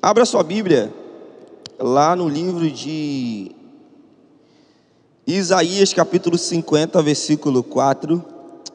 Abra 0.00 0.24
sua 0.24 0.44
Bíblia 0.44 0.94
lá 1.76 2.14
no 2.14 2.28
livro 2.28 2.70
de 2.70 3.50
Isaías, 5.26 5.92
capítulo 5.92 6.38
50, 6.38 7.02
versículo 7.02 7.64
4. 7.64 8.24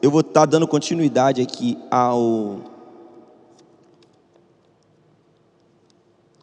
Eu 0.02 0.10
vou 0.10 0.20
estar 0.20 0.44
dando 0.44 0.68
continuidade 0.68 1.40
aqui 1.40 1.78
ao 1.90 2.60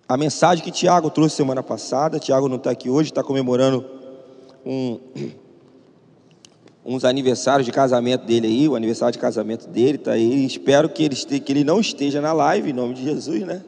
a 0.09 0.17
mensagem 0.17 0.63
que 0.63 0.71
Tiago 0.71 1.11
trouxe 1.11 1.35
semana 1.35 1.61
passada. 1.61 2.17
Tiago 2.17 2.49
não 2.49 2.57
está 2.57 2.71
aqui 2.71 2.89
hoje, 2.89 3.11
está 3.11 3.23
comemorando 3.23 3.85
um, 4.65 4.99
uns 6.83 7.05
aniversários 7.05 7.67
de 7.67 7.71
casamento 7.71 8.25
dele 8.25 8.47
aí, 8.47 8.67
o 8.67 8.75
aniversário 8.75 9.13
de 9.13 9.19
casamento 9.19 9.67
dele 9.67 9.97
está 9.97 10.13
aí. 10.13 10.43
Espero 10.43 10.89
que 10.89 11.03
ele, 11.03 11.13
esteja, 11.13 11.39
que 11.39 11.53
ele 11.53 11.63
não 11.63 11.79
esteja 11.79 12.19
na 12.19 12.33
live, 12.33 12.71
em 12.71 12.73
nome 12.73 12.95
de 12.95 13.03
Jesus, 13.03 13.41
né? 13.45 13.61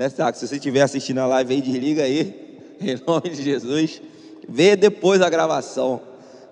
Né 0.00 0.08
Tiago? 0.08 0.34
Se 0.34 0.48
você 0.48 0.56
estiver 0.56 0.80
assistindo 0.80 1.18
a 1.18 1.26
live 1.26 1.52
aí, 1.52 1.60
desliga 1.60 2.04
aí, 2.04 2.34
em 2.80 2.98
nome 3.06 3.28
de 3.28 3.42
Jesus. 3.42 4.00
Vê 4.48 4.74
depois 4.74 5.20
a 5.20 5.28
gravação. 5.28 6.00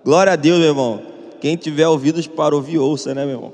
Glória 0.05 0.33
a 0.33 0.35
Deus, 0.35 0.59
meu 0.59 0.67
irmão. 0.67 1.01
Quem 1.41 1.55
tiver 1.55 1.87
ouvidos 1.87 2.27
para 2.27 2.55
ouvir, 2.55 2.77
ouça, 2.77 3.15
né, 3.15 3.25
meu 3.25 3.35
irmão? 3.35 3.51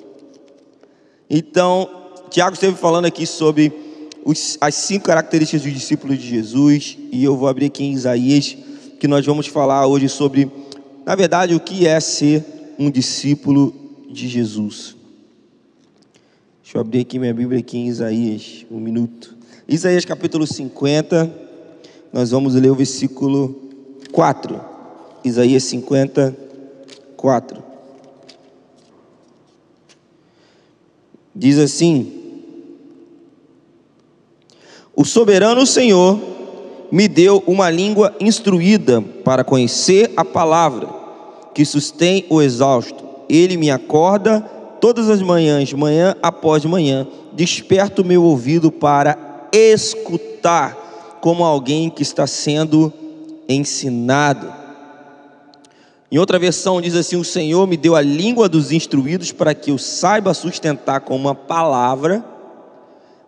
Então, 1.30 1.90
Tiago 2.30 2.56
esteve 2.56 2.76
falando 2.76 3.06
aqui 3.06 3.26
sobre 3.26 3.72
os, 4.26 4.58
as 4.60 4.76
cinco 4.76 5.06
características 5.06 5.62
dos 5.62 5.72
discípulos 5.72 6.18
de 6.18 6.28
Jesus, 6.28 6.98
e 7.10 7.24
eu 7.24 7.38
vou 7.38 7.48
abrir 7.48 7.68
aqui 7.68 7.86
em 7.86 7.94
Isaías, 7.94 8.58
que 9.00 9.08
nós 9.08 9.26
vamos 9.26 9.48
falar 9.48 9.88
hoje 9.88 10.10
sobre, 10.10 10.52
na 11.06 11.16
verdade, 11.16 11.56
o 11.56 11.60
que 11.60 11.88
é 11.88 11.98
ser 12.02 12.44
um 12.78 12.92
discípulo 12.92 13.74
de 14.10 14.28
Jesus. 14.28 14.94
Deixa 16.62 16.78
eu 16.78 16.82
abrir 16.82 17.00
aqui 17.00 17.18
minha 17.18 17.34
Bíblia 17.34 17.60
aqui 17.62 17.78
em 17.78 17.88
Isaías, 17.88 18.66
um 18.70 18.80
minuto. 18.80 19.35
Isaías 19.68 20.06
capítulo 20.06 20.46
50, 20.46 21.32
nós 22.14 22.30
vamos 22.30 22.54
ler 22.54 22.70
o 22.70 22.76
versículo 22.76 23.56
4. 24.12 24.62
Isaías 25.24 25.64
50, 25.64 26.38
4. 27.18 27.64
Diz 31.36 31.58
assim: 31.58 32.16
o 34.96 35.04
soberano 35.04 35.66
Senhor 35.66 36.20
me 36.92 37.08
deu 37.08 37.44
uma 37.48 37.70
língua 37.70 38.16
instruída 38.20 39.02
para 39.02 39.44
conhecer 39.44 40.14
a 40.16 40.24
palavra 40.24 40.88
que 41.56 41.66
sustém 41.66 42.24
o 42.30 42.40
exausto. 42.40 43.04
Ele 43.28 43.58
me 43.58 43.72
acorda 43.72 44.42
todas 44.80 45.10
as 45.10 45.22
manhãs, 45.22 45.74
manhã 45.74 46.16
após 46.22 46.64
manhã, 46.64 47.08
desperta 47.34 48.04
o 48.04 48.06
meu 48.06 48.24
ouvido 48.24 48.72
para 48.72 49.25
escutar 49.56 51.20
como 51.22 51.44
alguém 51.44 51.90
que 51.90 52.04
está 52.04 52.28
sendo 52.28 52.92
ensinado. 53.48 54.54
Em 56.12 56.18
outra 56.18 56.38
versão 56.38 56.82
diz 56.82 56.96
assim: 56.96 57.16
O 57.16 57.24
Senhor 57.24 57.66
me 57.68 57.78
deu 57.78 57.96
a 57.96 58.02
língua 58.02 58.50
dos 58.50 58.72
instruídos 58.72 59.32
para 59.32 59.54
que 59.54 59.72
eu 59.72 59.78
saiba 59.78 60.34
sustentar 60.34 61.02
com 61.02 61.16
uma 61.16 61.34
palavra 61.34 62.24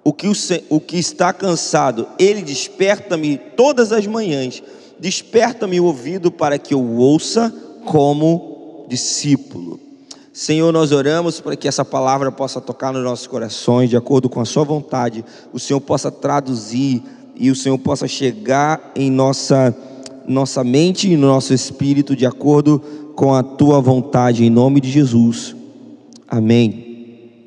o 0.03 0.13
que, 0.13 0.27
o, 0.27 0.33
o 0.69 0.79
que 0.79 0.97
está 0.97 1.33
cansado, 1.33 2.07
ele 2.17 2.41
desperta-me 2.41 3.37
todas 3.37 3.91
as 3.91 4.07
manhãs, 4.07 4.63
desperta-me 4.97 5.81
o 5.81 5.83
ouvido 5.85 6.31
para 6.31 6.57
que 6.57 6.73
eu 6.73 6.81
ouça 6.81 7.53
como 7.83 8.85
discípulo. 8.87 9.86
Senhor, 10.37 10.71
nós 10.71 10.91
oramos 10.91 11.41
para 11.41 11.55
que 11.55 11.67
essa 11.67 11.83
palavra 11.83 12.31
possa 12.31 12.61
tocar 12.61 12.93
nos 12.93 13.03
nossos 13.03 13.25
corações, 13.25 13.89
de 13.89 13.97
acordo 13.97 14.29
com 14.29 14.39
a 14.39 14.45
Sua 14.45 14.63
vontade, 14.63 15.25
o 15.51 15.57
Senhor 15.57 15.81
possa 15.81 16.11
traduzir 16.11 17.01
e 17.35 17.49
o 17.49 17.55
Senhor 17.55 17.79
possa 17.79 18.07
chegar 18.07 18.91
em 18.95 19.09
nossa, 19.09 19.75
nossa 20.27 20.63
mente 20.63 21.11
e 21.11 21.17
no 21.17 21.25
nosso 21.25 21.55
espírito, 21.55 22.15
de 22.15 22.23
acordo 22.23 22.79
com 23.15 23.33
a 23.33 23.41
Tua 23.41 23.81
vontade, 23.81 24.45
em 24.45 24.49
nome 24.51 24.79
de 24.79 24.91
Jesus. 24.91 25.55
Amém. 26.27 27.41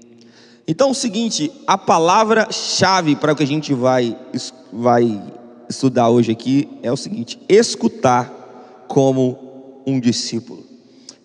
Então 0.66 0.88
é 0.88 0.90
o 0.90 0.94
seguinte, 0.94 1.52
a 1.68 1.78
palavra-chave 1.78 3.14
para 3.14 3.34
o 3.34 3.36
que 3.36 3.44
a 3.44 3.46
gente 3.46 3.72
vai, 3.72 4.18
vai 4.72 5.22
estudar 5.68 6.08
hoje 6.08 6.32
aqui 6.32 6.68
é 6.82 6.90
o 6.90 6.96
seguinte: 6.96 7.38
escutar 7.48 8.84
como 8.88 9.38
um 9.86 10.00
discípulo. 10.00 10.69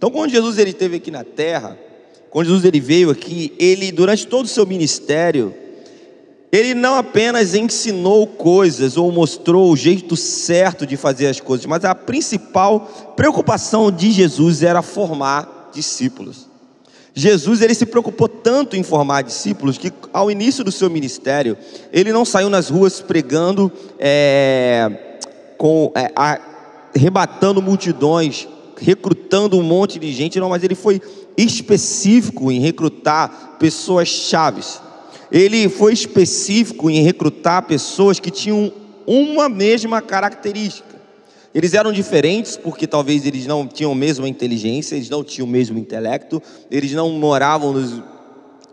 Então, 0.06 0.14
quando 0.14 0.30
Jesus 0.30 0.60
ele 0.60 0.70
esteve 0.70 0.98
aqui 0.98 1.10
na 1.10 1.24
terra, 1.24 1.76
quando 2.30 2.46
Jesus 2.46 2.64
ele 2.64 2.80
veio 2.80 3.10
aqui, 3.10 3.52
ele 3.58 3.92
durante 3.92 4.28
todo 4.28 4.46
o 4.46 4.48
seu 4.48 4.64
ministério, 4.64 5.52
ele 6.52 6.76
não 6.76 6.94
apenas 6.94 7.56
ensinou 7.56 8.28
coisas 8.28 8.98
ou 8.98 9.12
mostrou 9.12 9.72
o 9.72 9.76
jeito 9.76 10.16
certo 10.16 10.86
de 10.86 10.96
fazer 10.96 11.26
as 11.26 11.40
coisas, 11.40 11.66
mas 11.66 11.84
a 11.84 11.96
principal 11.96 12.82
preocupação 13.18 13.92
de 13.92 14.12
Jesus 14.12 14.62
era 14.62 14.84
formar 14.84 15.72
discípulos. 15.74 16.48
Jesus 17.12 17.64
ele 17.64 17.74
se 17.74 17.88
preocupou 17.88 18.28
tanto 18.28 18.76
em 18.76 18.84
formar 18.84 19.24
discípulos 19.24 19.76
que 19.76 19.92
ao 20.14 20.30
início 20.30 20.64
do 20.64 20.72
seu 20.72 20.88
ministério 20.88 21.58
ele 21.92 22.14
não 22.14 22.26
saiu 22.26 22.48
nas 22.52 22.70
ruas 22.70 23.02
pregando, 23.02 23.72
é, 23.98 25.18
com, 25.58 25.92
é, 25.96 26.12
arrebatando 26.94 27.60
multidões, 27.60 28.48
recrutando 28.78 29.58
um 29.58 29.64
monte 29.64 30.00
de 30.00 30.12
gente, 30.12 30.40
não, 30.40 30.50
mas 30.50 30.64
ele 30.64 30.76
foi 30.76 31.02
específico 31.38 32.52
em 32.52 32.60
recrutar 32.60 33.58
pessoas 33.60 34.08
chaves. 34.08 34.82
Ele 35.32 35.68
foi 35.70 35.94
específico 35.94 36.90
em 36.90 37.02
recrutar 37.02 37.64
pessoas 37.64 38.20
que 38.20 38.32
tinham 38.32 38.72
uma 39.06 39.50
mesma 39.50 40.02
característica. 40.02 40.96
Eles 41.54 41.74
eram 41.74 41.94
diferentes 41.94 42.58
porque 42.58 42.86
talvez 42.86 43.26
eles 43.26 43.46
não 43.46 43.66
tinham 43.66 43.94
a 43.94 43.96
mesma 43.96 44.28
inteligência, 44.28 44.96
eles 44.96 45.10
não 45.10 45.24
tinham 45.24 45.48
o 45.48 45.50
mesmo 45.50 45.78
intelecto, 45.78 46.44
eles 46.70 46.92
não 46.92 47.10
moravam 47.12 47.72
nos. 47.72 48.04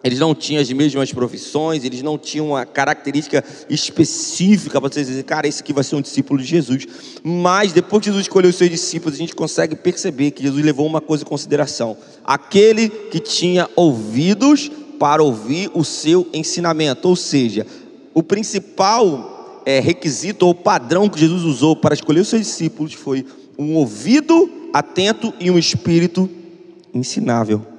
Eles 0.04 0.18
não 0.18 0.34
tinham 0.34 0.60
as 0.60 0.70
mesmas 0.72 1.12
profissões, 1.12 1.84
eles 1.84 2.02
não 2.02 2.18
tinham 2.18 2.48
uma 2.48 2.66
característica 2.66 3.44
específica 3.70 4.80
para 4.80 4.90
você 4.90 5.04
dizer, 5.04 5.22
cara, 5.22 5.46
esse 5.46 5.62
aqui 5.62 5.72
vai 5.72 5.84
ser 5.84 5.94
um 5.94 6.00
discípulo 6.00 6.40
de 6.40 6.46
Jesus. 6.46 6.86
Mas 7.22 7.72
depois 7.72 8.00
que 8.00 8.06
Jesus 8.06 8.22
escolheu 8.22 8.50
os 8.50 8.56
seus 8.56 8.70
discípulos, 8.70 9.14
a 9.14 9.18
gente 9.18 9.34
consegue 9.34 9.76
perceber 9.76 10.32
que 10.32 10.42
Jesus 10.42 10.64
levou 10.64 10.86
uma 10.86 11.00
coisa 11.00 11.22
em 11.22 11.26
consideração: 11.26 11.96
aquele 12.24 12.88
que 12.88 13.20
tinha 13.20 13.70
ouvidos 13.76 14.70
para 14.98 15.22
ouvir 15.22 15.70
o 15.74 15.84
seu 15.84 16.26
ensinamento, 16.32 17.08
ou 17.08 17.16
seja, 17.16 17.66
o 18.14 18.22
principal 18.22 19.62
é, 19.64 19.80
requisito 19.80 20.46
ou 20.46 20.54
padrão 20.54 21.08
que 21.08 21.18
Jesus 21.18 21.42
usou 21.44 21.76
para 21.76 21.94
escolher 21.94 22.20
os 22.20 22.28
seus 22.28 22.42
discípulos 22.42 22.92
foi 22.92 23.24
um 23.58 23.74
ouvido 23.74 24.50
atento 24.72 25.32
e 25.38 25.50
um 25.50 25.58
espírito 25.58 26.28
ensinável. 26.92 27.71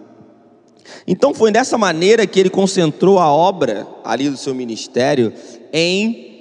Então 1.07 1.33
foi 1.33 1.51
dessa 1.51 1.77
maneira 1.77 2.25
que 2.25 2.39
ele 2.39 2.49
concentrou 2.49 3.19
a 3.19 3.31
obra 3.31 3.87
ali 4.03 4.29
do 4.29 4.37
seu 4.37 4.53
ministério 4.53 5.33
em 5.71 6.31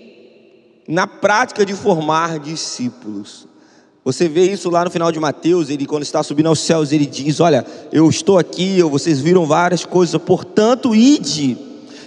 na 0.86 1.06
prática 1.06 1.64
de 1.64 1.74
formar 1.74 2.38
discípulos. 2.38 3.46
Você 4.04 4.28
vê 4.28 4.50
isso 4.50 4.68
lá 4.68 4.84
no 4.84 4.90
final 4.90 5.12
de 5.12 5.20
Mateus, 5.20 5.70
ele 5.70 5.86
quando 5.86 6.02
está 6.02 6.22
subindo 6.22 6.48
aos 6.48 6.58
céus, 6.58 6.90
ele 6.92 7.06
diz: 7.06 7.38
"Olha, 7.38 7.64
eu 7.92 8.08
estou 8.08 8.36
aqui, 8.36 8.82
vocês 8.82 9.20
viram 9.20 9.46
várias 9.46 9.84
coisas, 9.84 10.20
portanto, 10.20 10.94
ide 10.94 11.56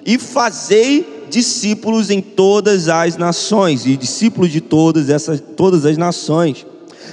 e 0.05 0.19
fazei 0.19 1.25
discípulos 1.29 2.09
em 2.09 2.21
todas 2.21 2.87
as 2.89 3.17
nações 3.17 3.85
e 3.85 3.97
discípulos 3.97 4.51
de 4.51 4.61
todas 4.61 5.09
essas 5.09 5.41
todas 5.55 5.85
as 5.85 5.97
nações. 5.97 6.65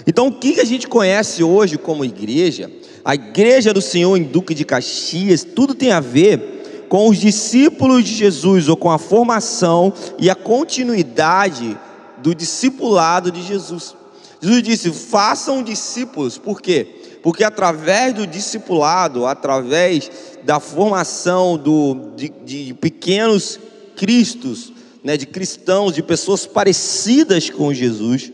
Então, 0.07 0.29
o 0.29 0.33
que 0.33 0.61
a 0.61 0.65
gente 0.65 0.89
conhece 0.89 1.43
hoje 1.43 1.79
como 1.79 2.05
igreja? 2.05 2.71
A 3.05 3.15
igreja 3.15 3.73
do 3.73 3.81
Senhor 3.81 4.17
em 4.17 4.23
Duque 4.23 4.55
de 4.55 4.65
Caxias, 4.65 5.45
tudo 5.45 5.75
tem 5.75 5.91
a 5.91 6.01
ver 6.01 6.87
com 6.89 7.09
os 7.09 7.19
discípulos 7.19 8.05
de 8.05 8.15
Jesus 8.15 8.69
ou 8.69 8.77
com 8.77 8.91
a 8.91 8.99
formação 8.99 9.93
e 10.19 10.29
a 10.29 10.35
continuidade 10.35 11.77
do 12.19 12.35
discipulado 12.35 13.33
de 13.33 13.43
Jesus. 13.43 13.97
Jesus 14.41 14.63
disse: 14.63 14.91
façam 14.93 15.63
discípulos, 15.63 16.39
por 16.39 16.61
quê? 16.61 16.87
Porque 17.23 17.45
através 17.45 18.15
do 18.15 18.27
discipulado, 18.27 19.27
através 19.27 20.11
da 20.45 20.61
formação 20.61 21.57
do, 21.57 22.13
de, 22.17 22.29
de 22.45 22.75
pequenos 22.75 23.59
cristos, 23.97 24.73
né, 25.03 25.17
de 25.17 25.27
cristãos, 25.27 25.95
de 25.95 26.03
pessoas 26.03 26.47
parecidas 26.47 27.51
com 27.51 27.73
Jesus, 27.73 28.33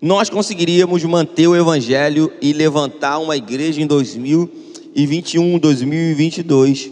nós 0.00 0.30
conseguiríamos 0.30 1.02
manter 1.04 1.48
o 1.48 1.56
Evangelho 1.56 2.32
e 2.40 2.52
levantar 2.52 3.18
uma 3.18 3.36
igreja 3.36 3.80
em 3.80 3.86
2021, 3.86 5.58
2022, 5.58 6.90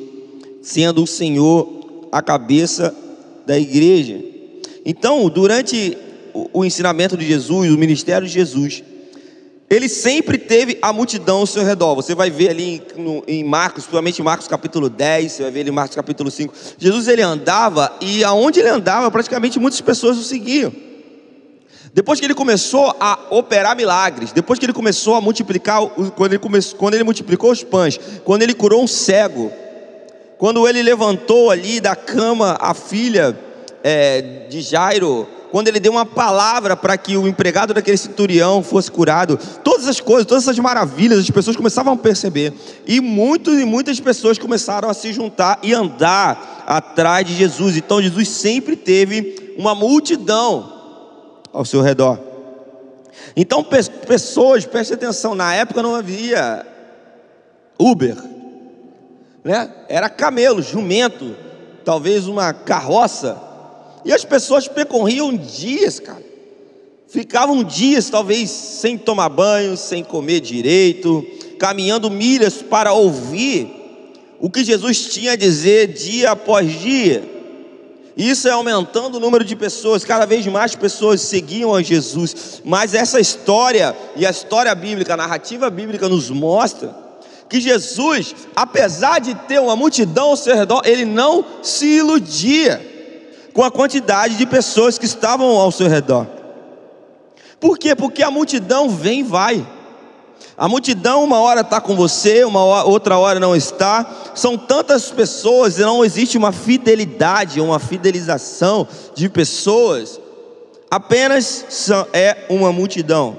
sendo 0.61 1.05
o 1.05 1.07
Senhor 1.07 2.09
a 2.11 2.21
cabeça 2.21 2.95
da 3.47 3.59
igreja. 3.59 4.21
Então, 4.85 5.29
durante 5.29 5.97
o 6.53 6.65
ensinamento 6.65 7.17
de 7.17 7.25
Jesus, 7.25 7.73
o 7.73 7.79
ministério 7.79 8.27
de 8.27 8.33
Jesus, 8.33 8.83
Ele 9.71 9.89
sempre 9.89 10.37
teve 10.37 10.77
a 10.83 10.93
multidão 10.93 11.39
ao 11.39 11.47
seu 11.47 11.65
redor. 11.65 11.95
Você 11.95 12.13
vai 12.13 12.29
ver 12.29 12.51
ali 12.51 12.83
em, 13.29 13.45
Marcos, 13.45 13.85
principalmente 13.85 14.21
Marcos 14.21 14.49
capítulo 14.49 14.91
10, 14.91 15.31
você 15.31 15.43
vai 15.45 15.53
ver 15.53 15.61
ali 15.61 15.71
em 15.71 15.73
Marcos 15.73 15.95
capítulo 15.95 16.29
5. 16.29 16.53
Jesus 16.77 17.07
ele 17.07 17.23
andava 17.23 17.97
e 18.01 18.25
aonde 18.25 18.59
ele 18.59 18.69
andava, 18.69 19.09
praticamente 19.13 19.61
muitas 19.61 19.81
pessoas 19.81 20.19
o 20.19 20.25
seguiam. 20.25 20.73
Depois 21.97 22.21
que 22.21 22.27
ele 22.27 22.35
começou 22.35 22.95
a 23.01 23.19
operar 23.31 23.75
milagres, 23.75 24.31
depois 24.31 24.59
que 24.59 24.67
ele 24.67 24.75
começou 24.75 25.15
a 25.15 25.21
multiplicar, 25.23 25.81
quando 26.15 26.33
ele, 26.35 26.39
começou, 26.39 26.79
quando 26.79 26.93
ele 26.93 27.05
multiplicou 27.05 27.51
os 27.51 27.65
pães, 27.65 27.99
quando 28.23 28.43
ele 28.43 28.53
curou 28.53 28.85
um 28.85 28.87
cego, 28.87 29.51
quando 30.37 30.69
ele 30.69 30.83
levantou 30.83 31.51
ali 31.51 31.81
da 31.81 31.97
cama 31.97 32.59
a 32.61 32.75
filha 32.75 33.35
é, 33.83 34.47
de 34.51 34.61
Jairo, 34.61 35.27
quando 35.51 35.69
ele 35.69 35.81
deu 35.81 35.91
uma 35.91 36.05
palavra 36.05 36.77
para 36.77 36.99
que 36.99 37.17
o 37.17 37.27
empregado 37.27 37.73
daquele 37.73 37.97
centurião 37.97 38.63
fosse 38.63 38.91
curado, 38.91 39.39
todas 39.65 39.89
as 39.89 39.99
coisas, 39.99 40.27
todas 40.27 40.45
essas 40.45 40.59
maravilhas, 40.59 41.21
as 41.21 41.31
pessoas 41.31 41.57
começavam 41.57 41.95
a 41.95 41.97
perceber, 41.97 42.53
e 42.87 43.01
muitos 43.01 43.59
e 43.59 43.65
muitas 43.65 43.99
pessoas 43.99 44.37
começaram 44.37 44.91
a 44.91 44.93
se 44.93 45.15
juntar 45.15 45.61
e 45.63 45.73
andar 45.73 46.63
atrás 46.67 47.27
de 47.27 47.35
Jesus. 47.35 47.75
Então 47.75 48.03
Jesus 48.03 48.29
sempre 48.29 48.77
teve 48.77 49.55
uma 49.57 49.75
multidão 49.75 50.76
ao 51.57 51.65
seu 51.65 51.81
redor. 51.81 52.21
Então, 53.35 53.65
pessoas, 53.65 54.67
preste 54.67 54.93
atenção, 54.93 55.35
na 55.35 55.55
época 55.55 55.83
não 55.83 55.95
havia 55.95 56.67
Uber, 57.79 58.15
né? 59.43 59.73
Era 59.89 60.11
camelo, 60.11 60.61
jumento, 60.61 61.35
talvez 61.83 62.29
uma 62.29 62.53
carroça. 62.53 63.41
E 64.05 64.13
as 64.13 64.23
pessoas 64.23 64.69
percorriam 64.69 65.35
dias, 65.35 65.99
cara. 65.99 66.23
Ficavam 67.09 67.65
dias, 67.65 68.11
talvez, 68.11 68.51
sem 68.51 68.99
tomar 68.99 69.31
banho, 69.31 69.79
sem 69.79 70.05
comer 70.05 70.41
direito, 70.41 71.27
caminhando 71.59 72.11
milhas 72.11 72.61
para 72.61 72.93
ouvir 72.93 73.73
o 74.39 74.51
que 74.51 74.63
Jesus 74.63 75.07
tinha 75.07 75.33
a 75.33 75.37
dizer 75.37 75.87
dia 75.95 76.33
após 76.33 76.71
dia. 76.81 77.36
Isso 78.17 78.49
é 78.49 78.51
aumentando 78.51 79.17
o 79.17 79.21
número 79.21 79.45
de 79.45 79.55
pessoas, 79.55 80.03
cada 80.03 80.25
vez 80.25 80.47
mais 80.47 80.75
pessoas 80.75 81.21
seguiam 81.21 81.75
a 81.75 81.83
Jesus. 81.83 82.63
Mas 82.65 82.95
essa 82.95 83.21
história 83.21 83.95
e 84.17 84.25
a 84.25 84.31
história 84.31 84.75
bíblica, 84.75 85.13
a 85.13 85.19
narrativa 85.19 85.69
bíblica 85.69 86.09
nos 86.09 86.31
mostra 86.31 86.97
que 87.49 87.61
Jesus, 87.61 88.35
apesar 88.57 89.21
de 89.21 89.35
ter 89.35 89.61
uma 89.61 89.77
multidão 89.77 90.31
ao 90.31 90.37
seu 90.37 90.57
redor, 90.57 90.83
ele 90.85 91.05
não 91.05 91.45
se 91.63 91.87
iludia 91.87 92.95
com 93.53 93.63
a 93.63 93.71
quantidade 93.71 94.37
de 94.37 94.47
pessoas 94.47 94.99
que 94.99 95.05
estavam 95.05 95.49
ao 95.49 95.71
seu 95.71 95.87
redor. 95.87 96.27
Por 97.61 97.79
quê? 97.79 97.95
Porque 97.95 98.23
a 98.23 98.31
multidão 98.31 98.89
vem 98.89 99.21
e 99.21 99.25
vai. 99.25 99.67
A 100.59 100.69
multidão 100.69 101.23
uma 101.23 101.39
hora 101.39 101.61
está 101.61 101.83
com 101.83 101.95
você, 101.95 102.43
uma 102.45 102.65
hora, 102.65 102.89
outra 102.89 103.19
hora 103.19 103.39
não 103.39 103.55
está. 103.55 104.31
São 104.35 104.57
tantas 104.57 105.11
pessoas 105.11 105.79
e 105.79 105.83
não 105.83 106.03
existe 106.03 106.39
uma 106.39 106.51
fidelidade, 106.51 107.61
uma 107.61 107.79
fidelização 107.79 108.89
de 109.15 109.29
pessoas. 109.29 110.19
Apenas 110.91 111.91
é 112.13 112.47
uma 112.49 112.73
multidão. 112.73 113.37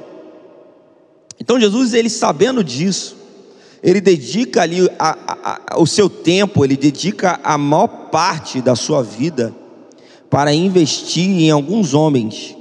Então 1.39 1.59
Jesus, 1.59 1.93
ele 1.95 2.09
sabendo 2.09 2.63
disso, 2.63 3.17
ele 3.81 4.01
dedica 4.01 4.61
ali 4.61 4.87
a, 4.99 5.17
a, 5.27 5.59
a, 5.71 5.79
o 5.79 5.87
seu 5.87 6.07
tempo, 6.09 6.63
ele 6.63 6.77
dedica 6.77 7.39
a 7.43 7.57
maior 7.57 7.87
parte 7.87 8.61
da 8.61 8.75
sua 8.75 9.01
vida 9.01 9.53
para 10.29 10.53
investir 10.53 11.29
em 11.29 11.49
alguns 11.49 11.93
homens 11.95 12.56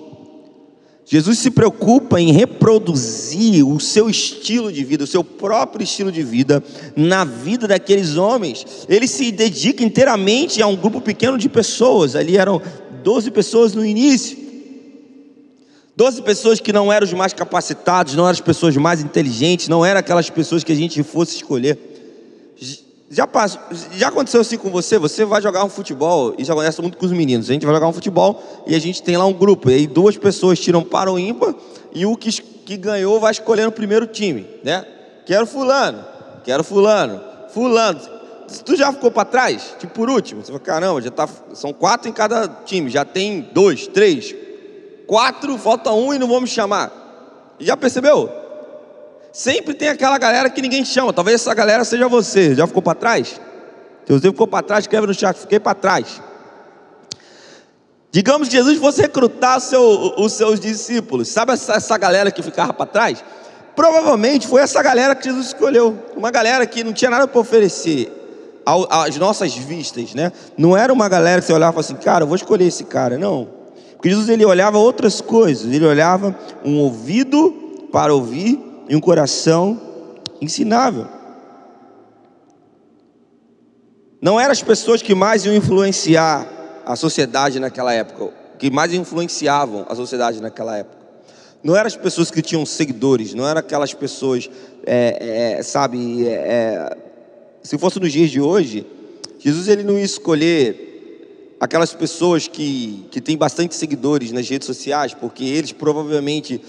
Jesus 1.08 1.38
se 1.38 1.52
preocupa 1.52 2.20
em 2.20 2.32
reproduzir 2.32 3.64
o 3.64 3.78
seu 3.78 4.10
estilo 4.10 4.72
de 4.72 4.82
vida, 4.82 5.04
o 5.04 5.06
seu 5.06 5.22
próprio 5.22 5.84
estilo 5.84 6.10
de 6.10 6.24
vida 6.24 6.62
na 6.96 7.24
vida 7.24 7.68
daqueles 7.68 8.16
homens. 8.16 8.66
Ele 8.88 9.06
se 9.06 9.30
dedica 9.30 9.84
inteiramente 9.84 10.60
a 10.60 10.66
um 10.66 10.74
grupo 10.74 11.00
pequeno 11.00 11.38
de 11.38 11.48
pessoas. 11.48 12.16
Ali 12.16 12.36
eram 12.36 12.60
12 13.04 13.30
pessoas 13.30 13.72
no 13.72 13.86
início. 13.86 14.36
12 15.94 16.22
pessoas 16.22 16.58
que 16.58 16.72
não 16.72 16.92
eram 16.92 17.06
os 17.06 17.12
mais 17.12 17.32
capacitados, 17.32 18.14
não 18.14 18.24
eram 18.24 18.32
as 18.32 18.40
pessoas 18.40 18.76
mais 18.76 19.00
inteligentes, 19.00 19.68
não 19.68 19.86
eram 19.86 20.00
aquelas 20.00 20.28
pessoas 20.28 20.64
que 20.64 20.72
a 20.72 20.76
gente 20.76 21.04
fosse 21.04 21.36
escolher. 21.36 21.95
Já, 23.08 23.26
passou, 23.26 23.60
já 23.92 24.08
aconteceu 24.08 24.40
assim 24.40 24.58
com 24.58 24.68
você? 24.68 24.98
Você 24.98 25.24
vai 25.24 25.40
jogar 25.40 25.64
um 25.64 25.68
futebol, 25.68 26.34
já 26.38 26.52
acontece 26.52 26.82
muito 26.82 26.98
com 26.98 27.06
os 27.06 27.12
meninos. 27.12 27.48
A 27.48 27.52
gente 27.52 27.64
vai 27.64 27.74
jogar 27.74 27.86
um 27.86 27.92
futebol 27.92 28.42
e 28.66 28.74
a 28.74 28.78
gente 28.80 29.02
tem 29.02 29.16
lá 29.16 29.24
um 29.24 29.32
grupo. 29.32 29.70
E 29.70 29.74
aí 29.74 29.86
duas 29.86 30.16
pessoas 30.16 30.58
tiram 30.58 30.82
para 30.82 31.10
o 31.10 31.18
ímpar 31.18 31.54
e 31.94 32.04
o 32.04 32.16
que, 32.16 32.32
que 32.32 32.76
ganhou 32.76 33.20
vai 33.20 33.30
escolher 33.30 33.66
o 33.68 33.72
primeiro 33.72 34.06
time, 34.06 34.46
né? 34.64 34.84
Quero 35.24 35.46
fulano, 35.46 36.04
quero 36.44 36.64
fulano, 36.64 37.20
fulano. 37.50 38.00
Tu 38.64 38.76
já 38.76 38.92
ficou 38.92 39.10
para 39.10 39.24
trás? 39.24 39.74
Tipo 39.78 39.94
por 39.94 40.10
último. 40.10 40.44
Você 40.44 40.48
fala, 40.48 40.60
caramba, 40.60 41.00
já 41.00 41.10
tá, 41.10 41.28
são 41.54 41.72
quatro 41.72 42.08
em 42.08 42.12
cada 42.12 42.48
time, 42.64 42.90
já 42.90 43.04
tem 43.04 43.48
dois, 43.52 43.86
três, 43.86 44.34
quatro, 45.06 45.56
falta 45.58 45.92
um 45.92 46.12
e 46.12 46.18
não 46.18 46.26
vão 46.26 46.40
me 46.40 46.46
chamar. 46.48 47.54
Já 47.58 47.76
percebeu? 47.76 48.45
Sempre 49.36 49.74
tem 49.74 49.90
aquela 49.90 50.16
galera 50.16 50.48
que 50.48 50.62
ninguém 50.62 50.82
chama. 50.82 51.12
Talvez 51.12 51.42
essa 51.42 51.52
galera 51.52 51.84
seja 51.84 52.08
você. 52.08 52.54
Já 52.54 52.66
ficou 52.66 52.80
para 52.80 52.94
trás? 52.94 53.38
Você 54.08 54.28
ficou 54.28 54.46
para 54.46 54.62
trás, 54.64 54.84
escreve 54.84 55.06
no 55.06 55.12
chat, 55.12 55.36
fiquei 55.36 55.60
para 55.60 55.74
trás. 55.74 56.22
Digamos 58.10 58.48
que 58.48 58.56
Jesus 58.56 58.78
fosse 58.78 59.02
recrutar 59.02 59.60
seu, 59.60 60.14
os 60.16 60.32
seus 60.32 60.58
discípulos. 60.58 61.28
Sabe 61.28 61.52
essa, 61.52 61.74
essa 61.74 61.98
galera 61.98 62.30
que 62.30 62.42
ficava 62.42 62.72
para 62.72 62.86
trás? 62.86 63.22
Provavelmente 63.74 64.48
foi 64.48 64.62
essa 64.62 64.82
galera 64.82 65.14
que 65.14 65.24
Jesus 65.24 65.48
escolheu. 65.48 65.98
Uma 66.16 66.30
galera 66.30 66.64
que 66.64 66.82
não 66.82 66.94
tinha 66.94 67.10
nada 67.10 67.28
para 67.28 67.38
oferecer 67.38 68.10
às 68.64 69.18
nossas 69.18 69.54
vistas, 69.54 70.14
né? 70.14 70.32
Não 70.56 70.74
era 70.74 70.90
uma 70.90 71.10
galera 71.10 71.42
que 71.42 71.46
você 71.46 71.52
olhava 71.52 71.78
e 71.78 71.80
assim, 71.80 71.96
cara, 71.96 72.24
eu 72.24 72.26
vou 72.26 72.36
escolher 72.36 72.64
esse 72.64 72.84
cara. 72.84 73.18
Não. 73.18 73.48
Porque 73.96 74.08
Jesus 74.08 74.30
ele 74.30 74.46
olhava 74.46 74.78
outras 74.78 75.20
coisas. 75.20 75.70
Ele 75.70 75.84
olhava 75.84 76.34
um 76.64 76.78
ouvido 76.78 77.88
para 77.92 78.14
ouvir 78.14 78.75
e 78.88 78.96
um 78.96 79.00
coração 79.00 79.80
ensinável. 80.40 81.06
Não 84.20 84.40
eram 84.40 84.52
as 84.52 84.62
pessoas 84.62 85.02
que 85.02 85.14
mais 85.14 85.44
iam 85.44 85.54
influenciar 85.54 86.46
a 86.84 86.96
sociedade 86.96 87.60
naquela 87.60 87.92
época, 87.92 88.32
que 88.58 88.70
mais 88.70 88.92
influenciavam 88.92 89.86
a 89.88 89.94
sociedade 89.94 90.40
naquela 90.40 90.76
época. 90.76 90.96
Não 91.62 91.76
eram 91.76 91.86
as 91.86 91.96
pessoas 91.96 92.30
que 92.30 92.40
tinham 92.40 92.64
seguidores, 92.64 93.34
não 93.34 93.46
eram 93.46 93.60
aquelas 93.60 93.92
pessoas, 93.92 94.48
é, 94.86 95.56
é, 95.58 95.62
sabe, 95.62 96.26
é, 96.26 96.32
é 96.32 96.96
se 97.62 97.76
fosse 97.76 97.98
nos 97.98 98.12
dias 98.12 98.30
de 98.30 98.40
hoje, 98.40 98.86
Jesus 99.40 99.66
ele 99.68 99.82
não 99.82 99.98
ia 99.98 100.04
escolher 100.04 100.95
aquelas 101.58 101.94
pessoas 101.94 102.46
que, 102.46 103.06
que 103.10 103.20
têm 103.20 103.36
bastante 103.36 103.74
seguidores 103.74 104.30
nas 104.30 104.48
redes 104.48 104.66
sociais, 104.66 105.14
porque 105.14 105.44
eles 105.44 105.72
provavelmente, 105.72 106.60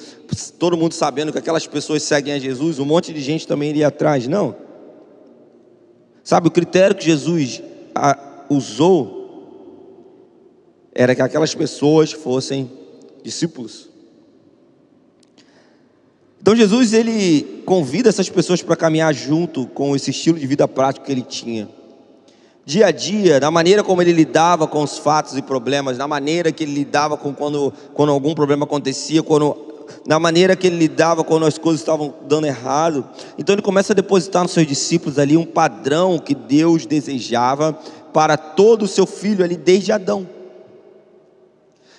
todo 0.57 0.77
mundo 0.77 0.93
sabendo 0.93 1.31
que 1.31 1.37
aquelas 1.37 1.67
pessoas 1.67 2.03
seguem 2.03 2.33
a 2.33 2.39
Jesus, 2.39 2.79
um 2.79 2.85
monte 2.85 3.13
de 3.13 3.21
gente 3.21 3.45
também 3.45 3.69
iria 3.69 3.87
atrás. 3.87 4.27
Não. 4.27 4.55
Sabe, 6.23 6.47
o 6.47 6.51
critério 6.51 6.95
que 6.95 7.05
Jesus 7.05 7.61
usou 8.49 9.15
era 10.93 11.13
que 11.13 11.21
aquelas 11.21 11.53
pessoas 11.53 12.11
fossem 12.11 12.71
discípulos. 13.23 13.89
Então 16.41 16.55
Jesus 16.55 16.93
ele 16.93 17.61
convida 17.65 18.07
essas 18.07 18.29
pessoas 18.29 18.61
para 18.61 18.75
caminhar 18.75 19.13
junto 19.13 19.67
com 19.67 19.95
esse 19.95 20.11
estilo 20.11 20.39
de 20.39 20.47
vida 20.47 20.67
prático 20.67 21.05
que 21.05 21.11
ele 21.11 21.21
tinha 21.21 21.76
dia 22.67 22.87
a 22.87 22.91
dia, 22.91 23.39
na 23.39 23.49
maneira 23.49 23.81
como 23.81 24.01
ele 24.01 24.11
lidava 24.11 24.67
com 24.67 24.83
os 24.83 24.97
fatos 24.97 25.37
e 25.37 25.41
problemas, 25.41 25.97
na 25.97 26.05
maneira 26.05 26.51
que 26.51 26.65
ele 26.65 26.73
lidava 26.73 27.15
com 27.15 27.33
quando, 27.33 27.73
quando 27.93 28.11
algum 28.11 28.35
problema 28.35 28.65
acontecia, 28.65 29.23
quando, 29.23 29.55
na 30.05 30.19
maneira 30.19 30.53
que 30.53 30.67
ele 30.67 30.75
lidava 30.75 31.23
quando 31.23 31.45
as 31.45 31.57
coisas 31.57 31.79
estavam 31.79 32.13
dando 32.27 32.45
errado. 32.45 33.07
Então 33.37 33.55
ele 33.55 33.61
começa 33.61 33.93
a 33.93 33.95
depositar 33.95 34.43
nos 34.43 34.51
seus 34.51 34.67
discípulos 34.67 35.17
ali 35.17 35.37
um 35.37 35.45
padrão 35.45 36.19
que 36.19 36.35
Deus 36.35 36.85
desejava 36.85 37.71
para 38.11 38.35
todo 38.35 38.83
o 38.83 38.87
seu 38.87 39.05
filho 39.05 39.45
ali 39.45 39.55
desde 39.55 39.93
Adão. 39.93 40.27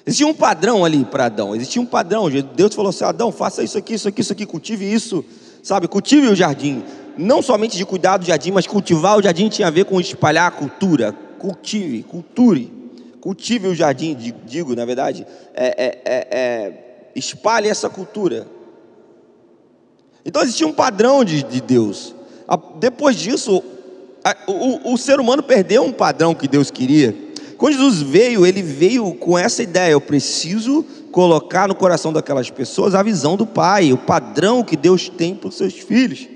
Existia 0.07 0.27
um 0.27 0.35
padrão 0.35 0.85
ali 0.85 1.03
para 1.03 1.25
Adão, 1.25 1.57
existia 1.57 1.81
um 1.81 1.87
padrão. 1.87 2.29
Deus 2.55 2.75
falou 2.75 2.91
assim: 2.91 3.05
Adão, 3.05 3.33
faça 3.33 3.63
isso 3.63 3.79
aqui, 3.79 3.95
isso 3.95 4.09
aqui, 4.09 4.21
isso 4.21 4.33
aqui, 4.35 4.45
cultive 4.45 4.85
isso, 4.85 5.25
sabe? 5.63 5.89
Cultive 5.89 6.29
o 6.29 6.37
jardim 6.37 6.85
não 7.19 7.43
somente 7.43 7.77
de 7.77 7.85
cuidar 7.85 8.17
do 8.17 8.25
jardim, 8.25 8.53
mas 8.53 8.67
cultivar 8.67 9.19
o 9.19 9.23
jardim 9.23 9.49
tinha 9.49 9.67
a 9.67 9.71
ver 9.71 9.85
com 9.85 10.01
espalhar 10.01 10.47
a 10.47 10.51
cultura. 10.53 11.13
Cultive, 11.39 12.05
culture, 12.05 12.73
cultive 13.21 13.69
o 13.69 13.75
jardim, 13.75 14.17
digo, 14.47 14.75
na 14.75 14.85
verdade, 14.85 15.27
é, 15.55 15.67
é, 15.67 16.03
é, 16.05 16.29
é, 16.31 16.73
espalhe 17.15 17.69
essa 17.69 17.91
cultura. 17.91 18.47
Então 20.25 20.43
existia 20.43 20.67
um 20.67 20.73
padrão 20.73 21.25
de, 21.25 21.43
de 21.43 21.61
Deus. 21.61 22.15
Depois 22.79 23.17
disso, 23.17 23.63
a, 24.25 24.37
o, 24.47 24.95
o 24.95 24.99
ser 24.99 25.21
humano 25.21 25.43
perdeu 25.43 25.83
um 25.83 25.93
padrão 25.93 26.35
que 26.35 26.49
Deus 26.49 26.71
queria, 26.71 27.15
Quando 27.57 27.75
Jesus 27.75 28.01
veio, 28.01 28.47
ele 28.47 28.63
veio 28.63 29.13
com 29.15 29.37
essa 29.37 29.63
ideia: 29.63 29.93
eu 29.93 30.01
preciso 30.01 30.85
colocar 31.11 31.67
no 31.67 31.75
coração 31.75 32.13
daquelas 32.13 32.49
pessoas 32.49 32.95
a 32.95 33.03
visão 33.03 33.37
do 33.37 33.47
Pai, 33.47 33.93
o 33.93 33.99
padrão 33.99 34.63
que 34.63 34.77
Deus 34.77 35.09
tem 35.09 35.35
para 35.35 35.49
os 35.49 35.57
seus 35.57 35.75
filhos. 35.75 36.29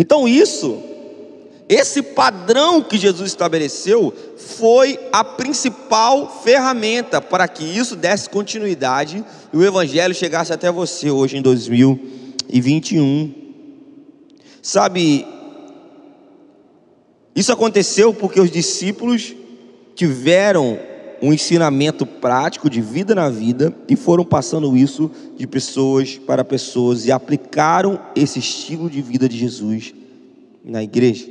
Então, 0.00 0.26
isso, 0.26 0.82
esse 1.68 2.00
padrão 2.00 2.82
que 2.82 2.96
Jesus 2.96 3.28
estabeleceu, 3.28 4.14
foi 4.38 4.98
a 5.12 5.22
principal 5.22 6.40
ferramenta 6.42 7.20
para 7.20 7.46
que 7.46 7.62
isso 7.62 7.94
desse 7.94 8.30
continuidade 8.30 9.22
e 9.52 9.56
o 9.58 9.62
Evangelho 9.62 10.14
chegasse 10.14 10.54
até 10.54 10.72
você 10.72 11.10
hoje 11.10 11.36
em 11.36 11.42
2021. 11.42 13.34
Sabe, 14.62 15.26
isso 17.36 17.52
aconteceu 17.52 18.14
porque 18.14 18.40
os 18.40 18.50
discípulos 18.50 19.34
tiveram 19.94 20.80
um 21.22 21.32
ensinamento 21.32 22.06
prático 22.06 22.70
de 22.70 22.80
vida 22.80 23.14
na 23.14 23.28
vida 23.28 23.74
e 23.88 23.96
foram 23.96 24.24
passando 24.24 24.76
isso 24.76 25.10
de 25.36 25.46
pessoas 25.46 26.16
para 26.18 26.44
pessoas 26.44 27.06
e 27.06 27.12
aplicaram 27.12 28.00
esse 28.14 28.38
estilo 28.38 28.88
de 28.88 29.02
vida 29.02 29.28
de 29.28 29.36
Jesus 29.36 29.94
na 30.64 30.82
igreja. 30.82 31.26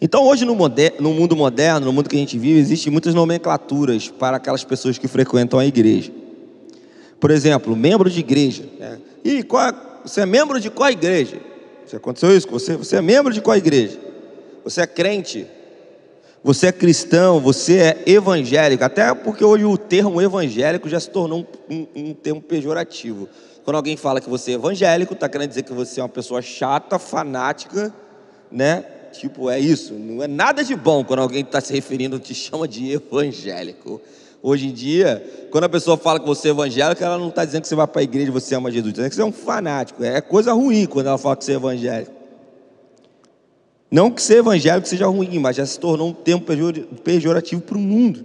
Então, 0.00 0.26
hoje 0.26 0.44
no, 0.44 0.54
no, 0.54 1.12
mundo 1.12 1.36
moderno, 1.36 1.86
no 1.86 1.92
mundo 1.92 2.08
que 2.08 2.16
a 2.16 2.18
gente 2.18 2.38
vive, 2.38 2.58
existem 2.58 2.90
muitas 2.90 3.14
nomenclaturas 3.14 4.08
para 4.08 4.38
aquelas 4.38 4.64
pessoas 4.64 4.96
que 4.96 5.06
frequentam 5.06 5.58
a 5.58 5.66
igreja. 5.66 6.10
Por 7.18 7.30
exemplo, 7.30 7.76
membro 7.76 8.08
de 8.08 8.20
igreja. 8.20 8.64
Né? 8.78 8.98
E 9.22 9.42
qual, 9.42 9.72
você 10.02 10.22
é 10.22 10.26
membro 10.26 10.58
de 10.58 10.70
qual 10.70 10.90
igreja? 10.90 11.38
Se 11.86 11.96
aconteceu 11.96 12.34
isso 12.34 12.48
com 12.48 12.58
você? 12.58 12.76
Você 12.76 12.96
é 12.96 13.02
membro 13.02 13.32
de 13.32 13.42
qual 13.42 13.56
igreja? 13.56 13.98
Você 14.64 14.80
é 14.80 14.86
crente? 14.86 15.46
Você 16.42 16.68
é 16.68 16.72
cristão, 16.72 17.38
você 17.38 17.78
é 17.78 18.02
evangélico, 18.06 18.82
até 18.82 19.14
porque 19.14 19.44
hoje 19.44 19.66
o 19.66 19.76
termo 19.76 20.22
evangélico 20.22 20.88
já 20.88 20.98
se 20.98 21.10
tornou 21.10 21.46
um, 21.68 21.74
um, 21.74 21.86
um 21.96 22.14
termo 22.14 22.40
pejorativo. 22.40 23.28
Quando 23.62 23.76
alguém 23.76 23.94
fala 23.94 24.22
que 24.22 24.30
você 24.30 24.52
é 24.52 24.54
evangélico, 24.54 25.12
está 25.12 25.28
querendo 25.28 25.50
dizer 25.50 25.64
que 25.64 25.72
você 25.72 26.00
é 26.00 26.02
uma 26.02 26.08
pessoa 26.08 26.40
chata, 26.40 26.98
fanática, 26.98 27.92
né? 28.50 28.84
Tipo, 29.12 29.50
é 29.50 29.60
isso. 29.60 29.92
Não 29.92 30.22
é 30.22 30.26
nada 30.26 30.64
de 30.64 30.74
bom 30.74 31.04
quando 31.04 31.20
alguém 31.20 31.42
está 31.42 31.60
se 31.60 31.74
referindo, 31.74 32.18
te 32.18 32.34
chama 32.34 32.66
de 32.66 32.90
evangélico. 32.90 34.00
Hoje 34.42 34.68
em 34.68 34.72
dia, 34.72 35.22
quando 35.50 35.64
a 35.64 35.68
pessoa 35.68 35.98
fala 35.98 36.18
que 36.18 36.26
você 36.26 36.48
é 36.48 36.50
evangélico, 36.52 37.04
ela 37.04 37.18
não 37.18 37.28
está 37.28 37.44
dizendo 37.44 37.62
que 37.62 37.68
você 37.68 37.74
vai 37.74 37.86
para 37.86 38.00
a 38.00 38.04
igreja 38.04 38.28
e 38.28 38.32
você 38.32 38.54
ama 38.54 38.70
Jesus, 38.70 38.92
está 38.92 39.02
dizendo 39.02 39.10
que 39.10 39.16
você 39.16 39.22
é 39.22 39.24
um 39.26 39.32
fanático. 39.32 40.02
É 40.02 40.22
coisa 40.22 40.54
ruim 40.54 40.86
quando 40.86 41.08
ela 41.08 41.18
fala 41.18 41.36
que 41.36 41.44
você 41.44 41.52
é 41.52 41.56
evangélico. 41.56 42.19
Não 43.90 44.10
que 44.10 44.22
ser 44.22 44.38
evangélico 44.38 44.86
seja 44.86 45.06
ruim, 45.06 45.38
mas 45.40 45.56
já 45.56 45.66
se 45.66 45.78
tornou 45.80 46.08
um 46.08 46.12
termo 46.12 46.44
pejorativo 47.02 47.60
para 47.60 47.76
o 47.76 47.80
mundo. 47.80 48.24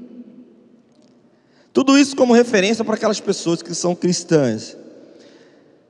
Tudo 1.73 1.97
isso 1.97 2.15
como 2.15 2.33
referência 2.33 2.85
para 2.85 2.95
aquelas 2.95 3.19
pessoas 3.19 3.61
que 3.63 3.73
são 3.73 3.95
cristãs. 3.95 4.77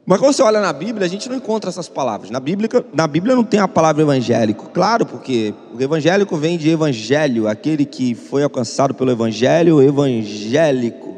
Mas 0.06 0.20
quando 0.20 0.34
você 0.34 0.42
olha 0.42 0.62
na 0.62 0.72
Bíblia, 0.72 1.06
a 1.06 1.10
gente 1.10 1.28
não 1.28 1.36
encontra 1.36 1.70
essas 1.70 1.90
palavras. 1.90 2.30
Na 2.30 2.40
Bíblia, 2.40 2.70
na 2.94 3.06
Bíblia 3.06 3.36
não 3.36 3.44
tem 3.44 3.60
a 3.60 3.68
palavra 3.68 4.02
evangélico. 4.02 4.70
Claro, 4.70 5.06
porque 5.06 5.54
o 5.74 5.82
evangélico 5.82 6.38
vem 6.38 6.58
de 6.58 6.70
evangelho, 6.70 7.48
aquele 7.48 7.86
que 7.86 8.16
foi 8.16 8.44
alcançado 8.44 8.94
pelo 8.94 9.12
evangelho 9.12 9.82
evangélico. 9.82 11.18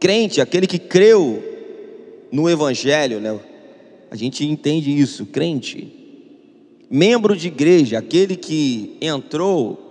Crente, 0.00 0.40
aquele 0.40 0.66
que 0.66 0.78
creu 0.78 1.42
no 2.32 2.48
evangelho, 2.48 3.20
né? 3.20 3.38
A 4.10 4.16
gente 4.16 4.46
entende 4.46 4.96
isso, 4.96 5.26
crente 5.26 6.03
membro 6.90 7.36
de 7.36 7.48
igreja, 7.48 7.98
aquele 7.98 8.36
que 8.36 8.96
entrou 9.00 9.84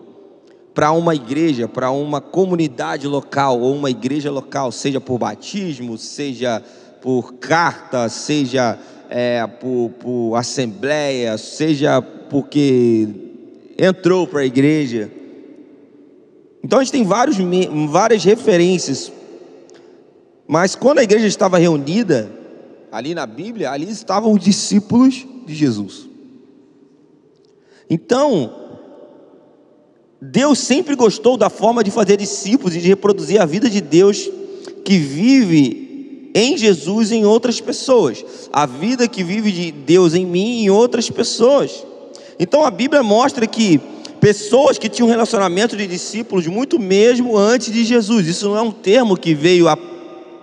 para 0.74 0.92
uma 0.92 1.14
igreja, 1.14 1.68
para 1.68 1.92
uma 1.92 2.20
comunidade 2.20 3.08
local 3.08 3.60
ou 3.60 3.76
uma 3.76 3.90
igreja 3.90 4.32
local, 4.32 4.72
seja 4.72 5.00
por 5.00 5.18
batismo, 5.20 5.98
seja 5.98 6.64
por 7.02 7.34
carta, 7.36 8.10
seja 8.10 8.80
é, 9.10 9.46
por, 9.46 9.92
por 10.00 10.36
assembleia, 10.36 11.38
seja 11.38 12.02
porque 12.02 13.08
entrou 13.78 14.26
para 14.26 14.42
a 14.42 14.46
igreja. 14.46 15.12
Então 16.64 16.80
a 16.80 16.84
gente 16.84 16.94
tem 16.94 17.04
vários, 17.04 17.38
várias 17.90 18.24
referências, 18.24 19.12
mas 20.48 20.76
quando 20.76 21.00
a 21.00 21.04
igreja 21.04 21.28
estava 21.28 21.58
reunida, 21.58 22.32
ali 22.92 23.14
na 23.14 23.26
Bíblia, 23.26 23.72
ali 23.72 23.90
estavam 23.90 24.32
os 24.32 24.44
discípulos 24.44 25.26
de 25.46 25.54
Jesus. 25.54 26.12
Então, 27.94 28.52
Deus 30.20 30.58
sempre 30.58 30.96
gostou 30.96 31.38
da 31.38 31.48
forma 31.48 31.84
de 31.84 31.92
fazer 31.92 32.18
discípulos 32.18 32.76
e 32.76 32.80
de 32.80 32.88
reproduzir 32.88 33.40
a 33.40 33.46
vida 33.46 33.70
de 33.70 33.80
Deus 33.80 34.32
que 34.84 34.98
vive 34.98 36.32
em 36.34 36.58
Jesus 36.58 37.12
em 37.12 37.24
outras 37.24 37.62
pessoas, 37.62 38.26
a 38.52 38.66
vida 38.66 39.08
que 39.08 39.24
vive 39.24 39.52
de 39.52 39.72
Deus 39.72 40.16
em 40.16 40.26
mim 40.26 40.64
em 40.64 40.72
outras 40.72 41.08
pessoas. 41.12 41.86
Então 42.40 42.66
a 42.66 42.72
Bíblia 42.72 43.04
mostra 43.04 43.46
que 43.46 43.80
pessoas 44.20 44.80
que 44.80 44.90
tinham 44.90 45.08
relacionamento 45.08 45.78
de 45.78 45.86
discípulos 45.86 46.48
muito 46.48 46.80
mesmo 46.80 47.38
antes 47.38 47.72
de 47.72 47.84
Jesus. 47.84 48.28
Isso 48.28 48.50
não 48.50 48.58
é 48.58 48.62
um 48.64 48.72
termo 48.72 49.16
que 49.16 49.36
veio 49.36 49.68
a, 49.68 49.78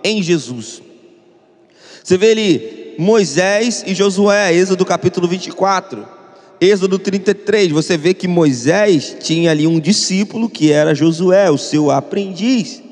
em 0.05 0.23
Jesus. 0.23 0.81
Você 2.01 2.17
vê 2.17 2.31
ali 2.31 2.95
Moisés 2.97 3.83
e 3.85 3.93
Josué, 3.93 4.53
Êxodo 4.53 4.85
capítulo 4.85 5.27
24. 5.27 6.20
Êxodo 6.61 6.99
33, 6.99 7.71
você 7.71 7.97
vê 7.97 8.13
que 8.13 8.27
Moisés 8.27 9.17
tinha 9.19 9.49
ali 9.49 9.65
um 9.65 9.79
discípulo 9.79 10.47
que 10.47 10.71
era 10.71 10.93
Josué, 10.93 11.49
o 11.49 11.57
seu 11.57 11.89
aprendiz. 11.89 12.83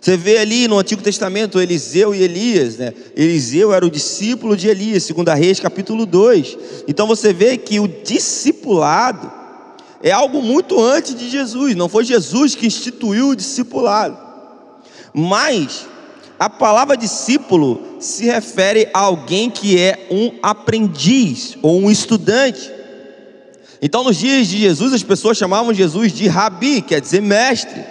Você 0.00 0.16
vê 0.16 0.38
ali 0.38 0.66
no 0.66 0.78
Antigo 0.78 1.02
Testamento 1.02 1.60
Eliseu 1.60 2.14
e 2.14 2.22
Elias, 2.22 2.78
né? 2.78 2.94
Eliseu 3.14 3.74
era 3.74 3.84
o 3.84 3.90
discípulo 3.90 4.56
de 4.56 4.68
Elias, 4.68 5.02
segundo 5.02 5.28
a 5.28 5.34
Reis, 5.34 5.60
capítulo 5.60 6.06
2. 6.06 6.56
Então 6.88 7.06
você 7.06 7.30
vê 7.30 7.58
que 7.58 7.78
o 7.78 7.86
discipulado 7.86 9.30
é 10.02 10.10
algo 10.10 10.40
muito 10.40 10.82
antes 10.82 11.14
de 11.14 11.28
Jesus, 11.28 11.76
não 11.76 11.90
foi 11.90 12.06
Jesus 12.06 12.54
que 12.54 12.66
instituiu 12.66 13.28
o 13.28 13.36
discipulado. 13.36 14.16
Mas 15.12 15.84
a 16.38 16.48
palavra 16.48 16.96
discípulo 16.96 17.82
se 18.00 18.24
refere 18.24 18.88
a 18.94 19.00
alguém 19.00 19.50
que 19.50 19.78
é 19.78 20.06
um 20.10 20.32
aprendiz 20.42 21.58
ou 21.60 21.78
um 21.78 21.90
estudante. 21.90 22.77
Então, 23.80 24.02
nos 24.02 24.16
dias 24.16 24.48
de 24.48 24.58
Jesus, 24.58 24.92
as 24.92 25.02
pessoas 25.02 25.36
chamavam 25.36 25.72
Jesus 25.72 26.12
de 26.12 26.26
rabi, 26.26 26.82
quer 26.82 27.00
dizer 27.00 27.22
mestre. 27.22 27.84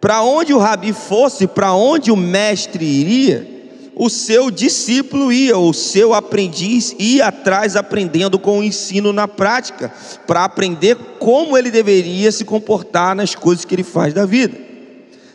Para 0.00 0.22
onde 0.22 0.52
o 0.52 0.58
rabi 0.58 0.92
fosse, 0.92 1.46
para 1.46 1.72
onde 1.72 2.10
o 2.10 2.16
mestre 2.16 2.84
iria, 2.84 3.48
o 3.96 4.10
seu 4.10 4.50
discípulo 4.50 5.32
ia, 5.32 5.56
o 5.56 5.72
seu 5.72 6.12
aprendiz 6.12 6.94
ia 6.98 7.28
atrás 7.28 7.74
aprendendo 7.74 8.38
com 8.38 8.58
o 8.58 8.62
ensino 8.62 9.12
na 9.12 9.26
prática, 9.26 9.92
para 10.26 10.44
aprender 10.44 10.96
como 11.18 11.56
ele 11.56 11.70
deveria 11.70 12.30
se 12.30 12.44
comportar 12.44 13.14
nas 13.14 13.34
coisas 13.34 13.64
que 13.64 13.74
ele 13.74 13.84
faz 13.84 14.12
da 14.12 14.26
vida. 14.26 14.58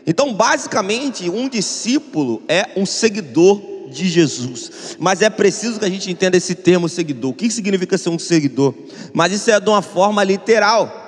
Então, 0.06 0.34
basicamente, 0.34 1.30
um 1.30 1.50
discípulo 1.50 2.44
é 2.48 2.70
um 2.76 2.86
seguidor 2.86 3.79
de 3.90 4.08
Jesus. 4.08 4.96
Mas 5.00 5.22
é 5.22 5.30
preciso 5.30 5.80
que 5.80 5.86
a 5.86 5.90
gente 5.90 6.10
entenda 6.12 6.38
esse 6.38 6.56
termo 6.56 6.88
seguidor. 6.88 7.32
O 7.32 7.34
que 7.34 7.50
significa 7.50 7.98
ser 7.98 8.10
um 8.10 8.20
seguidor? 8.20 8.74
Mas 9.14 9.34
isso 9.34 9.50
é 9.50 9.60
de 9.60 9.70
uma 9.70 9.82
forma 9.82 10.24
literal. 10.24 11.08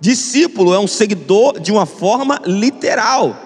Discípulo 0.00 0.74
é 0.74 0.78
um 0.78 0.86
seguidor 0.86 1.60
de 1.60 1.72
uma 1.72 1.86
forma 1.86 2.40
literal. 2.44 3.40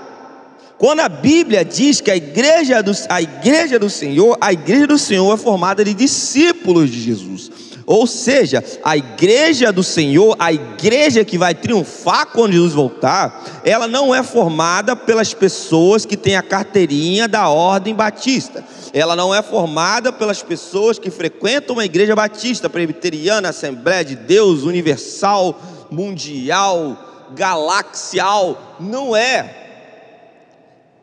Quando 0.78 1.00
a 1.00 1.08
Bíblia 1.08 1.64
diz 1.64 2.00
que 2.00 2.11
a 2.11 2.16
igreja 2.16 2.82
do, 2.82 2.92
a 3.08 3.20
igreja 3.20 3.78
do 3.78 3.90
Senhor, 3.90 4.38
a 4.40 4.52
igreja 4.52 4.87
do 4.87 4.97
Senhor 4.97 5.35
é 5.35 5.37
formada 5.37 5.85
de 5.85 5.92
discípulos 5.92 6.90
de 6.90 7.00
Jesus. 7.00 7.67
Ou 7.88 8.07
seja, 8.07 8.62
a 8.85 8.99
igreja 8.99 9.73
do 9.73 9.83
Senhor, 9.83 10.37
a 10.38 10.52
igreja 10.52 11.25
que 11.25 11.38
vai 11.38 11.54
triunfar 11.54 12.26
quando 12.26 12.52
Jesus 12.52 12.75
voltar, 12.75 13.62
ela 13.64 13.88
não 13.88 14.14
é 14.14 14.23
formada 14.23 14.95
pelas 14.95 15.33
pessoas 15.33 16.04
que 16.04 16.14
têm 16.14 16.37
a 16.37 16.42
carteirinha 16.42 17.26
da 17.26 17.49
ordem 17.49 17.95
batista. 17.95 18.62
Ela 18.92 19.16
não 19.16 19.35
é 19.35 19.40
formada 19.40 20.12
pelas 20.12 20.42
pessoas 20.42 20.99
que 20.99 21.11
frequentam 21.11 21.76
uma 21.76 21.85
igreja 21.87 22.14
batista, 22.14 22.68
presbiteriana, 22.68 23.49
Assembleia 23.49 24.04
de 24.04 24.16
Deus, 24.16 24.64
universal, 24.64 25.59
mundial, 25.90 26.95
galaxial. 27.35 28.76
Não 28.78 29.16
é. 29.16 29.67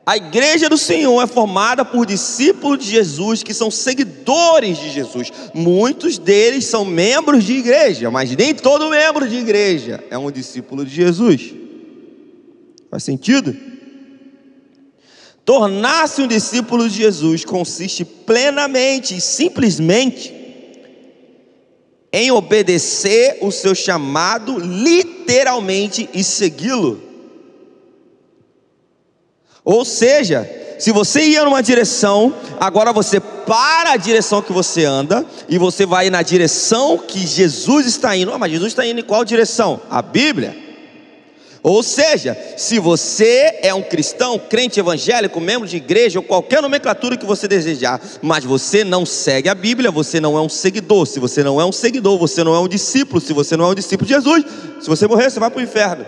A 0.05 0.17
igreja 0.17 0.69
do 0.69 0.77
Senhor 0.77 1.19
é 1.23 1.25
formada 1.25 1.83
por 1.83 2.05
discípulos 2.05 2.83
de 2.83 2.91
Jesus 2.91 3.41
que 3.41 3.55
são 3.55 3.71
seguidores 3.71 4.77
de 4.77 4.91
Jesus. 4.91 5.31
Muitos 5.51 6.19
deles 6.19 6.65
são 6.65 6.85
membros 6.85 7.43
de 7.43 7.53
igreja, 7.53 8.11
mas 8.11 8.29
nem 8.35 8.53
todo 8.53 8.91
membro 8.91 9.27
de 9.27 9.37
igreja 9.37 10.03
é 10.11 10.17
um 10.17 10.29
discípulo 10.29 10.85
de 10.85 10.93
Jesus. 10.93 11.55
Faz 12.91 13.03
sentido? 13.03 13.57
Tornar-se 15.43 16.21
um 16.21 16.27
discípulo 16.27 16.87
de 16.87 16.97
Jesus 16.97 17.43
consiste 17.43 18.05
plenamente 18.05 19.15
e 19.15 19.21
simplesmente 19.21 20.33
em 22.13 22.31
obedecer 22.31 23.39
o 23.41 23.51
seu 23.51 23.73
chamado 23.73 24.59
literalmente 24.59 26.07
e 26.13 26.23
segui-lo. 26.23 27.04
Ou 29.65 29.83
seja, 29.83 30.47
se 30.77 30.91
você 30.91 31.21
ia 31.23 31.43
numa 31.43 31.63
direção, 31.63 32.33
agora 32.59 32.93
você 32.93 33.19
para 33.19 33.93
a 33.93 33.97
direção 33.97 34.41
que 34.41 34.53
você 34.53 34.85
anda 34.85 35.25
e 35.49 35.57
você 35.57 35.85
vai 35.85 36.09
na 36.11 36.21
direção 36.21 36.99
que 36.99 37.25
Jesus 37.25 37.87
está 37.87 38.15
indo. 38.15 38.31
Ah, 38.31 38.37
mas 38.37 38.51
Jesus 38.51 38.71
está 38.71 38.85
indo 38.85 38.99
em 38.99 39.03
qual 39.03 39.25
direção? 39.25 39.81
A 39.89 40.01
Bíblia. 40.01 40.65
Ou 41.63 41.81
seja, 41.81 42.37
se 42.57 42.77
você 42.77 43.57
é 43.63 43.73
um 43.73 43.81
cristão, 43.81 44.37
crente 44.37 44.79
evangélico, 44.79 45.41
membro 45.41 45.67
de 45.67 45.77
igreja 45.77 46.19
ou 46.19 46.23
qualquer 46.23 46.61
nomenclatura 46.61 47.17
que 47.17 47.25
você 47.25 47.47
desejar, 47.47 47.99
mas 48.21 48.43
você 48.43 48.83
não 48.83 49.03
segue 49.03 49.49
a 49.49 49.55
Bíblia, 49.55 49.89
você 49.89 50.19
não 50.19 50.37
é 50.37 50.41
um 50.41 50.49
seguidor. 50.49 51.07
Se 51.07 51.19
você 51.19 51.43
não 51.43 51.59
é 51.59 51.65
um 51.65 51.71
seguidor, 51.71 52.19
você 52.19 52.43
não 52.43 52.53
é 52.53 52.59
um 52.59 52.67
discípulo. 52.67 53.19
Se 53.19 53.33
você 53.33 53.57
não 53.57 53.65
é 53.65 53.69
um 53.69 53.73
discípulo 53.73 54.07
de 54.07 54.13
Jesus, 54.13 54.45
se 54.79 54.87
você 54.87 55.07
morrer, 55.07 55.31
você 55.31 55.39
vai 55.39 55.49
para 55.49 55.59
o 55.59 55.63
inferno. 55.63 56.05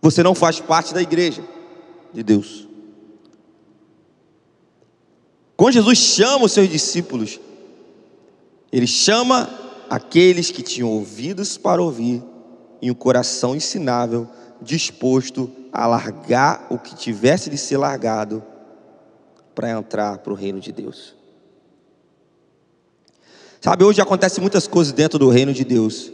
Você 0.00 0.22
não 0.22 0.34
faz 0.34 0.60
parte 0.60 0.94
da 0.94 1.02
igreja 1.02 1.42
de 2.12 2.22
Deus. 2.22 2.66
Quando 5.56 5.74
Jesus 5.74 5.98
chama 5.98 6.44
os 6.44 6.52
seus 6.52 6.68
discípulos, 6.68 7.40
ele 8.70 8.86
chama 8.86 9.50
aqueles 9.90 10.50
que 10.50 10.62
tinham 10.62 10.90
ouvidos 10.90 11.56
para 11.56 11.82
ouvir 11.82 12.22
e 12.80 12.90
um 12.90 12.94
coração 12.94 13.56
ensinável, 13.56 14.28
disposto 14.62 15.50
a 15.72 15.86
largar 15.86 16.66
o 16.70 16.78
que 16.78 16.94
tivesse 16.94 17.50
de 17.50 17.58
ser 17.58 17.76
largado 17.76 18.42
para 19.54 19.70
entrar 19.70 20.18
para 20.18 20.32
o 20.32 20.36
reino 20.36 20.60
de 20.60 20.70
Deus. 20.70 21.14
Sabe, 23.60 23.82
hoje 23.82 24.00
acontece 24.00 24.40
muitas 24.40 24.68
coisas 24.68 24.92
dentro 24.92 25.18
do 25.18 25.28
reino 25.28 25.52
de 25.52 25.64
Deus 25.64 26.12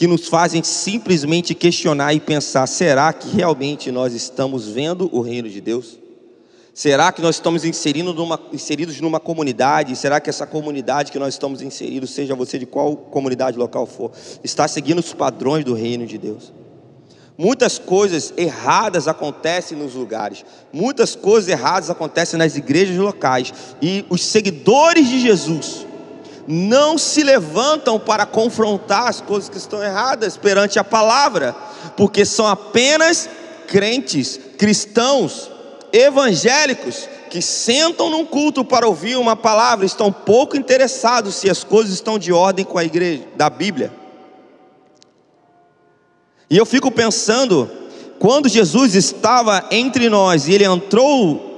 que 0.00 0.06
nos 0.06 0.28
fazem 0.28 0.62
simplesmente 0.64 1.54
questionar 1.54 2.14
e 2.14 2.20
pensar: 2.20 2.66
será 2.66 3.12
que 3.12 3.28
realmente 3.36 3.92
nós 3.92 4.14
estamos 4.14 4.66
vendo 4.66 5.10
o 5.12 5.20
reino 5.20 5.46
de 5.46 5.60
Deus? 5.60 5.98
Será 6.72 7.12
que 7.12 7.20
nós 7.20 7.34
estamos 7.34 7.66
inserindo 7.66 8.14
numa, 8.14 8.40
inseridos 8.50 8.98
numa 8.98 9.20
comunidade? 9.20 9.94
Será 9.94 10.18
que 10.18 10.30
essa 10.30 10.46
comunidade 10.46 11.12
que 11.12 11.18
nós 11.18 11.34
estamos 11.34 11.60
inseridos, 11.60 12.12
seja 12.12 12.34
você 12.34 12.58
de 12.58 12.64
qual 12.64 12.96
comunidade 12.96 13.58
local 13.58 13.84
for, 13.84 14.10
está 14.42 14.66
seguindo 14.66 15.00
os 15.00 15.12
padrões 15.12 15.66
do 15.66 15.74
reino 15.74 16.06
de 16.06 16.16
Deus? 16.16 16.50
Muitas 17.36 17.78
coisas 17.78 18.32
erradas 18.38 19.06
acontecem 19.06 19.76
nos 19.76 19.92
lugares, 19.92 20.46
muitas 20.72 21.14
coisas 21.14 21.50
erradas 21.50 21.90
acontecem 21.90 22.38
nas 22.38 22.56
igrejas 22.56 22.96
locais, 22.96 23.52
e 23.82 24.06
os 24.08 24.24
seguidores 24.24 25.06
de 25.10 25.20
Jesus, 25.20 25.86
não 26.50 26.98
se 26.98 27.22
levantam 27.22 27.96
para 27.96 28.26
confrontar 28.26 29.06
as 29.06 29.20
coisas 29.20 29.48
que 29.48 29.56
estão 29.56 29.80
erradas 29.80 30.36
perante 30.36 30.80
a 30.80 30.84
palavra, 30.84 31.54
porque 31.96 32.24
são 32.24 32.44
apenas 32.44 33.28
crentes, 33.68 34.38
cristãos, 34.58 35.48
evangélicos 35.92 37.08
que 37.30 37.40
sentam 37.40 38.10
num 38.10 38.26
culto 38.26 38.64
para 38.64 38.88
ouvir 38.88 39.16
uma 39.16 39.36
palavra, 39.36 39.86
estão 39.86 40.10
pouco 40.12 40.56
interessados 40.56 41.36
se 41.36 41.48
as 41.48 41.62
coisas 41.62 41.94
estão 41.94 42.18
de 42.18 42.32
ordem 42.32 42.64
com 42.64 42.76
a 42.76 42.84
igreja 42.84 43.22
da 43.36 43.48
Bíblia. 43.48 43.92
E 46.50 46.56
eu 46.56 46.66
fico 46.66 46.90
pensando, 46.90 47.70
quando 48.18 48.48
Jesus 48.48 48.96
estava 48.96 49.64
entre 49.70 50.08
nós 50.08 50.48
e 50.48 50.54
ele 50.54 50.64
entrou 50.64 51.49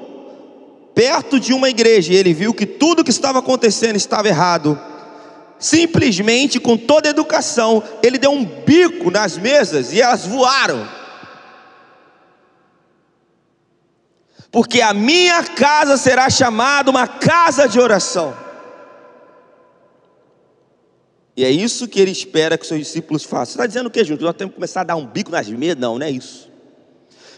perto 0.95 1.41
de 1.41 1.53
uma 1.53 1.69
igreja 1.69 2.13
e 2.13 2.17
ele 2.17 2.33
viu 2.35 2.55
que 2.55 2.67
tudo 2.67 3.05
que 3.05 3.11
estava 3.11 3.39
acontecendo 3.39 3.97
estava 3.97 4.29
errado. 4.29 4.79
Simplesmente, 5.59 6.59
com 6.59 6.77
toda 6.77 7.09
educação, 7.09 7.83
ele 8.03 8.19
deu 8.19 8.33
um 8.33 8.45
bico 8.45 9.11
nas 9.11 9.39
mesas 9.39 9.93
e 9.93 10.01
elas 10.01 10.27
voaram. 10.27 10.89
Porque 14.51 14.83
a 14.83 14.93
minha 14.93 15.43
casa 15.45 15.97
será 15.97 16.29
chamada 16.29 16.91
uma 16.91 17.07
casa 17.07 17.67
de 17.67 17.81
oração. 17.81 18.37
E 21.35 21.45
é 21.45 21.51
isso 21.51 21.89
que 21.89 21.99
ele 21.99 22.11
espera 22.11 22.59
que 22.59 22.67
seus 22.67 22.81
discípulos 22.81 23.25
façam. 23.25 23.47
Você 23.47 23.53
está 23.53 23.67
dizendo 23.67 23.87
o 23.87 23.91
que, 23.91 24.05
junto? 24.05 24.23
Nós 24.23 24.37
temos 24.37 24.53
que 24.53 24.57
começar 24.57 24.83
a 24.83 24.85
dar 24.85 24.97
um 24.97 25.07
bico 25.07 25.31
nas 25.31 25.49
mesas? 25.49 25.79
Não, 25.79 25.99
não 25.99 26.07
é 26.07 26.11
isso. 26.11 26.52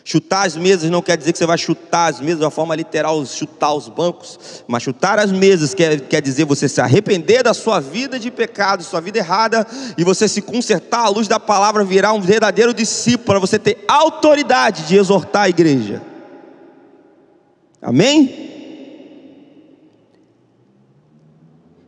Chutar 0.06 0.46
as 0.46 0.54
mesas 0.54 0.90
não 0.90 1.00
quer 1.00 1.16
dizer 1.16 1.32
que 1.32 1.38
você 1.38 1.46
vai 1.46 1.56
chutar 1.56 2.12
as 2.12 2.20
mesas 2.20 2.38
de 2.38 2.44
uma 2.44 2.50
forma 2.50 2.76
literal, 2.76 3.24
chutar 3.24 3.72
os 3.72 3.88
bancos, 3.88 4.38
mas 4.68 4.82
chutar 4.82 5.18
as 5.18 5.32
mesas 5.32 5.72
quer, 5.72 5.98
quer 6.02 6.20
dizer 6.20 6.44
você 6.44 6.68
se 6.68 6.78
arrepender 6.78 7.42
da 7.42 7.54
sua 7.54 7.80
vida 7.80 8.18
de 8.18 8.30
pecado, 8.30 8.82
sua 8.82 9.00
vida 9.00 9.16
errada, 9.16 9.66
e 9.96 10.04
você 10.04 10.28
se 10.28 10.42
consertar 10.42 11.06
à 11.06 11.08
luz 11.08 11.26
da 11.26 11.40
palavra, 11.40 11.82
virar 11.82 12.12
um 12.12 12.20
verdadeiro 12.20 12.74
discípulo, 12.74 13.24
para 13.24 13.38
você 13.38 13.58
ter 13.58 13.82
autoridade 13.88 14.86
de 14.86 14.94
exortar 14.94 15.44
a 15.44 15.48
igreja. 15.48 16.02
Amém? 17.80 18.52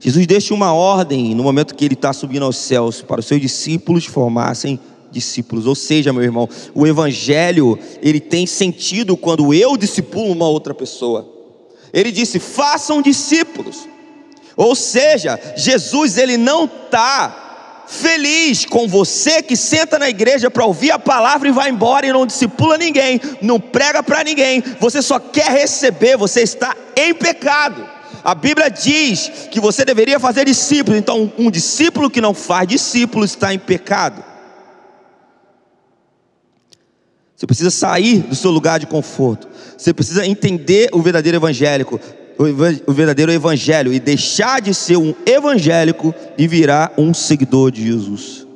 Jesus 0.00 0.26
deixa 0.26 0.55
uma 0.55 0.72
ordem 0.72 1.35
no 1.35 1.42
momento 1.42 1.74
que 1.74 1.85
ele 1.85 1.94
está 1.94 2.14
subindo 2.14 2.46
aos 2.46 2.57
céus 2.57 3.02
para 3.02 3.20
os 3.20 3.26
seus 3.26 3.42
discípulos 3.42 4.07
formassem 4.07 4.81
discípulos. 5.16 5.66
Ou 5.66 5.74
seja, 5.74 6.12
meu 6.12 6.22
irmão, 6.22 6.48
o 6.74 6.87
evangelho, 6.87 7.79
ele 8.02 8.20
tem 8.20 8.46
sentido 8.46 9.16
quando 9.16 9.52
eu 9.52 9.76
discipulo 9.76 10.33
uma 10.33 10.48
outra 10.48 10.74
pessoa. 10.74 11.29
Ele 11.92 12.12
disse: 12.12 12.38
"Façam 12.38 13.02
discípulos". 13.02 13.88
Ou 14.57 14.74
seja, 14.74 15.38
Jesus 15.57 16.16
ele 16.16 16.37
não 16.37 16.64
está 16.64 17.44
feliz 17.87 18.64
com 18.64 18.88
você 18.88 19.42
que 19.42 19.57
senta 19.57 19.98
na 19.98 20.09
igreja 20.09 20.50
para 20.50 20.64
ouvir 20.64 20.90
a 20.90 20.98
palavra 20.98 21.48
e 21.48 21.52
vai 21.52 21.70
embora 21.70 22.07
e 22.07 22.12
não 22.12 22.26
discipula 22.26 22.76
ninguém, 22.76 23.20
não 23.40 23.61
prega 23.61 24.02
para 24.02 24.24
ninguém, 24.24 24.62
você 24.81 25.00
só 25.00 25.18
quer 25.18 25.50
receber, 25.50 26.16
você 26.16 26.42
está 26.42 26.74
em 26.96 27.14
pecado. 27.14 27.87
A 28.24 28.35
Bíblia 28.35 28.68
diz 28.68 29.31
que 29.52 29.61
você 29.61 29.85
deveria 29.85 30.18
fazer 30.18 30.44
discípulos, 30.46 30.98
então 30.98 31.33
um 31.38 31.48
discípulo 31.50 32.11
que 32.11 32.20
não 32.20 32.35
faz 32.35 32.66
discípulo 32.66 33.24
está 33.24 33.55
em 33.55 33.59
pecado. 33.59 34.24
Você 37.37 37.46
precisa 37.46 37.70
sair 37.70 38.20
do 38.20 38.35
seu 38.35 38.51
lugar 38.51 38.81
de 38.81 38.87
conforto. 38.87 39.46
Você 39.77 39.92
precisa 39.92 40.27
entender 40.27 40.88
o 40.92 41.03
verdadeiro 41.03 41.37
evangélico, 41.37 42.01
o 42.38 42.92
verdadeiro 42.92 43.31
evangelho 43.31 43.92
e 43.92 44.01
deixar 44.01 44.61
de 44.61 44.72
ser 44.72 44.96
um 44.96 45.14
evangélico 45.27 46.14
e 46.38 46.49
virar 46.49 46.94
um 46.96 47.12
seguidor 47.12 47.70
de 47.70 47.87
Jesus. 47.87 48.46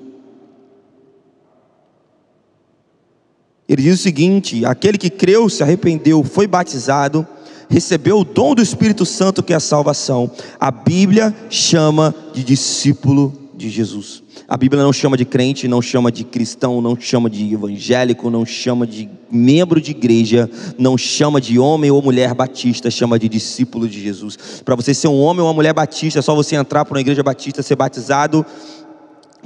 Ele 3.69 3.83
diz 3.83 4.01
o 4.01 4.03
seguinte: 4.03 4.65
aquele 4.65 4.97
que 4.97 5.11
creu, 5.11 5.49
se 5.51 5.63
arrependeu, 5.63 6.25
foi 6.25 6.47
batizado, 6.47 7.27
recebeu 7.69 8.19
o 8.19 8.25
dom 8.25 8.55
do 8.55 8.63
Espírito 8.63 9.05
Santo 9.05 9.43
que 9.43 9.53
é 9.53 9.57
a 9.57 9.61
salvação. 9.61 10.31
A 10.59 10.71
Bíblia 10.71 11.35
chama 11.51 12.15
de 12.33 12.43
discípulo 12.43 13.51
de 13.55 13.69
Jesus. 13.69 14.23
A 14.51 14.57
Bíblia 14.57 14.83
não 14.83 14.93
chama 14.93 15.17
de 15.17 15.25
crente, 15.25 15.69
não 15.69 15.81
chama 15.81 16.11
de 16.11 16.25
cristão, 16.25 16.81
não 16.81 16.99
chama 16.99 17.31
de 17.31 17.55
evangélico, 17.55 18.29
não 18.29 18.45
chama 18.45 18.85
de 18.85 19.09
membro 19.31 19.81
de 19.81 19.93
igreja, 19.93 20.51
não 20.77 20.99
chama 20.99 21.41
de 21.41 21.57
homem 21.57 21.89
ou 21.89 22.03
mulher 22.03 22.35
batista, 22.35 22.91
chama 22.91 23.17
de 23.17 23.29
discípulo 23.29 23.89
de 23.89 24.03
Jesus. 24.03 24.37
Para 24.65 24.75
você 24.75 24.93
ser 24.93 25.07
um 25.07 25.21
homem 25.21 25.41
ou 25.41 25.47
uma 25.47 25.55
mulher 25.55 25.73
batista, 25.73 26.19
é 26.19 26.23
só 26.23 26.35
você 26.35 26.57
entrar 26.57 26.85
para 26.85 26.97
uma 26.97 27.01
igreja 27.01 27.23
batista, 27.23 27.63
ser 27.63 27.77
batizado 27.77 28.45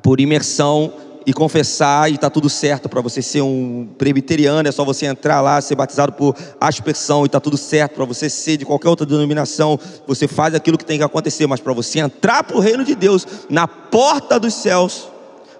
por 0.03 0.21
imersão 0.21 0.91
e 1.27 1.33
confessar 1.33 2.11
e 2.11 2.15
está 2.15 2.29
tudo 2.29 2.49
certo 2.49 2.89
para 2.89 3.01
você 3.01 3.23
ser 3.23 3.43
um 3.43 3.89
presbiteriano, 3.97 4.69
é 4.69 4.73
só 4.73 4.85
você 4.85 5.07
entrar 5.07 5.41
lá, 5.41 5.61
ser 5.61 5.75
batizado 5.75 6.13
por 6.13 6.37
aspersão 6.61 7.23
e 7.23 7.27
está 7.27 7.41
tudo 7.41 7.57
certo 7.57 7.95
para 7.95 8.05
você 8.05 8.29
ser 8.29 8.57
de 8.57 8.65
qualquer 8.65 8.89
outra 8.89 9.07
denominação, 9.07 9.79
você 10.07 10.29
faz 10.29 10.55
aquilo 10.55 10.79
que 10.79 10.85
tem 10.85 10.99
que 10.99 11.05
acontecer, 11.05 11.47
mas 11.47 11.61
para 11.61 11.73
você 11.73 12.01
entrar 12.01 12.45
para 12.45 12.57
o 12.57 12.61
reino 12.61 12.85
de 12.85 12.95
Deus, 12.95 13.27
na 13.49 13.67
porta 13.67 14.39
dos 14.39 14.55
céus, 14.55 15.09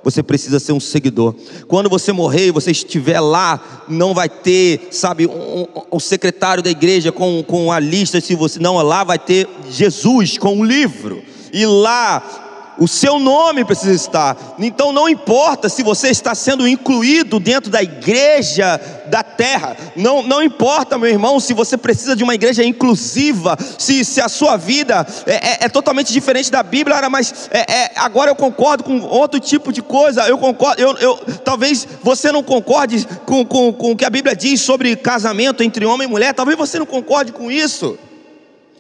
você 0.03 0.23
precisa 0.23 0.61
ser 0.61 0.73
um 0.73 0.81
seguidor. 0.81 1.35
Quando 1.67 1.89
você 1.89 2.13
morrer 2.13 2.49
e 2.49 2.51
você 2.51 2.71
estiver 2.71 3.19
lá, 3.21 3.85
não 3.89 4.13
vai 4.13 4.29
ter, 4.29 4.89
sabe, 4.91 5.27
um, 5.27 5.67
um, 5.91 5.99
secretário 5.99 6.63
da 6.63 6.71
igreja 6.71 7.11
com, 7.11 7.43
com 7.43 7.73
a 7.73 7.81
lista, 7.81 8.21
se 8.21 8.35
você 8.35 8.59
não, 8.59 8.77
lá 8.83 9.03
vai 9.03 9.19
ter 9.19 9.49
Jesus 9.71 10.37
com 10.37 10.59
um 10.59 10.65
livro. 10.65 11.23
E 11.51 11.65
lá 11.65 12.44
o 12.79 12.89
seu 12.89 13.19
nome 13.19 13.65
precisa 13.65 13.93
estar. 13.93 14.37
Então 14.59 14.93
não 14.93 15.09
importa 15.09 15.69
se 15.69 15.83
você 15.83 16.09
está 16.09 16.35
sendo 16.35 16.67
incluído 16.67 17.39
dentro 17.39 17.71
da 17.71 17.83
igreja 17.83 18.81
da 19.07 19.23
terra. 19.23 19.77
Não, 19.95 20.23
não 20.23 20.43
importa, 20.43 20.99
meu 20.99 21.09
irmão, 21.09 21.39
se 21.39 21.53
você 21.53 21.77
precisa 21.77 22.17
de 22.17 22.25
uma 22.25 22.35
igreja 22.35 22.65
inclusiva, 22.65 23.57
se, 23.79 24.05
se 24.05 24.21
a 24.21 24.29
sua 24.29 24.57
vida 24.57 25.07
é, 25.27 25.35
é, 25.35 25.59
é 25.63 25.69
totalmente 25.69 26.13
diferente 26.13 26.51
da 26.51 26.63
Bíblia, 26.63 27.09
mas 27.09 27.49
é, 27.51 27.73
é, 27.73 27.91
agora 27.97 28.31
eu 28.31 28.37
concordo 28.37 28.85
com 28.85 29.01
outro 29.01 29.39
tipo 29.39 29.73
de 29.73 29.83
coisa. 29.83 30.27
Eu 30.27 30.39
concordo, 30.39 30.81
eu, 30.81 30.97
eu, 30.99 31.17
talvez 31.45 31.87
você 32.03 32.33
não 32.33 32.43
concorde 32.43 33.07
com, 33.27 33.45
com, 33.45 33.73
com 33.73 33.93
o 33.93 33.97
que 33.97 34.05
a 34.05 34.11
Bíblia 34.11 34.35
diz 34.35 34.61
sobre 34.61 34.97
casamento 34.97 35.63
entre 35.63 35.85
homem 35.85 36.07
e 36.09 36.11
mulher, 36.11 36.35
talvez 36.35 36.57
você 36.57 36.79
não 36.79 36.87
concorde 36.87 37.33
com 37.33 37.51
isso. 37.51 37.99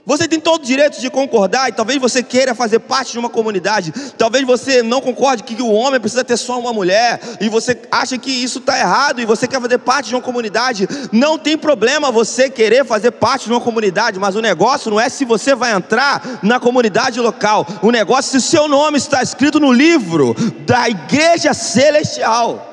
Você 0.06 0.28
tem 0.28 0.38
todo 0.38 0.62
o 0.62 0.66
direito 0.66 1.00
de 1.00 1.08
concordar, 1.08 1.70
e 1.70 1.72
talvez 1.72 1.98
você 1.98 2.22
queira 2.22 2.54
fazer 2.54 2.78
parte 2.80 3.12
de 3.12 3.18
uma 3.18 3.30
comunidade. 3.30 3.90
Talvez 4.18 4.44
você 4.44 4.82
não 4.82 5.00
concorde 5.00 5.42
que 5.42 5.60
o 5.62 5.72
homem 5.72 5.98
precisa 5.98 6.22
ter 6.22 6.36
só 6.36 6.58
uma 6.58 6.74
mulher, 6.74 7.18
e 7.40 7.48
você 7.48 7.80
acha 7.90 8.18
que 8.18 8.30
isso 8.30 8.58
está 8.58 8.78
errado, 8.78 9.20
e 9.20 9.24
você 9.24 9.48
quer 9.48 9.60
fazer 9.60 9.78
parte 9.78 10.10
de 10.10 10.14
uma 10.14 10.20
comunidade. 10.20 10.86
Não 11.10 11.38
tem 11.38 11.56
problema 11.56 12.10
você 12.10 12.50
querer 12.50 12.84
fazer 12.84 13.12
parte 13.12 13.46
de 13.46 13.52
uma 13.52 13.60
comunidade, 13.60 14.18
mas 14.18 14.36
o 14.36 14.42
negócio 14.42 14.90
não 14.90 15.00
é 15.00 15.08
se 15.08 15.24
você 15.24 15.54
vai 15.54 15.72
entrar 15.72 16.40
na 16.42 16.60
comunidade 16.60 17.18
local. 17.18 17.66
O 17.80 17.90
negócio 17.90 18.36
é 18.36 18.40
se 18.40 18.46
o 18.46 18.50
seu 18.50 18.68
nome 18.68 18.98
está 18.98 19.22
escrito 19.22 19.58
no 19.58 19.72
livro 19.72 20.34
da 20.66 20.86
igreja 20.86 21.54
celestial. 21.54 22.72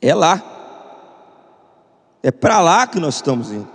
É 0.00 0.14
lá. 0.14 0.42
É 2.22 2.30
para 2.30 2.58
lá 2.60 2.86
que 2.86 2.98
nós 2.98 3.16
estamos 3.16 3.50
indo. 3.52 3.73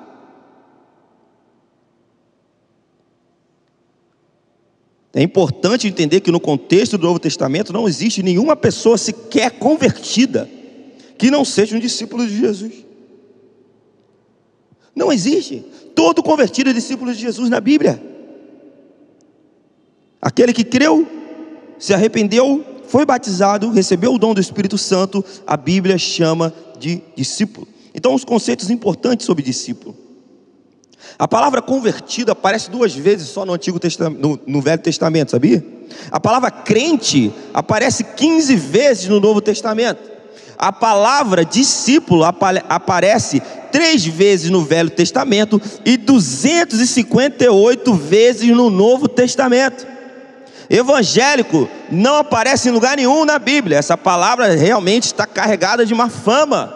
É 5.13 5.23
importante 5.23 5.87
entender 5.87 6.19
que 6.21 6.31
no 6.31 6.39
contexto 6.39 6.97
do 6.97 7.07
Novo 7.07 7.19
Testamento 7.19 7.73
não 7.73 7.87
existe 7.87 8.21
nenhuma 8.21 8.55
pessoa 8.55 8.97
sequer 8.97 9.51
convertida 9.51 10.49
que 11.17 11.31
não 11.31 11.43
seja 11.43 11.75
um 11.75 11.79
discípulo 11.79 12.25
de 12.25 12.37
Jesus. 12.37 12.73
Não 14.95 15.11
existe. 15.11 15.65
Todo 15.95 16.21
convertido 16.21 16.69
é 16.69 16.73
discípulo 16.73 17.13
de 17.13 17.19
Jesus 17.19 17.49
na 17.49 17.59
Bíblia. 17.59 18.01
Aquele 20.21 20.53
que 20.53 20.63
creu, 20.63 21.07
se 21.77 21.93
arrependeu, 21.93 22.63
foi 22.87 23.05
batizado, 23.05 23.69
recebeu 23.69 24.13
o 24.13 24.17
dom 24.17 24.33
do 24.33 24.41
Espírito 24.41 24.77
Santo, 24.77 25.23
a 25.45 25.55
Bíblia 25.55 25.97
chama 25.97 26.53
de 26.79 27.01
discípulo. 27.15 27.67
Então, 27.93 28.13
os 28.13 28.23
conceitos 28.23 28.69
importantes 28.69 29.25
sobre 29.25 29.43
discípulo. 29.43 29.95
A 31.17 31.27
palavra 31.27 31.61
convertido 31.61 32.31
aparece 32.31 32.69
duas 32.69 32.93
vezes 32.93 33.27
só 33.29 33.45
no 33.45 33.53
Antigo 33.53 33.79
Testamento, 33.79 34.21
no, 34.21 34.39
no, 34.45 34.61
Velho 34.61 34.81
Testamento, 34.81 35.31
sabia? 35.31 35.63
A 36.11 36.19
palavra 36.19 36.51
crente 36.51 37.33
aparece 37.53 38.03
15 38.03 38.55
vezes 38.55 39.07
no 39.07 39.19
Novo 39.19 39.41
Testamento. 39.41 39.99
A 40.57 40.71
palavra 40.71 41.45
discípulo 41.45 42.23
aparece 42.23 43.41
três 43.71 44.05
vezes 44.05 44.49
no 44.49 44.63
Velho 44.63 44.89
Testamento 44.89 45.61
e 45.85 45.95
258 45.97 47.93
vezes 47.93 48.49
no 48.49 48.69
Novo 48.69 49.07
Testamento. 49.07 49.87
Evangélico 50.69 51.67
não 51.89 52.17
aparece 52.17 52.69
em 52.69 52.71
lugar 52.71 52.95
nenhum 52.97 53.25
na 53.25 53.39
Bíblia. 53.39 53.77
Essa 53.77 53.97
palavra 53.97 54.53
realmente 54.53 55.05
está 55.05 55.25
carregada 55.25 55.85
de 55.85 55.93
uma 55.93 56.09
fama. 56.09 56.75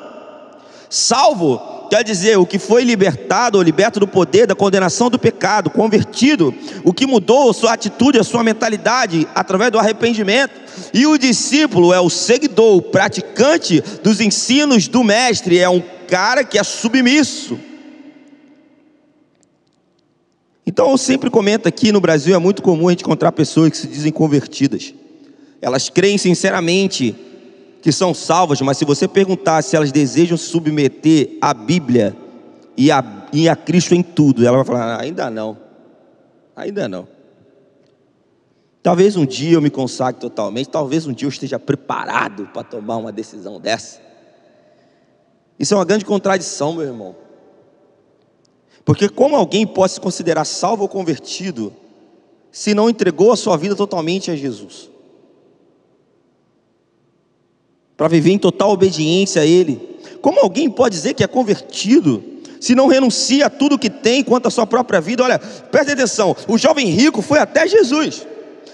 Salvo 0.89 1.72
quer 1.93 2.03
dizer 2.03 2.39
o 2.39 2.45
que 2.45 2.57
foi 2.57 2.83
libertado 2.83 3.59
ou 3.59 3.63
liberto 3.63 3.99
do 3.99 4.07
poder 4.07 4.47
da 4.47 4.55
condenação 4.55 5.11
do 5.11 5.19
pecado, 5.19 5.69
convertido, 5.69 6.51
o 6.83 6.91
que 6.91 7.05
mudou 7.05 7.51
a 7.51 7.53
sua 7.53 7.73
atitude, 7.73 8.17
a 8.17 8.23
sua 8.23 8.43
mentalidade 8.43 9.27
através 9.35 9.71
do 9.71 9.77
arrependimento. 9.77 10.59
E 10.91 11.05
o 11.05 11.19
discípulo 11.19 11.93
é 11.93 11.99
o 11.99 12.09
seguidor, 12.09 12.77
o 12.77 12.81
praticante 12.81 13.79
dos 14.01 14.19
ensinos 14.19 14.87
do 14.87 15.03
mestre, 15.03 15.59
é 15.59 15.69
um 15.69 15.83
cara 16.07 16.43
que 16.43 16.57
é 16.57 16.63
submisso. 16.63 17.59
Então 20.65 20.89
eu 20.89 20.97
sempre 20.97 21.29
comento 21.29 21.67
aqui 21.67 21.91
no 21.91 22.01
Brasil 22.01 22.33
é 22.33 22.39
muito 22.39 22.63
comum 22.63 22.87
a 22.87 22.91
gente 22.91 23.03
encontrar 23.03 23.31
pessoas 23.33 23.69
que 23.69 23.77
se 23.77 23.87
dizem 23.87 24.11
convertidas. 24.11 24.95
Elas 25.61 25.89
creem 25.89 26.17
sinceramente 26.17 27.15
que 27.83 27.91
são 27.91 28.13
salvas, 28.13 28.61
mas 28.61 28.77
se 28.77 28.85
você 28.85 29.09
perguntar 29.09 29.61
se 29.61 29.75
elas 29.75 29.91
desejam 29.91 30.37
submeter 30.37 31.37
a 31.41 31.53
Bíblia 31.53 32.15
e 32.77 32.89
a, 32.89 33.27
e 33.33 33.49
a 33.49 33.57
Cristo 33.57 33.93
em 33.93 34.01
tudo, 34.01 34.47
ela 34.47 34.55
vai 34.55 34.65
falar: 34.65 34.95
ah, 34.95 35.01
ainda 35.01 35.29
não, 35.29 35.57
ainda 36.55 36.87
não. 36.87 37.05
Talvez 38.81 39.17
um 39.17 39.25
dia 39.25 39.55
eu 39.55 39.61
me 39.61 39.69
consagre 39.69 40.21
totalmente, 40.21 40.69
talvez 40.69 41.05
um 41.05 41.11
dia 41.11 41.25
eu 41.25 41.29
esteja 41.29 41.59
preparado 41.59 42.49
para 42.53 42.63
tomar 42.63 42.95
uma 42.95 43.11
decisão 43.11 43.59
dessa. 43.59 43.99
Isso 45.59 45.73
é 45.73 45.77
uma 45.77 45.85
grande 45.85 46.05
contradição, 46.05 46.71
meu 46.71 46.85
irmão. 46.85 47.13
Porque 48.85 49.09
como 49.09 49.35
alguém 49.35 49.67
pode 49.67 49.91
se 49.91 49.99
considerar 49.99 50.45
salvo 50.45 50.83
ou 50.83 50.89
convertido 50.89 51.73
se 52.49 52.73
não 52.73 52.89
entregou 52.89 53.33
a 53.33 53.35
sua 53.35 53.57
vida 53.57 53.75
totalmente 53.75 54.31
a 54.31 54.37
Jesus? 54.37 54.92
Para 57.97 58.07
viver 58.07 58.31
em 58.31 58.37
total 58.37 58.71
obediência 58.71 59.41
a 59.41 59.45
Ele. 59.45 59.97
Como 60.21 60.39
alguém 60.39 60.69
pode 60.69 60.95
dizer 60.95 61.13
que 61.13 61.23
é 61.23 61.27
convertido 61.27 62.23
se 62.59 62.73
não 62.73 62.87
renuncia 62.87 63.47
a 63.47 63.49
tudo 63.49 63.77
que 63.77 63.89
tem 63.89 64.23
quanto 64.23 64.47
à 64.47 64.51
sua 64.51 64.65
própria 64.65 65.01
vida? 65.01 65.23
Olha, 65.23 65.39
preste 65.39 65.91
atenção: 65.91 66.35
o 66.47 66.57
jovem 66.57 66.87
rico 66.87 67.21
foi 67.21 67.39
até 67.39 67.67
Jesus, 67.67 68.25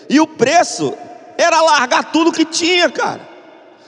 e 0.09 0.19
o 0.19 0.27
preço 0.27 0.93
era 1.37 1.61
largar 1.61 2.11
tudo 2.11 2.31
que 2.31 2.45
tinha, 2.45 2.89
cara. 2.89 3.27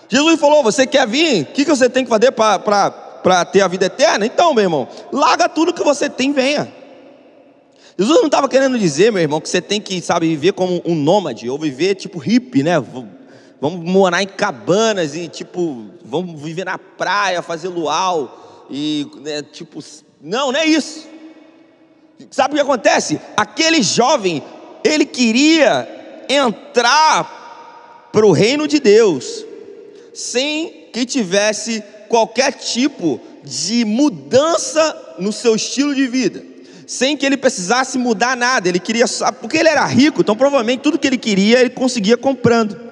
Jesus 0.09 0.39
falou: 0.39 0.63
Você 0.63 0.85
quer 0.85 1.07
vir? 1.07 1.43
O 1.43 1.45
que, 1.47 1.65
você 1.65 1.89
tem 1.89 2.03
que 2.03 2.09
fazer 2.09 2.31
para 2.31 3.45
ter 3.45 3.61
a 3.61 3.67
vida 3.67 3.85
eterna? 3.85 4.25
Então, 4.25 4.53
meu 4.53 4.63
irmão, 4.63 4.87
larga 5.11 5.47
tudo 5.47 5.73
que 5.73 5.83
você 5.83 6.09
tem, 6.09 6.31
venha. 6.33 6.71
Jesus 7.97 8.17
não 8.17 8.25
estava 8.25 8.49
querendo 8.49 8.79
dizer, 8.79 9.11
meu 9.11 9.21
irmão, 9.21 9.39
que 9.39 9.47
você 9.47 9.61
tem 9.61 9.79
que, 9.79 10.01
sabe, 10.01 10.27
viver 10.27 10.53
como 10.53 10.81
um 10.85 10.95
nômade, 10.95 11.49
ou 11.49 11.59
viver 11.59 11.95
tipo 11.95 12.17
hippie, 12.17 12.63
né? 12.63 12.81
Vamos 13.61 13.85
morar 13.85 14.23
em 14.23 14.27
cabanas 14.27 15.15
e 15.15 15.27
tipo, 15.27 15.85
vamos 16.03 16.41
viver 16.41 16.65
na 16.65 16.79
praia, 16.79 17.43
fazer 17.43 17.67
luau 17.67 18.65
e 18.71 19.07
né, 19.21 19.43
tipo, 19.43 19.79
não, 20.19 20.51
não 20.51 20.59
é 20.59 20.65
isso. 20.65 21.07
Sabe 22.31 22.53
o 22.53 22.55
que 22.55 22.61
acontece? 22.61 23.21
Aquele 23.37 23.83
jovem, 23.83 24.43
ele 24.83 25.05
queria 25.05 25.87
entrar 26.27 28.09
para 28.11 28.25
o 28.25 28.31
reino 28.31 28.67
de 28.67 28.79
Deus 28.79 29.45
sem 30.13 30.89
que 30.91 31.05
tivesse 31.05 31.83
qualquer 32.09 32.53
tipo 32.53 33.21
de 33.43 33.85
mudança 33.85 35.15
no 35.19 35.31
seu 35.31 35.55
estilo 35.55 35.93
de 35.93 36.07
vida 36.07 36.51
sem 36.87 37.15
que 37.15 37.25
ele 37.25 37.37
precisasse 37.37 37.97
mudar 37.97 38.35
nada. 38.35 38.67
Ele 38.67 38.77
queria, 38.77 39.05
porque 39.39 39.55
ele 39.55 39.69
era 39.69 39.85
rico, 39.85 40.19
então 40.19 40.35
provavelmente 40.35 40.81
tudo 40.81 40.99
que 40.99 41.07
ele 41.07 41.17
queria 41.17 41.61
ele 41.61 41.69
conseguia 41.69 42.17
comprando. 42.17 42.90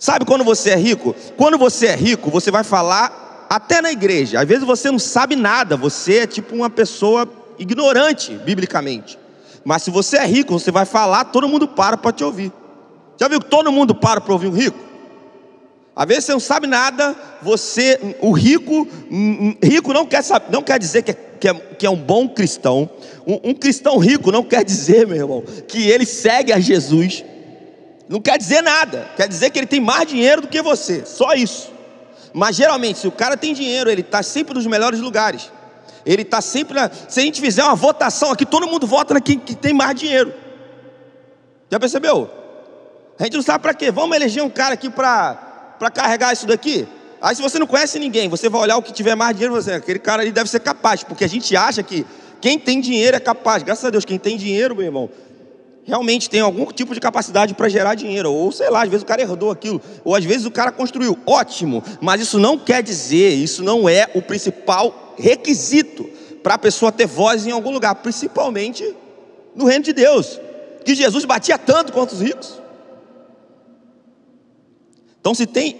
Sabe 0.00 0.24
quando 0.24 0.42
você 0.42 0.70
é 0.70 0.76
rico? 0.76 1.14
Quando 1.36 1.58
você 1.58 1.88
é 1.88 1.94
rico, 1.94 2.30
você 2.30 2.50
vai 2.50 2.64
falar 2.64 3.46
até 3.50 3.82
na 3.82 3.92
igreja. 3.92 4.40
Às 4.40 4.48
vezes 4.48 4.64
você 4.64 4.90
não 4.90 4.98
sabe 4.98 5.36
nada, 5.36 5.76
você 5.76 6.20
é 6.20 6.26
tipo 6.26 6.56
uma 6.56 6.70
pessoa 6.70 7.28
ignorante, 7.58 8.32
biblicamente. 8.32 9.18
Mas 9.62 9.82
se 9.82 9.90
você 9.90 10.16
é 10.16 10.24
rico, 10.24 10.58
você 10.58 10.70
vai 10.70 10.86
falar, 10.86 11.26
todo 11.26 11.46
mundo 11.46 11.68
para 11.68 11.98
para 11.98 12.12
te 12.12 12.24
ouvir. 12.24 12.50
Já 13.20 13.28
viu 13.28 13.40
que 13.40 13.50
todo 13.50 13.70
mundo 13.70 13.94
para 13.94 14.22
para 14.22 14.32
ouvir 14.32 14.46
um 14.46 14.52
rico? 14.52 14.78
Às 15.94 16.06
vezes 16.08 16.24
você 16.24 16.32
não 16.32 16.40
sabe 16.40 16.66
nada, 16.66 17.14
você, 17.42 18.16
o 18.22 18.32
rico, 18.32 18.88
hum, 19.10 19.36
hum, 19.50 19.56
rico 19.62 19.92
não 19.92 20.06
quer, 20.06 20.22
não 20.50 20.62
quer 20.62 20.78
dizer 20.78 21.02
que 21.02 21.10
é, 21.10 21.14
que 21.14 21.46
é, 21.46 21.54
que 21.54 21.86
é 21.86 21.90
um 21.90 21.96
bom 21.96 22.26
cristão. 22.26 22.88
Um, 23.26 23.50
um 23.50 23.54
cristão 23.54 23.98
rico 23.98 24.32
não 24.32 24.42
quer 24.42 24.64
dizer, 24.64 25.06
meu 25.06 25.18
irmão, 25.18 25.44
que 25.68 25.90
ele 25.90 26.06
segue 26.06 26.54
a 26.54 26.58
Jesus 26.58 27.22
não 28.10 28.20
quer 28.20 28.36
dizer 28.36 28.60
nada, 28.60 29.08
quer 29.16 29.28
dizer 29.28 29.50
que 29.50 29.58
ele 29.60 29.68
tem 29.68 29.78
mais 29.78 30.04
dinheiro 30.04 30.42
do 30.42 30.48
que 30.48 30.60
você, 30.60 31.04
só 31.06 31.32
isso. 31.32 31.70
Mas 32.34 32.56
geralmente, 32.56 32.98
se 32.98 33.06
o 33.06 33.12
cara 33.12 33.36
tem 33.36 33.54
dinheiro, 33.54 33.88
ele 33.88 34.00
está 34.00 34.20
sempre 34.20 34.52
nos 34.52 34.66
melhores 34.66 34.98
lugares. 34.98 35.48
Ele 36.04 36.22
está 36.22 36.40
sempre 36.40 36.74
na. 36.74 36.90
Se 37.08 37.20
a 37.20 37.22
gente 37.22 37.40
fizer 37.40 37.62
uma 37.62 37.76
votação 37.76 38.32
aqui, 38.32 38.44
todo 38.44 38.66
mundo 38.66 38.84
vota 38.84 39.14
na 39.14 39.20
quem 39.20 39.38
que 39.38 39.54
tem 39.54 39.72
mais 39.72 39.94
dinheiro. 39.94 40.34
Já 41.70 41.78
percebeu? 41.78 42.28
A 43.16 43.22
gente 43.22 43.36
não 43.36 43.42
sabe 43.42 43.62
para 43.62 43.74
quê. 43.74 43.92
Vamos 43.92 44.16
eleger 44.16 44.42
um 44.42 44.50
cara 44.50 44.74
aqui 44.74 44.90
para 44.90 45.78
carregar 45.94 46.32
isso 46.32 46.48
daqui? 46.48 46.88
Aí 47.22 47.36
se 47.36 47.42
você 47.42 47.60
não 47.60 47.66
conhece 47.66 47.96
ninguém, 48.00 48.28
você 48.28 48.48
vai 48.48 48.62
olhar 48.62 48.76
o 48.76 48.82
que 48.82 48.92
tiver 48.92 49.14
mais 49.14 49.36
dinheiro, 49.36 49.54
você, 49.54 49.74
aquele 49.74 50.00
cara 50.00 50.22
ali 50.22 50.32
deve 50.32 50.50
ser 50.50 50.58
capaz, 50.58 51.04
porque 51.04 51.22
a 51.22 51.28
gente 51.28 51.54
acha 51.54 51.80
que 51.80 52.04
quem 52.40 52.58
tem 52.58 52.80
dinheiro 52.80 53.16
é 53.16 53.20
capaz. 53.20 53.62
Graças 53.62 53.84
a 53.84 53.90
Deus, 53.90 54.04
quem 54.04 54.18
tem 54.18 54.36
dinheiro, 54.36 54.74
meu 54.74 54.86
irmão, 54.86 55.08
realmente 55.90 56.30
tem 56.30 56.38
algum 56.38 56.66
tipo 56.66 56.94
de 56.94 57.00
capacidade 57.00 57.52
para 57.52 57.68
gerar 57.68 57.96
dinheiro, 57.96 58.32
ou 58.32 58.52
sei 58.52 58.70
lá, 58.70 58.84
às 58.84 58.88
vezes 58.88 59.02
o 59.02 59.06
cara 59.06 59.20
herdou 59.22 59.50
aquilo, 59.50 59.82
ou 60.04 60.14
às 60.14 60.24
vezes 60.24 60.46
o 60.46 60.50
cara 60.50 60.70
construiu, 60.70 61.18
ótimo, 61.26 61.82
mas 62.00 62.20
isso 62.20 62.38
não 62.38 62.56
quer 62.56 62.80
dizer, 62.80 63.30
isso 63.30 63.60
não 63.60 63.88
é 63.88 64.08
o 64.14 64.22
principal 64.22 65.16
requisito 65.18 66.08
para 66.44 66.54
a 66.54 66.58
pessoa 66.58 66.92
ter 66.92 67.06
voz 67.06 67.44
em 67.44 67.50
algum 67.50 67.72
lugar, 67.72 67.96
principalmente 67.96 68.94
no 69.52 69.64
reino 69.64 69.84
de 69.84 69.92
Deus, 69.92 70.38
que 70.84 70.94
Jesus 70.94 71.24
batia 71.24 71.58
tanto 71.58 71.92
quanto 71.92 72.12
os 72.12 72.20
ricos. 72.20 72.60
Então, 75.20 75.34
se 75.34 75.44
tem, 75.44 75.76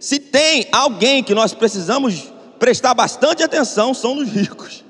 se 0.00 0.18
tem 0.18 0.66
alguém 0.72 1.22
que 1.22 1.34
nós 1.34 1.52
precisamos 1.52 2.32
prestar 2.58 2.94
bastante 2.94 3.42
atenção, 3.42 3.92
são 3.92 4.16
os 4.16 4.30
ricos. 4.30 4.82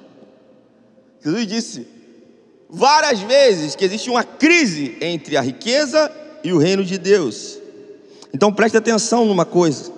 Jesus 1.24 1.46
disse: 1.48 1.88
várias 2.68 3.20
vezes 3.20 3.74
que 3.74 3.84
existe 3.84 4.10
uma 4.10 4.24
crise 4.24 4.96
entre 5.00 5.36
a 5.36 5.40
riqueza 5.40 6.10
e 6.42 6.52
o 6.52 6.58
reino 6.58 6.84
de 6.84 6.98
Deus. 6.98 7.58
Então 8.32 8.52
preste 8.52 8.76
atenção 8.76 9.24
numa 9.24 9.44
coisa: 9.44 9.92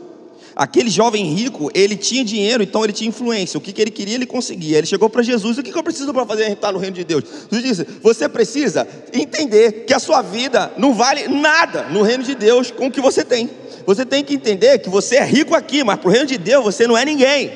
Aquele 0.57 0.89
jovem 0.89 1.35
rico, 1.35 1.71
ele 1.75 1.97
tinha 1.97 2.25
dinheiro, 2.25 2.63
então 2.63 2.83
ele 2.83 2.93
tinha 2.95 3.09
influência. 3.09 3.59
O 3.59 3.61
que, 3.61 3.75
que 3.75 3.83
ele 3.83 3.91
queria, 3.91 4.15
ele 4.15 4.25
conseguia. 4.25 4.79
Ele 4.79 4.87
chegou 4.87 5.11
para 5.11 5.23
Jesus: 5.23 5.59
O 5.59 5.63
que, 5.63 5.71
que 5.71 5.79
eu 5.79 5.83
preciso 5.83 6.15
para 6.15 6.25
fazer 6.25 6.49
entrar 6.49 6.73
no 6.73 6.79
reino 6.79 6.97
de 6.97 7.05
Deus? 7.05 7.25
Jesus 7.51 7.63
disse: 7.63 8.01
Você 8.03 8.27
precisa 8.27 8.89
entender 9.13 9.85
que 9.85 9.93
a 9.93 9.99
sua 9.99 10.23
vida 10.23 10.73
não 10.79 10.95
vale 10.95 11.29
nada 11.29 11.83
no 11.91 12.01
reino 12.01 12.25
de 12.25 12.35
Deus 12.35 12.71
com 12.71 12.87
o 12.87 12.91
que 12.91 13.03
você 13.03 13.23
tem. 13.23 13.51
Você 13.85 14.07
tem 14.07 14.25
que 14.25 14.33
entender 14.33 14.79
que 14.79 14.89
você 14.89 15.17
é 15.17 15.25
rico 15.25 15.55
aqui, 15.55 15.85
mas 15.85 15.99
para 15.99 16.09
o 16.09 16.11
reino 16.11 16.27
de 16.27 16.39
Deus 16.39 16.65
você 16.65 16.87
não 16.87 16.97
é 16.97 17.05
ninguém. 17.05 17.53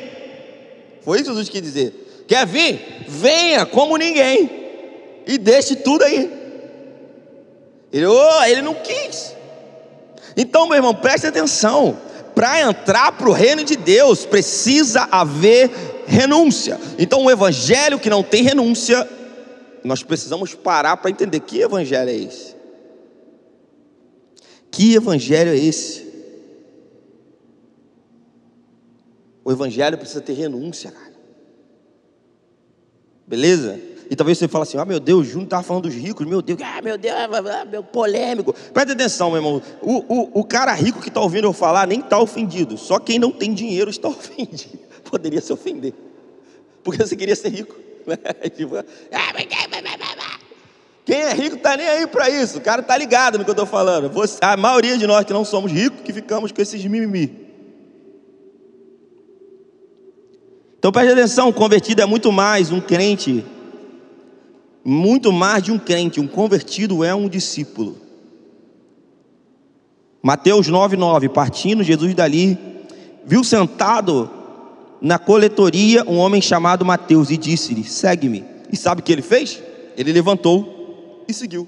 Foi 1.02 1.16
isso 1.16 1.24
que 1.24 1.30
Jesus 1.30 1.48
quis 1.48 1.62
dizer. 1.62 2.24
Quer 2.28 2.46
vir? 2.46 3.06
Venha 3.08 3.64
como 3.64 3.96
ninguém 3.96 4.59
e 5.30 5.38
deixe 5.38 5.76
tudo 5.76 6.02
aí. 6.02 6.28
Ele, 7.92 8.06
oh, 8.06 8.42
ele 8.44 8.62
não 8.62 8.74
quis. 8.74 9.34
Então, 10.36 10.66
meu 10.66 10.76
irmão, 10.76 10.94
preste 10.94 11.26
atenção 11.26 11.96
para 12.34 12.60
entrar 12.62 13.12
para 13.12 13.28
o 13.28 13.32
reino 13.32 13.62
de 13.62 13.76
Deus 13.76 14.24
precisa 14.24 15.08
haver 15.10 15.70
renúncia. 16.06 16.80
Então, 16.98 17.22
um 17.22 17.30
evangelho 17.30 17.98
que 17.98 18.10
não 18.10 18.22
tem 18.22 18.42
renúncia, 18.42 19.08
nós 19.84 20.02
precisamos 20.02 20.54
parar 20.54 20.96
para 20.96 21.10
entender 21.10 21.40
que 21.40 21.60
evangelho 21.60 22.10
é 22.10 22.14
esse. 22.14 22.56
Que 24.70 24.94
evangelho 24.94 25.50
é 25.50 25.56
esse? 25.56 26.08
O 29.44 29.52
evangelho 29.52 29.98
precisa 29.98 30.20
ter 30.20 30.32
renúncia, 30.32 30.90
cara. 30.90 31.10
Beleza? 33.26 33.89
E 34.10 34.16
talvez 34.16 34.36
você 34.36 34.48
fale 34.48 34.64
assim: 34.64 34.76
ah, 34.76 34.84
meu 34.84 34.98
Deus, 34.98 35.28
Júnior 35.28 35.44
estava 35.44 35.62
falando 35.62 35.84
dos 35.84 35.94
ricos, 35.94 36.26
meu 36.26 36.42
Deus, 36.42 36.58
ah, 36.60 36.82
meu 36.82 36.98
Deus, 36.98 37.14
ah, 37.16 37.64
meu 37.64 37.84
polêmico. 37.84 38.52
Presta 38.74 38.92
atenção, 38.92 39.30
meu 39.30 39.38
irmão. 39.38 39.62
O, 39.80 39.98
o, 40.12 40.40
o 40.40 40.44
cara 40.44 40.72
rico 40.72 41.00
que 41.00 41.08
está 41.08 41.20
ouvindo 41.20 41.46
eu 41.46 41.52
falar 41.52 41.86
nem 41.86 42.00
está 42.00 42.18
ofendido. 42.18 42.76
Só 42.76 42.98
quem 42.98 43.20
não 43.20 43.30
tem 43.30 43.54
dinheiro 43.54 43.88
está 43.88 44.08
ofendido. 44.10 44.80
Poderia 45.08 45.40
se 45.40 45.52
ofender. 45.52 45.94
Porque 46.82 47.06
você 47.06 47.14
queria 47.14 47.36
ser 47.36 47.50
rico. 47.50 47.76
Ah, 49.12 49.32
quem 51.04 51.16
é 51.16 51.32
rico 51.32 51.56
está 51.56 51.76
nem 51.76 51.86
aí 51.86 52.06
para 52.06 52.30
isso. 52.30 52.58
O 52.58 52.60
cara 52.60 52.80
está 52.80 52.96
ligado 52.96 53.38
no 53.38 53.44
que 53.44 53.50
eu 53.50 53.52
estou 53.52 53.66
falando. 53.66 54.08
Você, 54.10 54.38
a 54.40 54.56
maioria 54.56 54.96
de 54.96 55.06
nós 55.06 55.24
que 55.24 55.32
não 55.32 55.44
somos 55.44 55.70
ricos, 55.70 56.00
que 56.00 56.12
ficamos 56.12 56.50
com 56.50 56.60
esses 56.62 56.84
mimimi. 56.84 57.46
Então 60.78 60.90
preste 60.90 61.12
atenção: 61.12 61.52
convertido 61.52 62.00
é 62.00 62.06
muito 62.06 62.32
mais 62.32 62.72
um 62.72 62.80
crente 62.80 63.44
muito 64.84 65.32
mais 65.32 65.62
de 65.62 65.72
um 65.72 65.78
crente, 65.78 66.20
um 66.20 66.26
convertido 66.26 67.04
é 67.04 67.14
um 67.14 67.28
discípulo. 67.28 67.96
Mateus 70.22 70.68
9,9: 70.68 71.28
Partindo 71.28 71.82
Jesus 71.82 72.14
dali, 72.14 72.58
viu 73.24 73.42
sentado 73.44 74.30
na 75.00 75.18
coletoria 75.18 76.04
um 76.08 76.18
homem 76.18 76.42
chamado 76.42 76.84
Mateus 76.84 77.30
e 77.30 77.36
disse-lhe: 77.36 77.84
Segue-me. 77.84 78.44
E 78.72 78.76
sabe 78.76 79.00
o 79.00 79.04
que 79.04 79.12
ele 79.12 79.22
fez? 79.22 79.62
Ele 79.96 80.12
levantou 80.12 81.24
e 81.26 81.32
seguiu. 81.32 81.66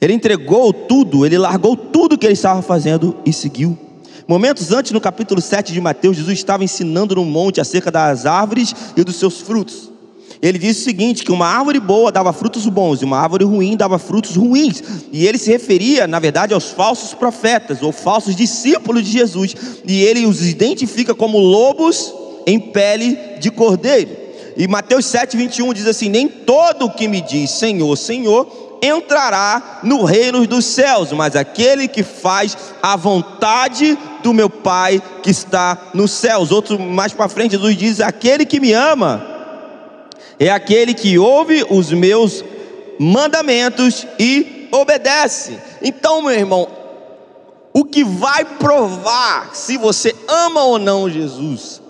Ele 0.00 0.12
entregou 0.12 0.72
tudo, 0.72 1.24
ele 1.24 1.38
largou 1.38 1.76
tudo 1.76 2.18
que 2.18 2.26
ele 2.26 2.32
estava 2.32 2.60
fazendo 2.60 3.16
e 3.24 3.32
seguiu. 3.32 3.78
Momentos 4.32 4.72
antes, 4.72 4.92
no 4.92 4.98
capítulo 4.98 5.42
7 5.42 5.74
de 5.74 5.80
Mateus, 5.82 6.16
Jesus 6.16 6.38
estava 6.38 6.64
ensinando 6.64 7.14
no 7.14 7.22
monte 7.22 7.60
acerca 7.60 7.90
das 7.90 8.24
árvores 8.24 8.74
e 8.96 9.04
dos 9.04 9.16
seus 9.16 9.42
frutos. 9.42 9.90
Ele 10.40 10.58
disse 10.58 10.80
o 10.80 10.84
seguinte: 10.84 11.22
que 11.22 11.30
uma 11.30 11.46
árvore 11.46 11.78
boa 11.78 12.10
dava 12.10 12.32
frutos 12.32 12.64
bons 12.64 13.02
e 13.02 13.04
uma 13.04 13.18
árvore 13.18 13.44
ruim 13.44 13.76
dava 13.76 13.98
frutos 13.98 14.34
ruins. 14.34 14.82
E 15.12 15.26
ele 15.26 15.36
se 15.36 15.50
referia, 15.50 16.06
na 16.06 16.18
verdade, 16.18 16.54
aos 16.54 16.70
falsos 16.70 17.12
profetas 17.12 17.82
ou 17.82 17.92
falsos 17.92 18.34
discípulos 18.34 19.04
de 19.04 19.10
Jesus. 19.10 19.54
E 19.86 20.02
ele 20.02 20.24
os 20.24 20.42
identifica 20.42 21.14
como 21.14 21.36
lobos 21.36 22.10
em 22.46 22.58
pele 22.58 23.18
de 23.38 23.50
cordeiro. 23.50 24.16
E 24.56 24.66
Mateus 24.66 25.04
7, 25.04 25.36
21 25.36 25.74
diz 25.74 25.86
assim: 25.86 26.08
Nem 26.08 26.26
todo 26.26 26.86
o 26.86 26.90
que 26.90 27.06
me 27.06 27.20
diz 27.20 27.50
Senhor, 27.50 27.94
Senhor 27.98 28.62
entrará 28.82 29.80
no 29.84 30.04
reino 30.04 30.44
dos 30.44 30.64
céus, 30.64 31.12
mas 31.12 31.36
aquele 31.36 31.86
que 31.86 32.02
faz 32.02 32.56
a 32.82 32.96
vontade 32.96 33.96
do 34.22 34.32
meu 34.32 34.48
Pai 34.48 35.02
que 35.22 35.30
está 35.30 35.90
nos 35.94 36.10
céus. 36.10 36.50
Outro 36.50 36.78
mais 36.78 37.12
para 37.12 37.28
frente, 37.28 37.52
Jesus 37.52 37.76
diz: 37.76 38.00
aquele 38.00 38.44
que 38.44 38.60
me 38.60 38.72
ama 38.72 39.26
é 40.38 40.50
aquele 40.50 40.94
que 40.94 41.18
ouve 41.18 41.64
os 41.68 41.92
meus 41.92 42.44
mandamentos 42.98 44.06
e 44.18 44.68
obedece. 44.72 45.58
Então, 45.82 46.22
meu 46.22 46.32
irmão, 46.32 46.68
o 47.72 47.84
que 47.84 48.04
vai 48.04 48.44
provar 48.44 49.50
se 49.54 49.76
você 49.76 50.14
ama 50.28 50.62
ou 50.62 50.78
não 50.78 51.10
Jesus 51.10 51.82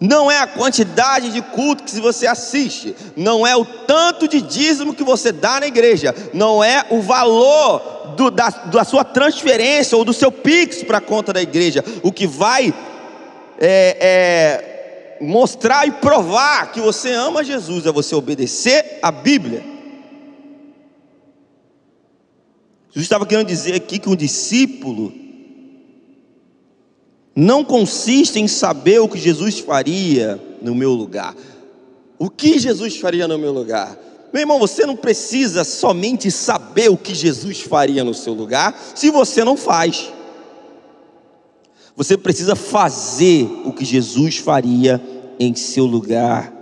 não 0.00 0.30
é 0.30 0.38
a 0.38 0.46
quantidade 0.46 1.30
de 1.30 1.40
culto 1.40 1.84
que 1.84 2.00
você 2.00 2.26
assiste, 2.26 2.94
não 3.16 3.46
é 3.46 3.56
o 3.56 3.64
tanto 3.64 4.28
de 4.28 4.42
dízimo 4.42 4.94
que 4.94 5.02
você 5.02 5.32
dá 5.32 5.60
na 5.60 5.66
igreja, 5.66 6.14
não 6.34 6.62
é 6.62 6.84
o 6.90 7.00
valor 7.00 7.93
do, 8.16 8.30
da, 8.30 8.48
da 8.48 8.84
sua 8.84 9.04
transferência 9.04 9.96
ou 9.96 10.04
do 10.04 10.12
seu 10.12 10.30
pix 10.30 10.82
para 10.82 10.98
a 10.98 11.00
conta 11.00 11.32
da 11.32 11.42
igreja. 11.42 11.84
O 12.02 12.12
que 12.12 12.26
vai 12.26 12.72
é, 13.58 13.96
é, 14.00 15.18
mostrar 15.20 15.86
e 15.86 15.92
provar 15.92 16.72
que 16.72 16.80
você 16.80 17.12
ama 17.12 17.44
Jesus 17.44 17.86
é 17.86 17.92
você 17.92 18.14
obedecer 18.14 18.98
a 19.02 19.10
Bíblia. 19.10 19.62
Jesus 22.90 23.06
estava 23.06 23.26
querendo 23.26 23.48
dizer 23.48 23.74
aqui 23.74 23.98
que 23.98 24.08
um 24.08 24.16
discípulo 24.16 25.12
não 27.34 27.64
consiste 27.64 28.38
em 28.38 28.46
saber 28.46 29.00
o 29.00 29.08
que 29.08 29.18
Jesus 29.18 29.58
faria 29.58 30.40
no 30.62 30.74
meu 30.74 30.92
lugar. 30.92 31.34
O 32.18 32.30
que 32.30 32.58
Jesus 32.58 32.96
faria 32.96 33.26
no 33.26 33.36
meu 33.36 33.52
lugar? 33.52 33.98
Meu 34.34 34.40
irmão, 34.40 34.58
você 34.58 34.84
não 34.84 34.96
precisa 34.96 35.62
somente 35.62 36.28
saber 36.28 36.90
o 36.90 36.96
que 36.96 37.14
Jesus 37.14 37.60
faria 37.60 38.02
no 38.02 38.12
seu 38.12 38.32
lugar, 38.34 38.76
se 38.92 39.08
você 39.08 39.44
não 39.44 39.56
faz. 39.56 40.12
Você 41.94 42.16
precisa 42.16 42.56
fazer 42.56 43.48
o 43.64 43.72
que 43.72 43.84
Jesus 43.84 44.38
faria 44.38 45.00
em 45.38 45.54
seu 45.54 45.86
lugar. 45.86 46.52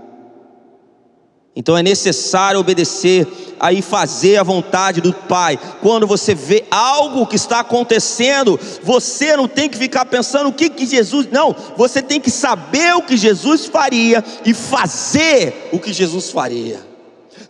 Então 1.57 1.75
é 1.75 1.83
necessário 1.83 2.61
obedecer 2.61 3.27
aí 3.59 3.81
fazer 3.81 4.37
a 4.37 4.43
vontade 4.43 5.01
do 5.01 5.15
Pai. 5.15 5.59
Quando 5.81 6.07
você 6.07 6.35
vê 6.35 6.67
algo 6.71 7.27
que 7.27 7.37
está 7.37 7.61
acontecendo, 7.61 8.61
você 8.83 9.35
não 9.35 9.49
tem 9.49 9.71
que 9.71 9.79
ficar 9.79 10.05
pensando 10.05 10.51
o 10.51 10.53
que, 10.53 10.69
que 10.69 10.85
Jesus. 10.85 11.27
Não, 11.33 11.57
você 11.75 12.03
tem 12.03 12.21
que 12.21 12.31
saber 12.31 12.95
o 12.97 13.03
que 13.03 13.17
Jesus 13.17 13.65
faria 13.65 14.23
e 14.45 14.53
fazer 14.53 15.71
o 15.73 15.79
que 15.79 15.91
Jesus 15.91 16.31
faria. 16.31 16.92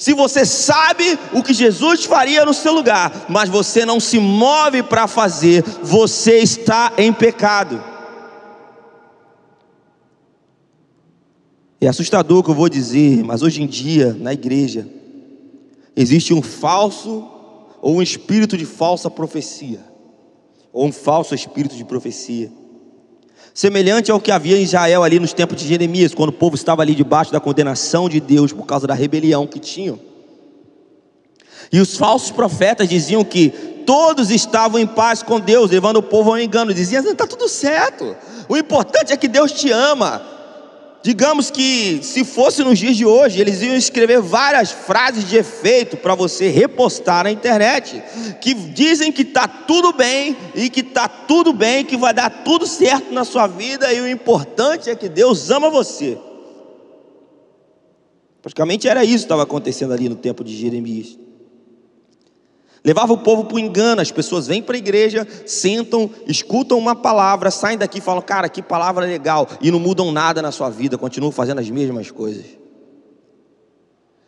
Se 0.03 0.15
você 0.15 0.45
sabe 0.45 1.17
o 1.33 1.45
que 1.45 1.55
Jesus 1.55 2.05
faria 2.07 2.45
no 2.45 2.53
seu 2.53 2.73
lugar, 2.73 3.27
mas 3.29 3.49
você 3.49 3.87
não 3.87 4.01
se 4.01 4.19
move 4.19 4.83
para 4.83 5.07
fazer, 5.07 5.63
você 5.81 6.39
está 6.39 6.93
em 6.99 7.13
pecado. 7.13 7.81
É 11.81 11.87
assustador 11.87 12.41
o 12.41 12.43
que 12.43 12.51
eu 12.51 12.55
vou 12.55 12.69
dizer, 12.69 13.23
mas 13.23 13.43
hoje 13.43 13.63
em 13.63 13.67
dia, 13.69 14.13
na 14.19 14.33
igreja, 14.33 14.89
existe 15.95 16.35
um 16.35 16.43
falso 16.43 17.31
ou 17.81 17.95
um 17.95 18.03
espírito 18.03 18.57
de 18.57 18.67
falsa 18.67 19.09
profecia, 19.09 19.85
ou 20.73 20.85
um 20.85 20.93
falso 20.93 21.33
espírito 21.33 21.77
de 21.77 21.85
profecia. 21.85 22.51
Semelhante 23.55 24.11
ao 24.11 24.21
que 24.21 24.31
havia 24.31 24.57
em 24.57 24.63
Israel 24.63 25.03
ali 25.03 25.21
nos 25.21 25.33
tempos 25.33 25.59
de 25.59 25.69
Jeremias, 25.69 26.15
quando 26.15 26.31
o 26.31 26.33
povo 26.33 26.55
estava 26.55 26.83
ali 26.83 26.95
debaixo 26.95 27.33
da 27.33 27.41
condenação 27.41 28.09
de 28.09 28.19
Deus 28.19 28.53
por 28.53 28.65
causa 28.65 28.87
da 28.87 28.95
rebelião 28.95 29.47
que 29.47 29.59
tinham. 29.59 29.99
E 31.71 31.81
os 31.81 31.97
falsos 31.97 32.31
profetas 32.31 32.89
diziam 32.89 33.25
que 33.25 33.51
todos 33.87 34.31
estavam 34.31 34.81
em 34.81 34.87
paz 34.87 35.23
com 35.23 35.39
Deus, 35.39 35.71
levando 35.71 35.97
o 35.97 36.03
povo 36.03 36.31
ao 36.31 36.39
engano. 36.39 36.73
Diziam: 36.73 37.03
está 37.03 37.27
tudo 37.27 37.49
certo. 37.49 38.17
O 38.49 38.57
importante 38.57 39.13
é 39.13 39.17
que 39.17 39.29
Deus 39.29 39.53
te 39.53 39.71
ama. 39.71 40.32
Digamos 41.03 41.51
que 41.51 42.01
se 42.03 42.25
fosse 42.25 42.63
nos 42.63 42.79
dias 42.79 42.97
de 42.97 43.05
hoje, 43.05 43.41
eles 43.41 43.61
iam 43.61 43.75
escrever 43.75 44.21
várias 44.21 44.71
frases 44.71 45.29
de 45.29 45.37
efeito 45.37 45.97
para 45.97 46.15
você 46.15 46.49
repostar 46.49 47.25
na 47.25 47.31
internet, 47.33 48.01
que 48.41 48.55
dizem 48.55 49.11
que 49.11 49.23
está 49.23 49.49
tudo 49.49 49.93
bem 49.93 50.37
e 50.55 50.71
que 50.71 50.81
está 50.81 51.09
tudo 51.09 51.53
bem, 51.53 51.85
que 51.85 51.97
vai 51.97 52.15
dar 52.15 52.31
tudo 52.45 52.69
certo 52.69 53.13
na 53.13 53.25
sua 53.25 53.49
vida 53.49 53.93
e 53.93 54.01
o 54.01 54.09
importante 54.09 54.91
é 54.91 54.95
que 54.95 55.09
Deus 55.09 55.51
ama 55.51 55.69
você. 55.69 56.17
Praticamente 58.41 58.87
era 58.87 59.05
isso 59.05 59.19
que 59.19 59.25
estava 59.25 59.43
acontecendo 59.43 59.93
ali 59.93 60.09
no 60.09 60.17
tempo 60.17 60.45
de 60.45 60.57
Jeremias. 60.57 61.19
Levava 62.85 63.13
o 63.13 63.19
povo 63.19 63.45
para 63.45 63.55
o 63.55 63.61
engano, 63.61 64.01
as 64.01 64.11
pessoas 64.11 64.49
vêm 64.49 64.61
para 64.61 64.75
a 64.75 64.79
igreja, 64.79 65.27
sentam, 65.47 66.11
escutam 66.27 66.77
uma 66.77 66.97
palavra, 66.97 67.51
saem 67.51 67.79
daqui 67.79 67.99
e 67.99 68.01
falam, 68.01 68.21
cara, 68.21 68.49
que 68.49 68.61
palavra 68.61 69.07
legal, 69.07 69.49
e 69.61 69.71
não 69.71 69.79
mudam 69.79 70.11
nada 70.11 70.43
na 70.43 70.51
sua 70.51 70.69
vida, 70.69 70.99
continuam 70.99 71.31
fazendo 71.31 71.61
as 71.61 71.71
mesmas 71.71 72.11
coisas. 72.11 72.45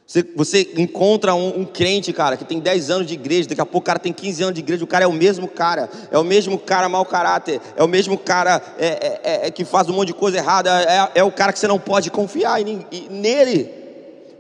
Você, 0.06 0.22
você 0.36 0.70
encontra 0.76 1.34
um, 1.34 1.60
um, 1.60 1.64
crente, 1.64 2.12
cara, 2.12 2.36
que 2.36 2.44
tem 2.44 2.60
10 2.60 2.90
anos 2.90 3.06
de 3.06 3.14
igreja, 3.14 3.48
daqui 3.48 3.60
a 3.60 3.66
pouco 3.66 3.78
o 3.78 3.86
cara 3.86 3.98
tem 3.98 4.12
15 4.12 4.42
anos 4.42 4.54
de 4.54 4.60
igreja, 4.60 4.84
o 4.84 4.86
cara 4.86 5.04
é 5.04 5.08
o 5.08 5.12
mesmo 5.12 5.48
cara, 5.48 5.90
é 6.10 6.18
o 6.18 6.22
mesmo 6.22 6.56
cara 6.58 6.88
mau 6.88 7.04
caráter, 7.04 7.60
é 7.74 7.82
o 7.82 7.88
mesmo 7.88 8.16
cara 8.16 8.62
é, 8.78 8.86
é, 8.86 9.20
é, 9.24 9.46
é 9.46 9.50
que 9.50 9.64
faz 9.64 9.88
um 9.88 9.94
monte 9.94 10.08
de 10.08 10.14
coisa 10.14 10.36
errada, 10.36 10.70
é, 10.82 11.18
é, 11.20 11.24
o 11.24 11.32
cara 11.32 11.52
que 11.52 11.58
você 11.58 11.66
não 11.66 11.80
pode 11.80 12.10
confiar 12.10 12.60
nele. 13.10 13.83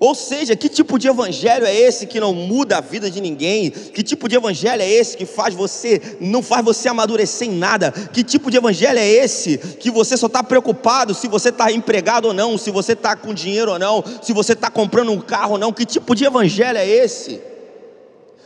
Ou 0.00 0.14
seja, 0.14 0.56
que 0.56 0.68
tipo 0.68 0.98
de 0.98 1.08
evangelho 1.08 1.64
é 1.64 1.74
esse 1.74 2.06
que 2.06 2.20
não 2.20 2.34
muda 2.34 2.78
a 2.78 2.80
vida 2.80 3.10
de 3.10 3.20
ninguém? 3.20 3.70
Que 3.70 4.02
tipo 4.02 4.28
de 4.28 4.36
evangelho 4.36 4.82
é 4.82 4.90
esse 4.90 5.16
que 5.16 5.24
faz 5.24 5.54
você, 5.54 6.00
não 6.20 6.42
faz 6.42 6.64
você 6.64 6.88
amadurecer 6.88 7.48
em 7.48 7.52
nada? 7.52 7.92
Que 7.92 8.22
tipo 8.22 8.50
de 8.50 8.56
evangelho 8.56 8.98
é 8.98 9.08
esse 9.08 9.58
que 9.58 9.90
você 9.90 10.16
só 10.16 10.26
está 10.26 10.42
preocupado 10.42 11.14
se 11.14 11.28
você 11.28 11.48
está 11.50 11.70
empregado 11.70 12.26
ou 12.26 12.34
não, 12.34 12.58
se 12.58 12.70
você 12.70 12.92
está 12.92 13.16
com 13.16 13.32
dinheiro 13.32 13.72
ou 13.72 13.78
não, 13.78 14.04
se 14.22 14.32
você 14.32 14.52
está 14.52 14.70
comprando 14.70 15.12
um 15.12 15.20
carro 15.20 15.52
ou 15.52 15.58
não? 15.58 15.72
Que 15.72 15.84
tipo 15.84 16.14
de 16.14 16.24
evangelho 16.24 16.78
é 16.78 16.88
esse? 16.88 17.53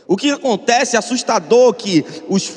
O 0.09 0.17
que 0.17 0.31
acontece 0.31 0.95
é 0.95 0.99
assustador 0.99 1.71
que 1.75 2.03
os, 2.27 2.51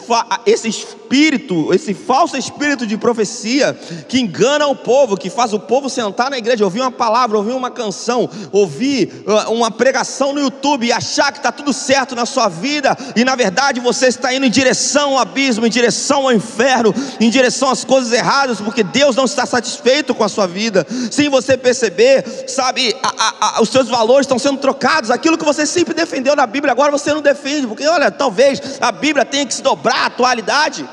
esse 0.47 0.71
espírito, 0.71 1.75
esse 1.75 1.93
falso 1.93 2.35
espírito 2.35 2.87
de 2.87 2.97
profecia 2.97 3.79
que 4.09 4.19
engana 4.19 4.67
o 4.67 4.75
povo, 4.75 5.19
que 5.19 5.29
faz 5.29 5.53
o 5.53 5.61
povo 5.61 5.91
sentar 5.91 6.31
na 6.31 6.39
igreja, 6.39 6.65
ouvir 6.65 6.81
uma 6.81 6.91
palavra, 6.91 7.37
ouvir 7.37 7.53
uma 7.53 7.71
canção, 7.71 8.27
ouvir 8.51 9.23
uh, 9.27 9.53
uma 9.53 9.71
pregação 9.71 10.33
no 10.33 10.41
YouTube 10.41 10.87
e 10.87 10.93
achar 10.93 11.31
que 11.31 11.41
está 11.41 11.53
tudo 11.53 11.75
certo 11.75 12.17
na 12.17 12.25
sua 12.25 12.49
vida 12.49 12.97
e 13.15 13.23
na 13.23 13.37
verdade 13.37 13.81
você 13.81 14.07
está 14.07 14.33
indo 14.33 14.47
em 14.47 14.51
direção 14.51 15.11
ao 15.11 15.19
abismo, 15.19 15.67
em 15.67 15.71
direção 15.71 16.23
ao 16.23 16.33
inferno, 16.33 16.95
em 17.21 17.29
direção 17.29 17.69
às 17.69 17.85
coisas 17.85 18.15
erradas, 18.15 18.63
porque 18.63 18.83
Deus 18.83 19.15
não 19.15 19.27
está 19.27 19.45
satisfeito 19.45 20.15
com 20.15 20.25
a 20.25 20.29
sua 20.31 20.47
vida. 20.47 20.87
Sem 21.11 21.29
você 21.29 21.59
perceber, 21.59 22.25
sabe, 22.49 22.97
a, 23.03 23.09
a, 23.09 23.59
a, 23.59 23.63
os 23.63 23.69
seus 23.69 23.89
valores 23.89 24.25
estão 24.25 24.39
sendo 24.39 24.57
trocados, 24.57 25.11
aquilo 25.11 25.37
que 25.37 25.45
você 25.45 25.67
sempre 25.67 25.93
defendeu 25.93 26.35
na 26.35 26.47
Bíblia, 26.47 26.73
agora 26.73 26.91
você 26.91 27.13
não 27.13 27.21
defende 27.21 27.42
defende, 27.43 27.67
porque 27.67 27.87
olha, 27.87 28.11
talvez 28.11 28.79
a 28.81 28.93
Bíblia 28.93 29.25
tenha 29.25 29.45
que 29.45 29.53
se 29.53 29.63
dobrar 29.63 30.05
à 30.05 30.07
atualidade, 30.07 30.89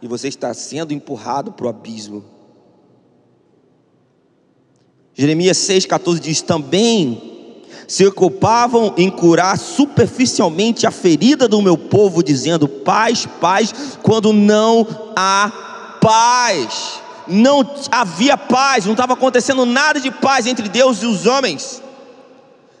e 0.00 0.08
você 0.08 0.26
está 0.28 0.52
sendo 0.52 0.92
empurrado 0.92 1.52
para 1.52 1.66
o 1.66 1.68
abismo. 1.68 2.24
Jeremias 5.14 5.58
6,14 5.58 6.18
diz: 6.18 6.42
Também 6.42 7.62
se 7.86 8.04
ocupavam 8.04 8.94
em 8.96 9.08
curar 9.08 9.56
superficialmente 9.58 10.86
a 10.86 10.90
ferida 10.90 11.46
do 11.46 11.62
meu 11.62 11.76
povo, 11.76 12.22
dizendo 12.22 12.66
paz, 12.66 13.26
paz, 13.40 13.72
quando 14.02 14.32
não 14.32 14.86
há 15.14 15.98
paz. 16.00 17.00
Não 17.28 17.64
havia 17.92 18.36
paz, 18.36 18.84
não 18.84 18.92
estava 18.92 19.12
acontecendo 19.12 19.64
nada 19.64 20.00
de 20.00 20.10
paz 20.10 20.46
entre 20.46 20.68
Deus 20.68 21.02
e 21.02 21.06
os 21.06 21.26
homens. 21.26 21.81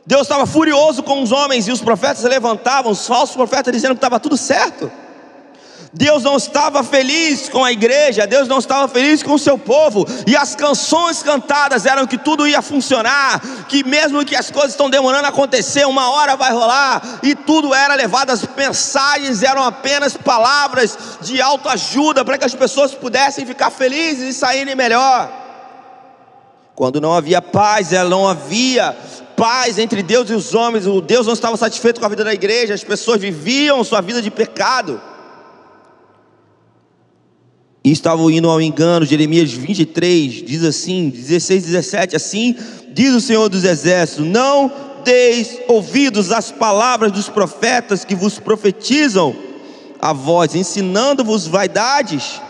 Deus 0.04 0.22
estava 0.22 0.46
furioso 0.46 1.02
com 1.02 1.22
os 1.22 1.30
homens 1.30 1.68
e 1.68 1.72
os 1.72 1.80
profetas 1.80 2.24
levantavam, 2.24 2.90
os 2.90 3.06
falsos 3.06 3.36
profetas 3.36 3.72
dizendo 3.72 3.94
que 3.94 3.98
estava 3.98 4.18
tudo 4.18 4.36
certo. 4.36 4.90
Deus 5.94 6.22
não 6.22 6.38
estava 6.38 6.82
feliz 6.82 7.50
com 7.50 7.62
a 7.62 7.70
igreja, 7.70 8.26
Deus 8.26 8.48
não 8.48 8.58
estava 8.58 8.88
feliz 8.88 9.22
com 9.22 9.34
o 9.34 9.38
seu 9.38 9.58
povo, 9.58 10.06
e 10.26 10.34
as 10.34 10.56
canções 10.56 11.22
cantadas 11.22 11.84
eram 11.84 12.06
que 12.06 12.16
tudo 12.16 12.46
ia 12.46 12.62
funcionar, 12.62 13.38
que 13.68 13.84
mesmo 13.84 14.24
que 14.24 14.34
as 14.34 14.50
coisas 14.50 14.70
estão 14.70 14.88
demorando 14.88 15.26
a 15.26 15.28
acontecer, 15.28 15.86
uma 15.86 16.10
hora 16.10 16.34
vai 16.34 16.50
rolar, 16.50 17.20
e 17.22 17.34
tudo 17.34 17.74
era 17.74 17.94
levado, 17.94 18.30
as 18.30 18.42
mensagens 18.56 19.42
eram 19.42 19.62
apenas 19.62 20.16
palavras 20.16 20.98
de 21.20 21.42
autoajuda 21.42 22.24
para 22.24 22.38
que 22.38 22.46
as 22.46 22.54
pessoas 22.54 22.94
pudessem 22.94 23.44
ficar 23.44 23.70
felizes 23.70 24.34
e 24.34 24.38
saírem 24.38 24.74
melhor. 24.74 25.30
Quando 26.74 27.02
não 27.02 27.12
havia 27.12 27.42
paz, 27.42 27.90
não 28.08 28.26
havia 28.26 28.96
paz 29.42 29.76
entre 29.76 30.04
Deus 30.04 30.30
e 30.30 30.34
os 30.34 30.54
homens, 30.54 30.86
o 30.86 31.00
Deus 31.00 31.26
não 31.26 31.32
estava 31.34 31.56
satisfeito 31.56 31.98
com 31.98 32.06
a 32.06 32.08
vida 32.08 32.22
da 32.22 32.32
igreja, 32.32 32.74
as 32.74 32.84
pessoas 32.84 33.20
viviam 33.20 33.82
sua 33.82 34.00
vida 34.00 34.22
de 34.22 34.30
pecado. 34.30 35.00
E 37.82 37.90
estavam 37.90 38.30
indo 38.30 38.48
ao 38.48 38.60
engano, 38.60 39.04
Jeremias 39.04 39.50
23 39.50 40.44
diz 40.44 40.62
assim, 40.62 41.08
16, 41.10 41.64
17, 41.64 42.14
assim 42.14 42.56
diz 42.92 43.12
o 43.12 43.20
Senhor 43.20 43.48
dos 43.48 43.64
Exércitos: 43.64 44.24
Não 44.24 44.70
deis 45.02 45.58
ouvidos 45.66 46.30
às 46.30 46.52
palavras 46.52 47.10
dos 47.10 47.28
profetas 47.28 48.04
que 48.04 48.14
vos 48.14 48.38
profetizam 48.38 49.34
a 50.00 50.12
voz, 50.12 50.54
ensinando-vos 50.54 51.48
vaidades 51.48 52.40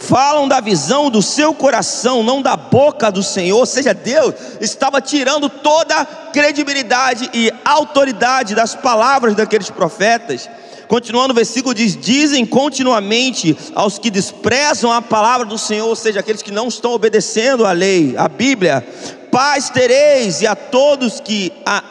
falam 0.00 0.48
da 0.48 0.60
visão 0.60 1.10
do 1.10 1.20
seu 1.20 1.52
coração, 1.52 2.22
não 2.22 2.40
da 2.40 2.56
boca 2.56 3.12
do 3.12 3.22
Senhor, 3.22 3.58
ou 3.58 3.66
seja, 3.66 3.92
Deus 3.92 4.34
estava 4.58 5.00
tirando 5.00 5.48
toda 5.48 5.94
a 5.94 6.04
credibilidade 6.04 7.30
e 7.34 7.52
autoridade 7.64 8.54
das 8.54 8.74
palavras 8.74 9.36
daqueles 9.36 9.68
profetas. 9.68 10.48
Continuando 10.88 11.32
o 11.32 11.36
versículo 11.36 11.74
diz: 11.74 11.96
Dizem 11.96 12.46
continuamente 12.46 13.56
aos 13.74 13.98
que 13.98 14.10
desprezam 14.10 14.90
a 14.90 15.02
palavra 15.02 15.46
do 15.46 15.58
Senhor, 15.58 15.86
ou 15.86 15.94
seja, 15.94 16.20
aqueles 16.20 16.42
que 16.42 16.50
não 16.50 16.68
estão 16.68 16.92
obedecendo 16.92 17.66
a 17.66 17.72
lei, 17.72 18.14
a 18.16 18.26
Bíblia, 18.26 18.84
paz 19.30 19.68
tereis, 19.68 20.40
e 20.40 20.46
a 20.46 20.56
todos 20.56 21.20
que 21.20 21.52
a, 21.64 21.84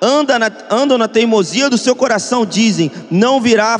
andam, 0.00 0.38
na, 0.38 0.52
andam 0.70 0.98
na 0.98 1.08
teimosia 1.08 1.70
do 1.70 1.78
seu 1.78 1.96
coração, 1.96 2.44
dizem: 2.44 2.92
Não 3.10 3.40
virá 3.40 3.78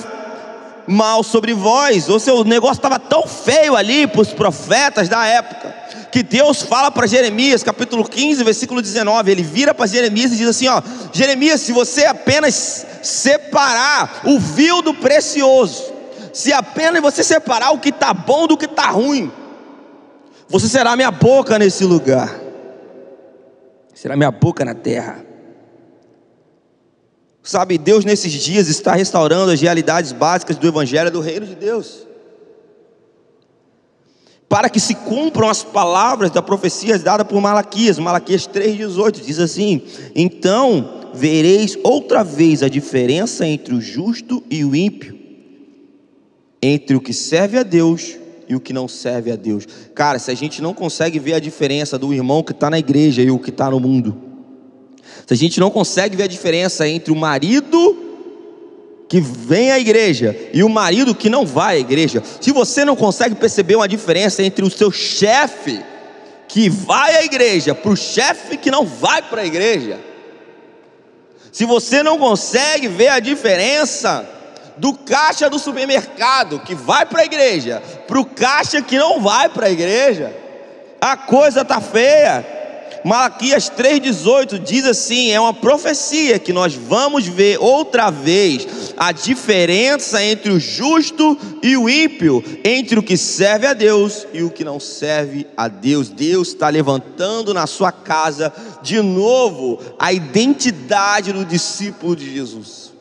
mal 0.87 1.23
sobre 1.23 1.55
vós. 1.55 2.09
Ou 2.09 2.19
seu 2.19 2.45
negócio 2.45 2.77
estava 2.77 2.99
tão 2.99 3.27
feio 3.27 3.77
ali 3.77 4.07
para 4.07 4.21
os 4.21 4.33
profetas 4.33 5.09
da 5.09 5.27
época, 5.27 5.75
que 6.11 6.23
Deus 6.23 6.63
fala 6.63 6.91
para 6.91 7.07
Jeremias, 7.07 7.63
capítulo 7.63 8.09
15, 8.09 8.45
versículo 8.45 8.81
19. 8.81 9.31
Ele 9.31 9.43
vira 9.43 9.75
para 9.75 9.87
Jeremias 9.87 10.33
e 10.33 10.37
diz 10.37 10.49
assim: 10.49 10.69
Ó, 10.69 10.83
Jeremias, 11.13 11.61
se 11.61 11.73
você 11.73 12.07
apenas 12.07 12.87
separar 13.03 14.23
o 14.25 14.39
vil 14.39 14.83
do 14.83 14.95
precioso, 14.95 15.93
se 16.33 16.53
apenas 16.53 17.01
você 17.01 17.23
separar 17.23 17.73
o 17.73 17.79
que 17.79 17.91
está 17.91 18.13
bom 18.13 18.47
do 18.47 18.57
que 18.57 18.67
está 18.67 18.91
ruim, 18.91 19.31
você 20.49 20.69
será 20.69 20.97
minha 20.97 21.11
boca 21.11 21.59
nesse 21.59 21.85
lugar, 21.85 22.35
será 23.95 24.17
minha 24.17 24.31
boca 24.31 24.65
na 24.65 24.75
terra. 24.75 25.34
Sabe, 27.47 27.77
Deus 27.77 28.07
nesses 28.07 28.33
dias 28.33 28.69
está 28.69 28.95
restaurando 28.95 29.53
as 29.53 29.61
realidades 29.61 30.13
básicas 30.13 30.57
do 30.57 30.67
Evangelho 30.67 31.11
do 31.11 31.21
Reino 31.21 31.45
de 31.45 31.55
Deus. 31.55 32.07
Para 34.49 34.71
que 34.71 34.81
se 34.81 34.95
cumpram 34.95 35.51
as 35.51 35.63
palavras 35.63 36.31
da 36.31 36.41
profecia 36.41 36.99
dada 36.99 37.23
por 37.23 37.39
Malaquias, 37.43 37.99
Malaquias 37.99 38.49
3,18, 38.49 39.21
diz 39.21 39.39
assim: 39.39 39.83
Então 40.15 41.11
vereis 41.13 41.77
outra 41.83 42.25
vez 42.25 42.63
a 42.63 42.69
diferença 42.69 43.47
entre 43.47 43.75
o 43.75 43.81
justo 43.81 44.43
e 44.51 44.65
o 44.65 44.75
ímpio, 44.75 45.15
entre 46.63 46.97
o 46.97 47.01
que 47.01 47.13
serve 47.13 47.59
a 47.59 47.63
Deus 47.63 48.17
e 48.49 48.57
o 48.57 48.61
que 48.61 48.73
não 48.73 48.89
serve 48.89 49.31
a 49.31 49.37
Deus. 49.37 49.67
Cara, 49.95 50.19
se 50.19 50.31
a 50.31 50.35
gente 50.35 50.63
não 50.63 50.73
consegue 50.73 51.19
ver 51.19 51.35
a 51.35 51.41
diferença 51.41 51.99
do 51.99 52.15
irmão 52.15 52.43
que 52.43 52.53
está 52.53 52.71
na 52.71 52.79
igreja 52.79 53.21
e 53.21 53.31
o 53.31 53.39
que 53.39 53.51
está 53.51 53.71
no 53.71 53.79
mundo, 53.79 54.34
se 55.27 55.33
a 55.33 55.37
gente 55.37 55.59
não 55.59 55.71
consegue 55.71 56.17
ver 56.17 56.25
a 56.25 56.29
diferença 56.29 56.87
entre 56.87 57.13
o 57.13 57.17
marido 57.17 57.97
que 59.09 59.21
vem 59.21 59.71
à 59.71 59.79
igreja 59.79 60.37
e 60.53 60.63
o 60.63 60.69
marido 60.69 61.15
que 61.15 61.31
não 61.31 61.47
vai 61.47 61.77
à 61.77 61.79
igreja, 61.79 62.23
se 62.41 62.53
você 62.53 62.85
não 62.85 62.97
consegue 62.97 63.35
perceber 63.35 63.77
uma 63.77 63.89
diferença 63.89 64.43
entre 64.43 64.65
o 64.65 64.71
seu 64.71 64.91
chefe 64.91 65.81
que 66.49 66.69
vai 66.69 67.17
à 67.17 67.25
igreja 67.25 67.75
para 67.75 67.91
o 67.91 67.97
chefe 67.97 68.57
que 68.57 68.71
não 68.71 68.85
vai 68.85 69.23
para 69.23 69.43
a 69.43 69.47
igreja, 69.47 69.99
se 71.53 71.65
você 71.65 72.03
não 72.03 72.19
consegue 72.19 72.89
ver 72.89 73.09
a 73.09 73.21
diferença 73.21 74.29
do 74.77 74.93
caixa 74.93 75.49
do 75.49 75.59
supermercado 75.59 76.59
que 76.61 76.75
vai 76.75 77.07
para 77.07 77.23
a 77.23 77.25
igreja 77.25 77.81
para 78.09 78.21
o 78.21 78.25
caixa 78.25 78.83
que 78.83 78.99
não 78.99 79.21
vai 79.21 79.49
para 79.49 79.67
a 79.67 79.71
igreja, 79.71 80.35
a 81.01 81.17
coisa 81.17 81.61
está 81.61 81.81
feia. 81.81 82.64
Malaquias 83.05 83.69
3,18 83.69 84.59
diz 84.61 84.87
assim: 84.87 85.31
é 85.31 85.39
uma 85.39 85.53
profecia 85.53 86.39
que 86.39 86.55
nós 86.55 86.75
vamos 86.75 87.27
ver 87.27 87.59
outra 87.61 88.11
vez 88.11 88.95
a 88.97 89.13
diferença 89.13 90.25
entre 90.25 90.51
o 90.51 90.59
justo 90.59 91.37
e 91.63 91.77
o 91.77 91.87
ímpio, 91.87 92.43
entre 92.65 92.99
o 92.99 93.03
que 93.03 93.19
serve 93.19 93.67
a 93.67 93.75
Deus 93.75 94.27
e 94.33 94.43
o 94.43 94.49
que 94.49 94.65
não 94.65 94.81
serve 94.81 95.47
a 95.55 95.69
Deus. 95.69 96.09
Deus 96.09 96.49
está 96.49 96.71
levantando 96.71 97.53
na 97.53 97.67
sua 97.67 97.93
casa 97.93 98.51
de 98.83 99.03
novo 99.03 99.79
a 99.99 100.11
identidade 100.11 101.31
do 101.31 101.45
discípulo 101.45 102.17
de 102.17 102.33
Jesus. 102.33 102.95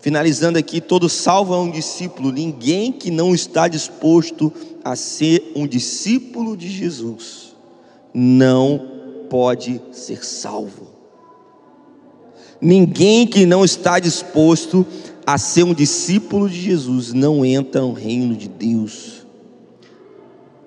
Finalizando 0.00 0.58
aqui, 0.58 0.82
todo 0.82 1.08
salvo 1.08 1.54
é 1.54 1.58
um 1.58 1.70
discípulo, 1.70 2.30
ninguém 2.30 2.92
que 2.92 3.10
não 3.10 3.34
está 3.34 3.68
disposto 3.68 4.52
a 4.52 4.73
ser 4.94 5.52
um 5.56 5.66
discípulo 5.66 6.56
de 6.56 6.68
Jesus 6.68 7.54
não 8.12 8.88
pode 9.30 9.80
ser 9.90 10.24
salvo. 10.24 10.88
Ninguém 12.60 13.26
que 13.26 13.46
não 13.46 13.64
está 13.64 13.98
disposto 13.98 14.86
a 15.26 15.38
ser 15.38 15.64
um 15.64 15.74
discípulo 15.74 16.48
de 16.48 16.60
Jesus 16.60 17.12
não 17.12 17.44
entra 17.44 17.80
no 17.80 17.92
reino 17.92 18.36
de 18.36 18.48
Deus. 18.48 19.24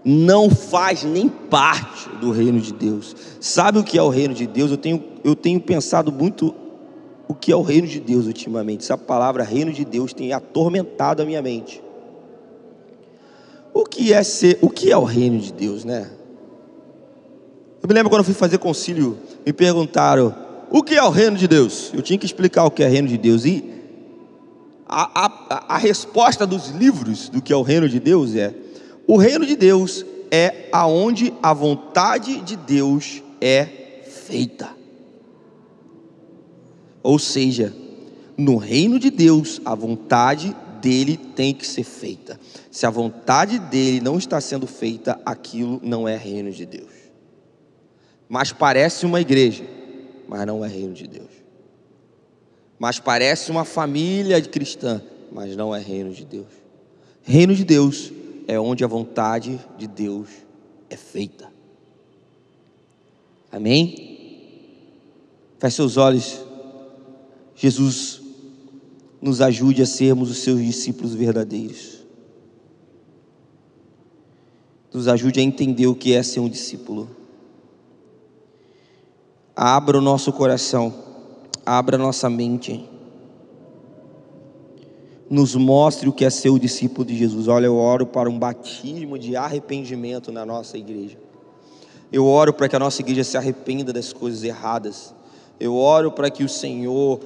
não 0.09 0.49
faz 0.49 1.03
nem 1.03 1.28
parte 1.28 2.07
do 2.22 2.32
reino 2.32 2.61
de 2.61 2.72
Deus. 2.72 3.13
Sabe 3.41 3.80
o 3.80 3.84
que 3.84 3.97
é 3.97 4.01
o 4.01 4.07
reino 4.07 4.34
de 4.34 4.47
Deus? 4.47 4.72
Eu 4.72 4.78
tenho, 4.78 5.03
eu 5.22 5.36
tenho 5.36 5.59
pensado 5.59 6.13
muito 6.13 6.55
o 7.28 7.34
que 7.34 7.51
é 7.51 7.55
o 7.55 7.61
reino 7.61 7.86
de 7.86 7.99
Deus 7.99 8.26
ultimamente. 8.26 8.86
Essa 8.86 8.97
palavra 8.97 9.43
reino 9.43 9.74
de 9.74 9.84
Deus 9.84 10.13
tem 10.13 10.32
atormentado 10.32 11.22
a 11.22 11.26
minha 11.26 11.41
mente. 11.41 11.84
O 13.78 13.86
que 13.86 14.11
é 14.11 14.23
ser, 14.23 14.57
o 14.59 14.71
que 14.71 14.91
é 14.91 14.97
o 14.97 15.03
reino 15.03 15.38
de 15.38 15.53
Deus, 15.53 15.86
né? 15.86 16.09
Eu 17.80 17.88
me 17.88 17.93
lembro 17.93 18.09
quando 18.09 18.21
eu 18.21 18.25
fui 18.25 18.34
fazer 18.34 18.57
concílio, 18.57 19.19
me 19.45 19.53
perguntaram: 19.53 20.34
"O 20.71 20.82
que 20.82 20.95
é 20.95 21.03
o 21.03 21.11
reino 21.11 21.38
de 21.38 21.47
Deus?" 21.47 21.91
Eu 21.93 22.01
tinha 22.01 22.17
que 22.17 22.25
explicar 22.25 22.65
o 22.65 22.71
que 22.71 22.82
é 22.82 22.88
reino 22.88 23.07
de 23.07 23.19
Deus 23.19 23.45
e 23.45 23.63
a, 24.88 25.25
a, 25.25 25.75
a 25.75 25.78
resposta 25.78 26.47
dos 26.47 26.69
livros 26.69 27.30
do 27.30 27.39
que 27.39 27.53
é 27.53 27.55
o 27.55 27.61
reino 27.61 27.88
de 27.88 27.99
Deus 27.99 28.34
é: 28.34 28.51
o 29.05 29.15
reino 29.15 29.45
de 29.45 29.55
Deus 29.55 30.03
é 30.32 30.69
aonde 30.71 31.32
a 31.43 31.53
vontade 31.53 32.41
de 32.41 32.55
Deus 32.55 33.21
é 33.39 34.01
feita. 34.25 34.69
Ou 37.03 37.19
seja, 37.19 37.75
no 38.36 38.57
reino 38.57 38.97
de 38.97 39.11
Deus, 39.11 39.61
a 39.63 39.75
vontade 39.75 40.55
dele 40.88 41.17
tem 41.17 41.53
que 41.53 41.67
ser 41.67 41.83
feita. 41.83 42.39
Se 42.71 42.85
a 42.85 42.89
vontade 42.89 43.59
dele 43.59 43.99
não 43.99 44.17
está 44.17 44.39
sendo 44.39 44.65
feita, 44.65 45.19
aquilo 45.25 45.81
não 45.83 46.07
é 46.07 46.15
reino 46.15 46.49
de 46.49 46.65
Deus. 46.65 46.93
Mas 48.29 48.53
parece 48.53 49.05
uma 49.05 49.19
igreja, 49.19 49.65
mas 50.29 50.47
não 50.47 50.63
é 50.63 50.67
reino 50.69 50.93
de 50.93 51.05
Deus. 51.05 51.27
Mas 52.79 52.99
parece 52.99 53.51
uma 53.51 53.65
família 53.65 54.41
cristã, 54.41 55.03
mas 55.29 55.57
não 55.57 55.75
é 55.75 55.79
reino 55.81 56.13
de 56.13 56.23
Deus. 56.23 56.47
Reino 57.21 57.53
de 57.53 57.65
Deus 57.65 58.13
é 58.47 58.57
onde 58.57 58.85
a 58.85 58.88
vontade 58.88 59.59
de 59.77 59.88
Deus 59.88 60.29
é 60.89 60.95
feita. 60.95 61.51
Amém? 63.51 64.63
Feche 65.59 65.75
seus 65.75 65.97
olhos. 65.97 66.39
Jesus 67.55 68.16
nos 69.22 69.41
ajude 69.41 69.82
a 69.82 69.86
sermos 69.86 70.30
os 70.30 70.39
seus 70.39 70.63
discípulos 70.63 71.13
verdadeiros. 71.13 72.05
Nos 74.93 75.07
ajude 75.07 75.39
a 75.39 75.43
entender 75.43 75.88
o 75.88 75.95
que 75.95 76.13
é 76.13 76.24
ser 76.24 76.39
um 76.39 76.49
discípulo. 76.49 77.09
Abra 79.55 79.97
o 79.97 80.01
nosso 80.01 80.32
coração, 80.32 80.93
abra 81.65 81.95
a 81.95 81.99
nossa 81.99 82.30
mente 82.30 82.88
nos 85.30 85.55
mostre 85.55 86.07
o 86.07 86.13
que 86.13 86.24
é 86.26 86.30
ser 86.30 86.49
o 86.49 86.59
discípulo 86.59 87.05
de 87.05 87.15
Jesus. 87.15 87.47
Olha, 87.47 87.65
eu 87.65 87.76
oro 87.76 88.05
para 88.05 88.30
um 88.30 88.39
batismo 88.39 89.18
de 89.18 89.36
arrependimento 89.36 90.32
na 90.32 90.45
nossa 90.45 90.78
igreja. 90.78 91.18
Eu 92.11 92.26
oro 92.26 92.53
para 92.53 92.70
que 92.70 92.76
a 92.76 92.80
nossa 92.80 93.01
igreja 93.01 93.24
se 93.24 93.38
arrependa 93.38 93.91
das 93.91 94.13
coisas 94.13 94.43
erradas. 94.43 95.13
Eu 95.59 95.76
oro 95.76 96.11
para 96.11 96.30
que 96.30 96.43
o 96.43 96.49
Senhor 96.49 97.20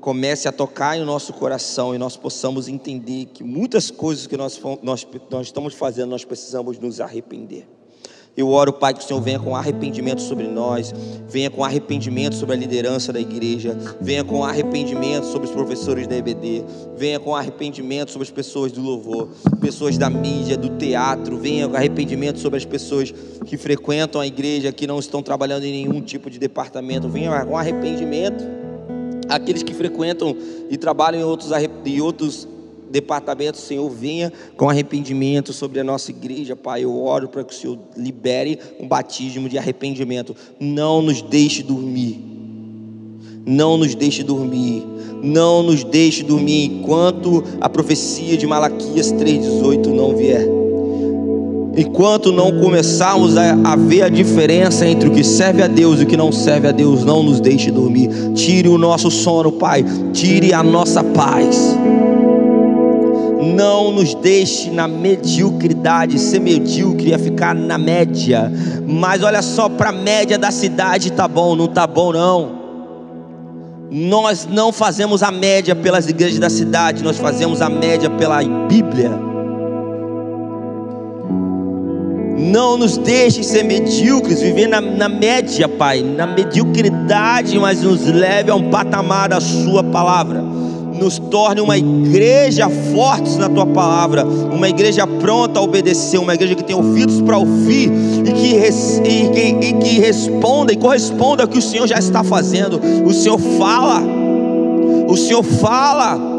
comece 0.00 0.48
a 0.48 0.52
tocar 0.52 0.96
em 0.96 1.04
nosso 1.04 1.32
coração 1.32 1.94
e 1.94 1.98
nós 1.98 2.16
possamos 2.16 2.68
entender 2.68 3.26
que 3.26 3.44
muitas 3.44 3.90
coisas 3.90 4.26
que 4.26 4.36
nós, 4.36 4.60
nós, 4.82 5.06
nós 5.30 5.46
estamos 5.46 5.74
fazendo, 5.74 6.10
nós 6.10 6.24
precisamos 6.24 6.78
nos 6.78 7.00
arrepender. 7.00 7.66
Eu 8.36 8.48
oro, 8.48 8.72
Pai, 8.72 8.94
que 8.94 9.00
o 9.00 9.02
Senhor 9.02 9.20
venha 9.20 9.40
com 9.40 9.56
arrependimento 9.56 10.22
sobre 10.22 10.46
nós, 10.46 10.94
venha 11.28 11.50
com 11.50 11.64
arrependimento 11.64 12.36
sobre 12.36 12.54
a 12.54 12.58
liderança 12.58 13.12
da 13.12 13.20
igreja, 13.20 13.76
venha 14.00 14.22
com 14.22 14.44
arrependimento 14.44 15.24
sobre 15.26 15.48
os 15.48 15.52
professores 15.52 16.06
da 16.06 16.16
EBD, 16.16 16.64
venha 16.96 17.18
com 17.18 17.34
arrependimento 17.34 18.12
sobre 18.12 18.26
as 18.26 18.32
pessoas 18.32 18.70
do 18.70 18.80
louvor, 18.80 19.30
pessoas 19.60 19.98
da 19.98 20.08
mídia, 20.08 20.56
do 20.56 20.70
teatro, 20.70 21.36
venha 21.38 21.68
com 21.68 21.76
arrependimento 21.76 22.38
sobre 22.38 22.56
as 22.56 22.64
pessoas 22.64 23.12
que 23.44 23.56
frequentam 23.56 24.20
a 24.20 24.26
igreja, 24.26 24.72
que 24.72 24.86
não 24.86 25.00
estão 25.00 25.22
trabalhando 25.22 25.64
em 25.64 25.84
nenhum 25.84 26.00
tipo 26.00 26.30
de 26.30 26.38
departamento, 26.38 27.08
venha 27.08 27.44
com 27.44 27.58
arrependimento 27.58 28.59
aqueles 29.30 29.62
que 29.62 29.72
frequentam 29.72 30.36
e 30.68 30.76
trabalham 30.76 31.20
em 31.20 31.24
outros, 31.24 31.50
em 31.86 32.00
outros 32.00 32.46
departamento, 32.90 33.56
Senhor, 33.56 33.88
venha 33.88 34.32
com 34.56 34.68
arrependimento 34.68 35.52
sobre 35.52 35.80
a 35.80 35.84
nossa 35.84 36.10
igreja, 36.10 36.56
Pai. 36.56 36.84
Eu 36.84 37.00
oro 37.00 37.28
para 37.28 37.44
que 37.44 37.54
o 37.54 37.56
Senhor 37.56 37.78
libere 37.96 38.58
um 38.80 38.88
batismo 38.88 39.48
de 39.48 39.56
arrependimento. 39.56 40.34
Não 40.58 41.00
nos 41.00 41.22
deixe 41.22 41.62
dormir. 41.62 42.20
Não 43.46 43.78
nos 43.78 43.94
deixe 43.94 44.22
dormir. 44.22 44.84
Não 45.22 45.62
nos 45.62 45.84
deixe 45.84 46.22
dormir 46.22 46.64
enquanto 46.64 47.44
a 47.60 47.68
profecia 47.68 48.36
de 48.36 48.46
Malaquias 48.46 49.12
3,18 49.12 49.86
não 49.86 50.16
vier. 50.16 50.69
Enquanto 51.76 52.32
não 52.32 52.60
começarmos 52.60 53.36
a, 53.36 53.52
a, 53.64 53.76
ver 53.76 54.02
a 54.02 54.08
diferença 54.08 54.86
entre 54.86 55.08
o 55.08 55.12
que 55.12 55.22
serve 55.22 55.62
a 55.62 55.66
Deus 55.66 56.00
e 56.00 56.04
o 56.04 56.06
que 56.06 56.16
não 56.16 56.32
serve 56.32 56.68
a 56.68 56.72
Deus, 56.72 57.04
não 57.04 57.22
nos 57.22 57.40
deixe 57.40 57.70
dormir. 57.70 58.10
Tire 58.34 58.68
o 58.68 58.76
nosso 58.76 59.10
sono, 59.10 59.52
Pai. 59.52 59.84
Tire 60.12 60.52
a 60.52 60.62
nossa 60.62 61.02
paz 61.02 61.76
não 63.60 63.90
nos 63.92 64.14
deixe 64.14 64.70
na 64.70 64.88
mediocridade, 64.88 66.18
ser 66.18 66.40
medíocre 66.40 67.12
é 67.12 67.18
ficar 67.18 67.54
na 67.54 67.76
média. 67.76 68.50
Mas 68.86 69.22
olha 69.22 69.42
só, 69.42 69.68
para 69.68 69.90
a 69.90 69.92
média 69.92 70.38
da 70.38 70.50
cidade 70.50 71.12
tá 71.12 71.28
bom, 71.28 71.54
não 71.54 71.66
tá 71.66 71.86
bom 71.86 72.12
não. 72.12 72.60
Nós 73.90 74.48
não 74.50 74.72
fazemos 74.72 75.22
a 75.22 75.30
média 75.30 75.74
pelas 75.74 76.08
igrejas 76.08 76.38
da 76.38 76.48
cidade, 76.48 77.02
nós 77.02 77.18
fazemos 77.18 77.60
a 77.60 77.68
média 77.68 78.08
pela 78.08 78.42
Bíblia. 78.42 79.29
Não 82.40 82.76
nos 82.76 82.96
deixe 82.96 83.44
ser 83.44 83.62
medíocres, 83.62 84.40
viver 84.40 84.66
na, 84.66 84.80
na 84.80 85.08
média, 85.08 85.68
Pai, 85.68 86.02
na 86.02 86.26
mediocridade, 86.26 87.58
mas 87.58 87.82
nos 87.82 88.06
leve 88.06 88.50
a 88.50 88.54
um 88.54 88.70
patamar 88.70 89.28
da 89.28 89.40
Sua 89.40 89.84
palavra 89.84 90.60
nos 91.00 91.18
torne 91.18 91.62
uma 91.62 91.78
igreja 91.78 92.68
forte 92.92 93.30
na 93.38 93.48
tua 93.48 93.64
palavra, 93.64 94.24
uma 94.24 94.68
igreja 94.68 95.06
pronta 95.06 95.58
a 95.58 95.62
obedecer, 95.62 96.18
uma 96.18 96.34
igreja 96.34 96.54
que 96.54 96.62
tem 96.62 96.76
ouvidos 96.76 97.22
para 97.22 97.38
ouvir 97.38 97.90
e 98.26 98.32
que, 98.32 98.54
e, 98.54 99.28
que, 99.30 99.66
e 99.66 99.72
que 99.72 99.98
responda 99.98 100.72
e 100.72 100.76
corresponda 100.76 101.44
ao 101.44 101.48
que 101.48 101.58
o 101.58 101.62
Senhor 101.62 101.86
já 101.86 101.98
está 101.98 102.22
fazendo. 102.22 102.78
O 103.06 103.14
Senhor 103.14 103.38
fala, 103.58 104.02
o 105.08 105.16
Senhor 105.16 105.42
fala. 105.42 106.30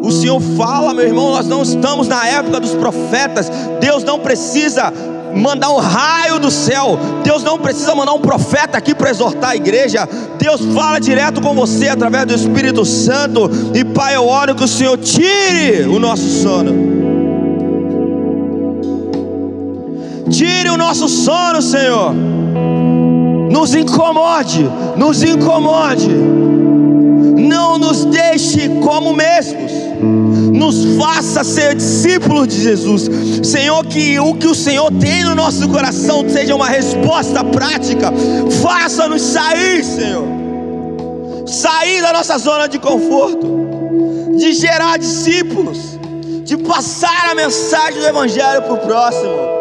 O 0.00 0.12
Senhor 0.12 0.40
fala, 0.56 0.94
meu 0.94 1.04
irmão, 1.04 1.32
nós 1.32 1.48
não 1.48 1.60
estamos 1.60 2.06
na 2.06 2.24
época 2.26 2.60
dos 2.60 2.72
profetas. 2.72 3.50
Deus 3.80 4.04
não 4.04 4.20
precisa 4.20 4.92
mandar 5.34 5.70
um 5.70 5.78
raio 5.78 6.38
do 6.38 6.50
céu. 6.50 6.98
Deus 7.22 7.42
não 7.42 7.58
precisa 7.58 7.94
mandar 7.94 8.12
um 8.12 8.20
profeta 8.20 8.78
aqui 8.78 8.94
para 8.94 9.10
exortar 9.10 9.50
a 9.50 9.56
igreja. 9.56 10.08
Deus 10.38 10.60
fala 10.74 10.98
direto 10.98 11.40
com 11.40 11.54
você 11.54 11.88
através 11.88 12.26
do 12.26 12.34
Espírito 12.34 12.84
Santo. 12.84 13.50
E 13.74 13.84
Pai, 13.84 14.16
eu 14.16 14.26
oro 14.26 14.54
que 14.54 14.64
o 14.64 14.68
Senhor 14.68 14.96
tire 14.98 15.86
o 15.86 15.98
nosso 15.98 16.28
sono. 16.42 16.98
Tire 20.30 20.68
o 20.68 20.76
nosso 20.76 21.08
sono, 21.08 21.62
Senhor. 21.62 22.12
Nos 23.50 23.74
incomode, 23.74 24.68
nos 24.96 25.22
incomode. 25.22 26.08
Não 26.08 27.78
nos 27.78 28.04
deixe 28.04 28.68
como 28.82 29.12
mesmos 29.12 29.77
nos 30.00 30.96
faça 30.96 31.42
ser 31.42 31.74
discípulos 31.74 32.48
de 32.48 32.62
Jesus. 32.62 33.08
Senhor, 33.42 33.84
que 33.86 34.18
o 34.18 34.34
que 34.34 34.46
o 34.46 34.54
Senhor 34.54 34.90
tem 34.92 35.24
no 35.24 35.34
nosso 35.34 35.68
coração 35.68 36.28
seja 36.28 36.54
uma 36.54 36.68
resposta 36.68 37.44
prática. 37.44 38.12
Faça-nos 38.62 39.22
sair, 39.22 39.84
Senhor. 39.84 40.26
Sair 41.46 42.02
da 42.02 42.12
nossa 42.12 42.38
zona 42.38 42.68
de 42.68 42.78
conforto, 42.78 44.36
de 44.36 44.52
gerar 44.52 44.98
discípulos, 44.98 45.98
de 46.44 46.56
passar 46.58 47.30
a 47.30 47.34
mensagem 47.34 48.00
do 48.00 48.06
Evangelho 48.06 48.62
para 48.62 48.74
o 48.74 48.78
próximo. 48.78 49.58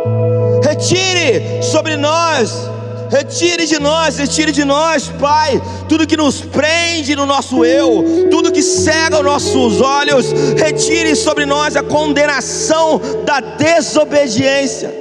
Retire 0.63 1.63
sobre 1.63 1.95
nós 1.95 2.69
Retire 3.09 3.65
de 3.65 3.79
nós, 3.79 4.17
retire 4.17 4.51
de 4.51 4.65
nós, 4.65 5.07
Pai, 5.19 5.61
tudo 5.87 6.05
que 6.05 6.17
nos 6.17 6.41
prende 6.41 7.15
no 7.15 7.25
nosso 7.25 7.63
eu, 7.63 8.27
tudo 8.29 8.51
que 8.51 8.61
cega 8.61 9.19
os 9.19 9.25
nossos 9.25 9.81
olhos, 9.81 10.31
retire 10.57 11.15
sobre 11.15 11.45
nós 11.45 11.75
a 11.75 11.83
condenação 11.83 12.99
da 13.23 13.39
desobediência. 13.39 14.93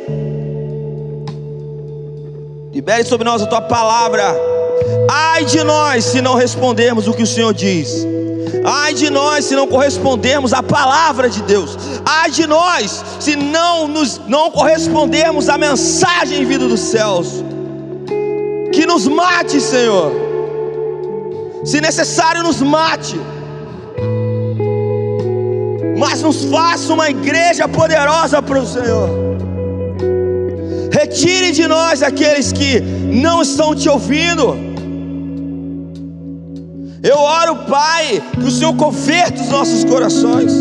Libere 2.73 3.05
sobre 3.05 3.25
nós 3.25 3.43
a 3.43 3.47
tua 3.47 3.63
palavra. 3.63 4.23
Ai 5.11 5.45
de 5.45 5.65
nós 5.65 6.05
se 6.05 6.21
não 6.21 6.35
respondermos 6.35 7.09
o 7.09 7.15
que 7.15 7.23
o 7.25 7.27
Senhor 7.27 7.53
diz. 7.53 8.07
Ai 8.65 8.95
de 8.95 9.11
nós 9.11 9.47
se 9.47 9.57
não 9.57 9.67
correspondermos 9.67 10.53
à 10.53 10.63
palavra 10.63 11.29
de 11.29 11.43
Deus. 11.43 11.77
Ai 12.05 12.31
de 12.31 12.47
nós 12.47 13.05
se 13.19 13.35
não 13.35 13.89
nos 13.89 14.21
não 14.29 14.51
correspondermos 14.51 15.49
à 15.49 15.59
mensagem 15.59 16.45
vinda 16.45 16.69
dos 16.69 16.81
céus 16.81 17.43
que 18.77 18.85
nos 18.85 19.09
mate, 19.09 19.59
Senhor. 19.59 20.13
Se 21.65 21.81
necessário, 21.81 22.43
nos 22.43 22.61
mate. 22.61 23.19
Mas 25.99 26.21
nos 26.21 26.45
faça 26.45 26.93
uma 26.93 27.09
igreja 27.09 27.67
poderosa 27.67 28.43
para 28.43 28.61
o 28.61 28.67
Senhor. 28.67 29.09
Retire 30.93 31.53
de 31.53 31.67
nós 31.67 32.03
aqueles 32.03 32.53
que 32.53 32.81
não 32.81 33.41
estão 33.41 33.75
te 33.75 33.89
ouvindo. 33.89 34.55
Eu 37.03 37.19
oro, 37.19 37.57
Pai, 37.77 38.23
que 38.35 38.45
o 38.45 38.51
Senhor 38.51 38.75
converta 38.77 39.41
os 39.41 39.49
nossos 39.49 39.85
corações. 39.85 40.53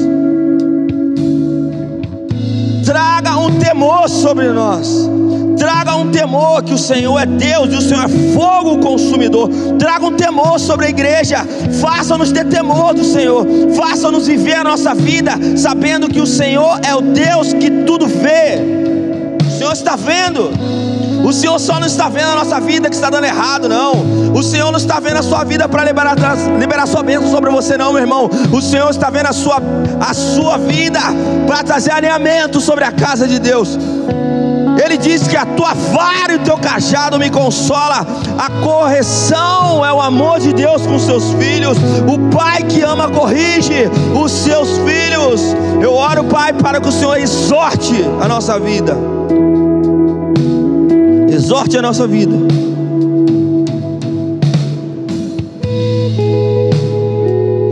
Traga 2.85 3.35
um 3.35 3.59
temor 3.59 4.07
sobre 4.07 4.47
nós. 4.53 5.09
Traga 5.57 5.95
um 5.95 6.11
temor 6.11 6.63
que 6.63 6.73
o 6.73 6.77
Senhor 6.77 7.17
é 7.19 7.25
Deus 7.25 7.73
e 7.73 7.75
o 7.77 7.81
Senhor 7.81 8.05
é 8.05 8.33
fogo 8.33 8.79
consumidor. 8.79 9.49
Traga 9.79 10.05
um 10.05 10.13
temor 10.13 10.59
sobre 10.59 10.87
a 10.87 10.89
igreja. 10.89 11.45
Faça-nos 11.79 12.31
ter 12.31 12.45
temor 12.45 12.93
do 12.93 13.03
Senhor. 13.03 13.45
Faça-nos 13.75 14.27
viver 14.27 14.55
a 14.55 14.63
nossa 14.63 14.93
vida 14.93 15.33
sabendo 15.57 16.09
que 16.09 16.19
o 16.19 16.27
Senhor 16.27 16.79
é 16.83 16.93
o 16.95 17.01
Deus 17.01 17.53
que 17.53 17.69
tudo 17.85 18.07
vê. 18.07 18.59
O 19.45 19.51
Senhor 19.51 19.73
está 19.73 19.95
vendo. 19.95 20.51
O 21.25 21.33
Senhor 21.33 21.57
só 21.59 21.79
não 21.79 21.87
está 21.87 22.07
vendo 22.07 22.29
a 22.29 22.35
nossa 22.35 22.59
vida 22.59 22.87
que 22.87 22.95
está 22.95 23.09
dando 23.09 23.25
errado, 23.25 23.67
não. 23.67 23.93
O 24.31 24.43
Senhor 24.43 24.69
não 24.71 24.77
está 24.77 24.99
vendo 24.99 25.17
a 25.17 25.23
sua 25.23 25.43
vida 25.43 25.67
para 25.67 25.83
liberar, 25.83 26.15
liberar 26.59 26.85
sua 26.85 27.01
bênção 27.01 27.31
sobre 27.31 27.49
você, 27.49 27.75
não, 27.77 27.91
meu 27.91 28.01
irmão. 28.01 28.29
O 28.51 28.61
Senhor 28.61 28.89
está 28.91 29.09
vendo 29.09 29.27
a 29.27 29.33
sua, 29.33 29.59
a 29.99 30.13
sua 30.13 30.57
vida 30.57 30.99
para 31.47 31.63
trazer 31.63 31.91
alinhamento 31.91 32.61
sobre 32.61 32.83
a 32.83 32.91
casa 32.91 33.27
de 33.27 33.39
Deus. 33.39 33.75
Ele 34.85 34.97
diz 34.97 35.27
que 35.27 35.35
a 35.35 35.45
tua 35.45 35.73
vara 35.73 36.33
e 36.33 36.35
o 36.35 36.39
teu 36.39 36.57
cajado 36.57 37.17
me 37.17 37.29
consola. 37.29 38.05
A 38.37 38.49
correção 38.63 39.83
é 39.83 39.91
o 39.91 39.99
amor 39.99 40.39
de 40.39 40.53
Deus 40.53 40.85
com 40.85 40.99
seus 40.99 41.33
filhos. 41.33 41.75
O 42.07 42.35
pai 42.35 42.63
que 42.63 42.81
ama 42.81 43.09
corrige 43.09 43.89
os 44.13 44.31
seus 44.31 44.69
filhos. 44.77 45.41
Eu 45.81 45.93
oro, 45.93 46.23
Pai, 46.25 46.53
para 46.53 46.79
que 46.79 46.87
o 46.87 46.91
Senhor 46.91 47.17
exorte 47.17 47.95
a 48.21 48.27
nossa 48.27 48.59
vida. 48.59 48.95
Exorte 51.29 51.77
a 51.77 51.81
nossa 51.81 52.07
vida. 52.07 52.35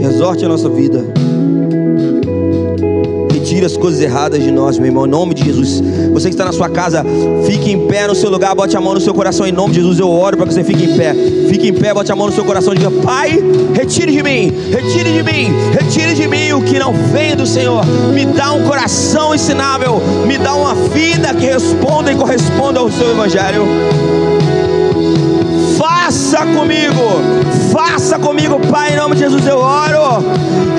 Exorte 0.01 0.45
a 0.45 0.49
nossa 0.49 0.69
vida 0.69 1.32
tire 3.43 3.65
as 3.65 3.77
coisas 3.77 4.01
erradas 4.01 4.41
de 4.41 4.49
nós, 4.49 4.77
meu 4.77 4.87
irmão, 4.87 5.05
em 5.05 5.09
nome 5.09 5.33
de 5.33 5.43
Jesus. 5.43 5.81
Você 6.11 6.29
que 6.29 6.33
está 6.33 6.45
na 6.45 6.51
sua 6.51 6.69
casa, 6.69 7.05
fique 7.45 7.71
em 7.71 7.87
pé 7.87 8.07
no 8.07 8.15
seu 8.15 8.29
lugar, 8.29 8.55
bote 8.55 8.75
a 8.75 8.81
mão 8.81 8.93
no 8.93 9.01
seu 9.01 9.13
coração, 9.13 9.45
em 9.45 9.51
nome 9.51 9.73
de 9.73 9.79
Jesus. 9.79 9.99
Eu 9.99 10.09
oro 10.09 10.37
para 10.37 10.47
que 10.47 10.53
você 10.53 10.63
fique 10.63 10.85
em 10.85 10.97
pé. 10.97 11.13
Fique 11.49 11.67
em 11.69 11.73
pé, 11.73 11.93
bote 11.93 12.11
a 12.11 12.15
mão 12.15 12.27
no 12.27 12.33
seu 12.33 12.43
coração 12.43 12.73
e 12.73 12.77
diga: 12.77 12.91
Pai, 12.91 13.39
retire 13.73 14.11
de 14.11 14.23
mim, 14.23 14.51
retire 14.71 15.11
de 15.11 15.23
mim, 15.23 15.53
retire 15.71 16.13
de 16.15 16.27
mim 16.27 16.53
o 16.53 16.61
que 16.61 16.79
não 16.79 16.93
vem 16.93 17.35
do 17.35 17.45
Senhor. 17.45 17.85
Me 18.13 18.25
dá 18.25 18.53
um 18.53 18.63
coração 18.63 19.35
ensinável, 19.35 20.01
me 20.25 20.37
dá 20.37 20.55
uma 20.55 20.73
vida 20.73 21.33
que 21.33 21.45
responda 21.45 22.11
e 22.11 22.15
corresponda 22.15 22.79
ao 22.79 22.89
seu 22.89 23.11
Evangelho. 23.11 23.63
Faça 25.77 26.45
comigo, 26.45 27.01
faça 27.73 28.19
comigo, 28.19 28.59
Pai, 28.69 28.93
em 28.93 28.95
nome 28.95 29.15
de 29.15 29.21
Jesus 29.21 29.45
eu 29.47 29.57
oro. 29.57 30.23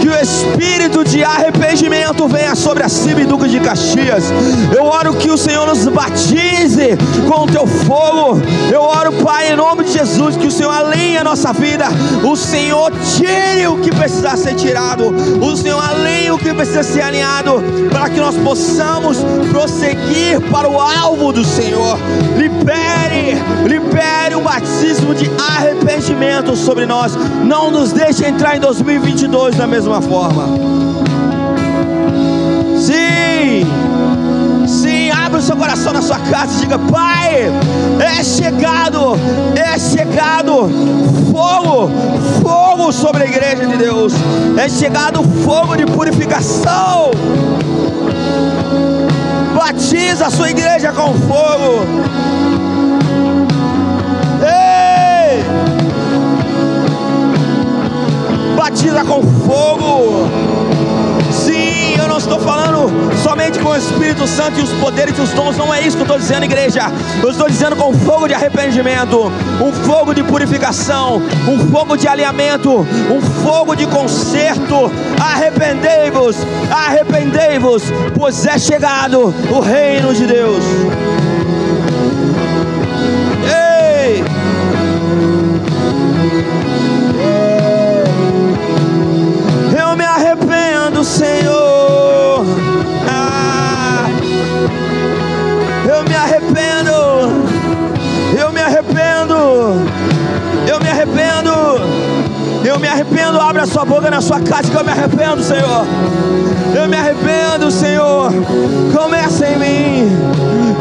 Que 0.01 0.09
o 0.09 0.17
espírito 0.17 1.03
de 1.03 1.25
arrependimento 1.25 2.29
venha 2.29 2.55
sobre 2.55 2.85
a 2.85 2.89
Ciba 2.89 3.25
Duque 3.25 3.49
de 3.49 3.59
Caxias. 3.59 4.25
Eu 4.75 4.85
oro 4.85 5.15
que 5.15 5.31
o 5.31 5.37
Senhor 5.37 5.67
nos 5.67 5.89
batize 5.89 6.97
com 7.29 7.43
o 7.43 7.47
teu 7.47 7.67
fogo. 7.67 8.41
Eu 8.71 8.83
oro, 8.83 9.13
Pai, 9.25 9.53
em 9.53 9.57
nome 9.57 9.85
de 9.85 9.93
Jesus, 9.93 10.37
que 10.37 10.47
o 10.47 10.51
Senhor 10.51 10.71
alinhe 10.71 11.19
a 11.19 11.25
nossa 11.25 11.53
vida. 11.53 11.87
O 12.23 12.37
Senhor 12.37 12.93
tire 13.17 13.67
o 13.67 13.79
que 13.79 13.91
precisa 13.91 14.37
ser 14.37 14.55
tirado. 14.55 15.09
O 15.43 15.57
Senhor 15.57 15.83
alinhe 15.83 16.31
o 16.31 16.39
que 16.39 16.53
precisa 16.55 16.83
ser 16.83 17.03
alinhado. 17.03 17.63
Para 17.91 18.09
que 18.11 18.21
nós 18.21 18.37
possamos 18.37 19.19
prosseguir 19.51 20.41
para 20.51 20.69
o 20.69 20.81
alvo 20.81 21.33
do 21.33 21.45
Senhor. 21.45 21.99
Libere, 22.37 23.37
libere 23.67 24.35
o 24.35 24.43
batismo 24.43 25.15
de 25.15 25.31
arrependimento 25.39 26.55
sobre 26.55 26.84
nós. 26.87 27.17
Não 27.45 27.71
nos 27.71 27.93
deixe 27.93 28.27
entrar 28.27 28.57
em 28.57 28.61
2022 28.61 29.57
da 29.57 29.67
mesma 29.67 30.01
forma. 30.01 30.45
Sim, 32.79 33.67
sim, 34.67 35.11
abre 35.11 35.39
o 35.39 35.43
seu 35.43 35.57
coração 35.57 35.93
na 35.93 36.03
sua 36.03 36.19
casa 36.19 36.57
e 36.57 36.61
diga: 36.61 36.79
Pai, 36.79 37.51
é 38.01 38.23
chegado, 38.23 39.17
é 39.57 39.79
chegado 39.79 40.69
fogo, 41.33 41.91
fogo 42.43 42.93
sobre 42.93 43.25
a 43.25 43.27
igreja 43.27 43.67
de 43.67 43.77
Deus, 43.77 44.13
é 44.57 44.69
chegado 44.69 45.23
fogo 45.45 45.77
de 45.77 45.87
purificação. 45.87 47.11
Batiza 49.55 50.27
a 50.27 50.31
sua 50.31 50.51
igreja 50.51 50.93
com 50.93 51.15
fogo. 51.15 52.34
Batiza 58.75 59.05
com 59.05 59.23
fogo. 59.47 60.29
Sim, 61.31 61.95
eu 61.97 62.09
não 62.09 62.19
estou 62.19 62.41
falando 62.41 62.91
somente 63.23 63.61
com 63.61 63.69
o 63.69 63.77
Espírito 63.77 64.27
Santo 64.27 64.59
e 64.59 64.63
os 64.63 64.73
poderes 64.73 65.17
e 65.17 65.21
os 65.21 65.31
dons, 65.31 65.57
não 65.57 65.73
é 65.73 65.81
isso 65.81 65.97
que 65.97 66.03
eu 66.03 66.07
estou 66.07 66.19
dizendo, 66.19 66.45
igreja. 66.45 66.91
Eu 67.23 67.31
estou 67.31 67.49
dizendo 67.49 67.77
com 67.77 67.93
fogo 67.93 68.27
de 68.27 68.35
arrependimento, 68.35 69.33
um 69.63 69.73
fogo 69.73 70.13
de 70.13 70.25
purificação, 70.25 71.23
um 71.49 71.71
fogo 71.71 71.97
de 71.97 72.09
alinhamento, 72.09 72.81
um 73.11 73.21
fogo 73.45 73.77
de 73.77 73.87
conserto. 73.87 74.91
Arrependei-vos, 75.21 76.37
arrependei-vos, 76.69 77.85
pois 78.19 78.45
é 78.45 78.59
chegado 78.59 79.33
o 79.53 79.61
reino 79.61 80.13
de 80.13 80.27
Deus. 80.27 80.65
Arrependo. 103.65 103.65
Abra 103.65 103.67
a 103.67 103.67
sua 103.67 103.85
boca 103.85 104.11
na 104.11 104.21
sua 104.21 104.41
casa 104.41 104.71
que 104.71 104.77
eu 104.77 104.85
me 104.85 104.91
arrependo, 104.91 105.43
Senhor. 105.43 105.87
Eu 106.75 106.89
me 106.89 106.97
arrependo, 106.97 107.71
Senhor. 107.71 108.31
Começa 108.93 109.47
em 109.47 109.59
mim. 109.59 110.09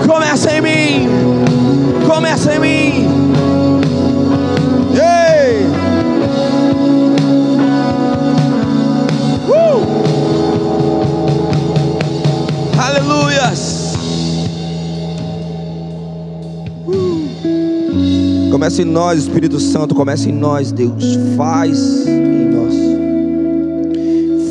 Começa 0.07 0.51
em 0.51 0.61
mim. 0.61 1.09
Começa 2.07 2.55
em 2.55 2.59
mim. 2.59 3.09
Aleluias. 12.77 13.93
Uh. 16.85 18.49
Começa 18.51 18.81
em 18.81 18.85
nós, 18.85 19.19
Espírito 19.19 19.59
Santo. 19.59 19.95
Começa 19.95 20.29
em 20.29 20.33
nós, 20.33 20.71
Deus. 20.71 21.17
Faz. 21.37 22.22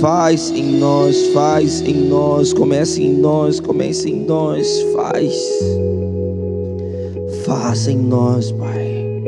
Faz 0.03 0.51
em 0.51 0.81
nós, 0.81 1.29
faz 1.29 1.81
em 1.81 1.95
nós. 1.95 2.53
Comece 2.53 3.01
em 3.01 3.15
nós, 3.15 3.61
comece 3.61 4.11
em 4.11 4.25
nós. 4.25 4.83
Faz. 4.97 5.33
Faça 7.47 7.93
em 7.93 7.99
nós, 7.99 8.51
Pai. 8.51 9.23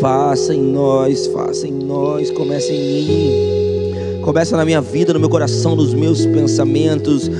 Faça 0.00 0.52
em 0.52 0.60
nós, 0.60 1.28
faça 1.28 1.68
em 1.68 1.72
nós. 1.72 2.32
Comece 2.32 2.72
em 2.72 3.04
mim. 3.04 4.22
Começa 4.22 4.56
na 4.56 4.64
minha 4.64 4.80
vida, 4.80 5.12
no 5.12 5.20
meu 5.20 5.30
coração, 5.30 5.76
nos 5.76 5.94
meus 5.94 6.26
pensamentos. 6.26 7.30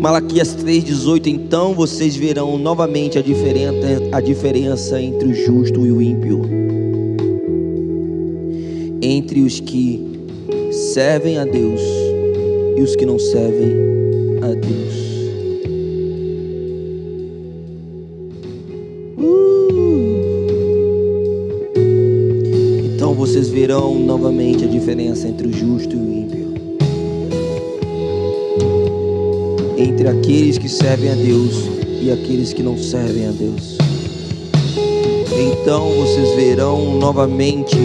Malaquias 0.00 0.56
3,18: 0.56 1.28
Então 1.28 1.72
vocês 1.72 2.16
verão 2.16 2.58
novamente 2.58 3.16
a 3.16 3.22
diferença, 3.22 3.76
a 4.10 4.20
diferença 4.20 5.00
entre 5.00 5.28
o 5.28 5.34
justo 5.34 5.86
e 5.86 5.92
o 5.92 6.02
ímpio, 6.02 6.42
entre 9.00 9.42
os 9.42 9.60
que 9.60 10.07
servem 10.78 11.38
a 11.38 11.44
Deus 11.44 11.80
e 12.76 12.82
os 12.82 12.94
que 12.94 13.04
não 13.04 13.18
servem 13.18 13.74
a 14.42 14.54
Deus. 14.54 14.94
Uh! 19.18 20.18
Então 22.94 23.12
vocês 23.14 23.48
verão 23.48 23.98
novamente 23.98 24.64
a 24.64 24.68
diferença 24.68 25.26
entre 25.26 25.48
o 25.48 25.52
justo 25.52 25.96
e 25.96 25.98
o 25.98 26.02
ímpio. 26.02 26.28
entre 29.78 30.08
aqueles 30.08 30.58
que 30.58 30.68
servem 30.68 31.10
a 31.10 31.14
Deus 31.14 31.68
e 32.00 32.10
aqueles 32.10 32.52
que 32.52 32.62
não 32.62 32.76
servem 32.76 33.26
a 33.26 33.30
Deus. 33.30 33.78
Então 35.40 35.90
vocês 35.90 36.34
verão 36.34 36.98
novamente 36.98 37.76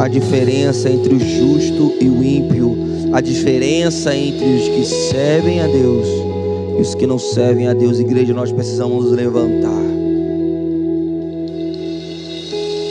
a 0.00 0.08
diferença 0.08 0.88
entre 0.88 1.14
o 1.14 1.20
justo 1.20 1.92
e 2.00 2.08
o 2.08 2.24
ímpio, 2.24 2.74
a 3.12 3.20
diferença 3.20 4.16
entre 4.16 4.46
os 4.46 4.68
que 4.68 4.84
servem 4.86 5.60
a 5.60 5.66
Deus 5.66 6.06
E 6.78 6.80
os 6.80 6.94
que 6.94 7.06
não 7.06 7.18
servem 7.18 7.68
a 7.68 7.74
Deus, 7.74 8.00
igreja, 8.00 8.32
nós 8.32 8.50
precisamos 8.50 9.04
nos 9.04 9.12
levantar. 9.12 9.68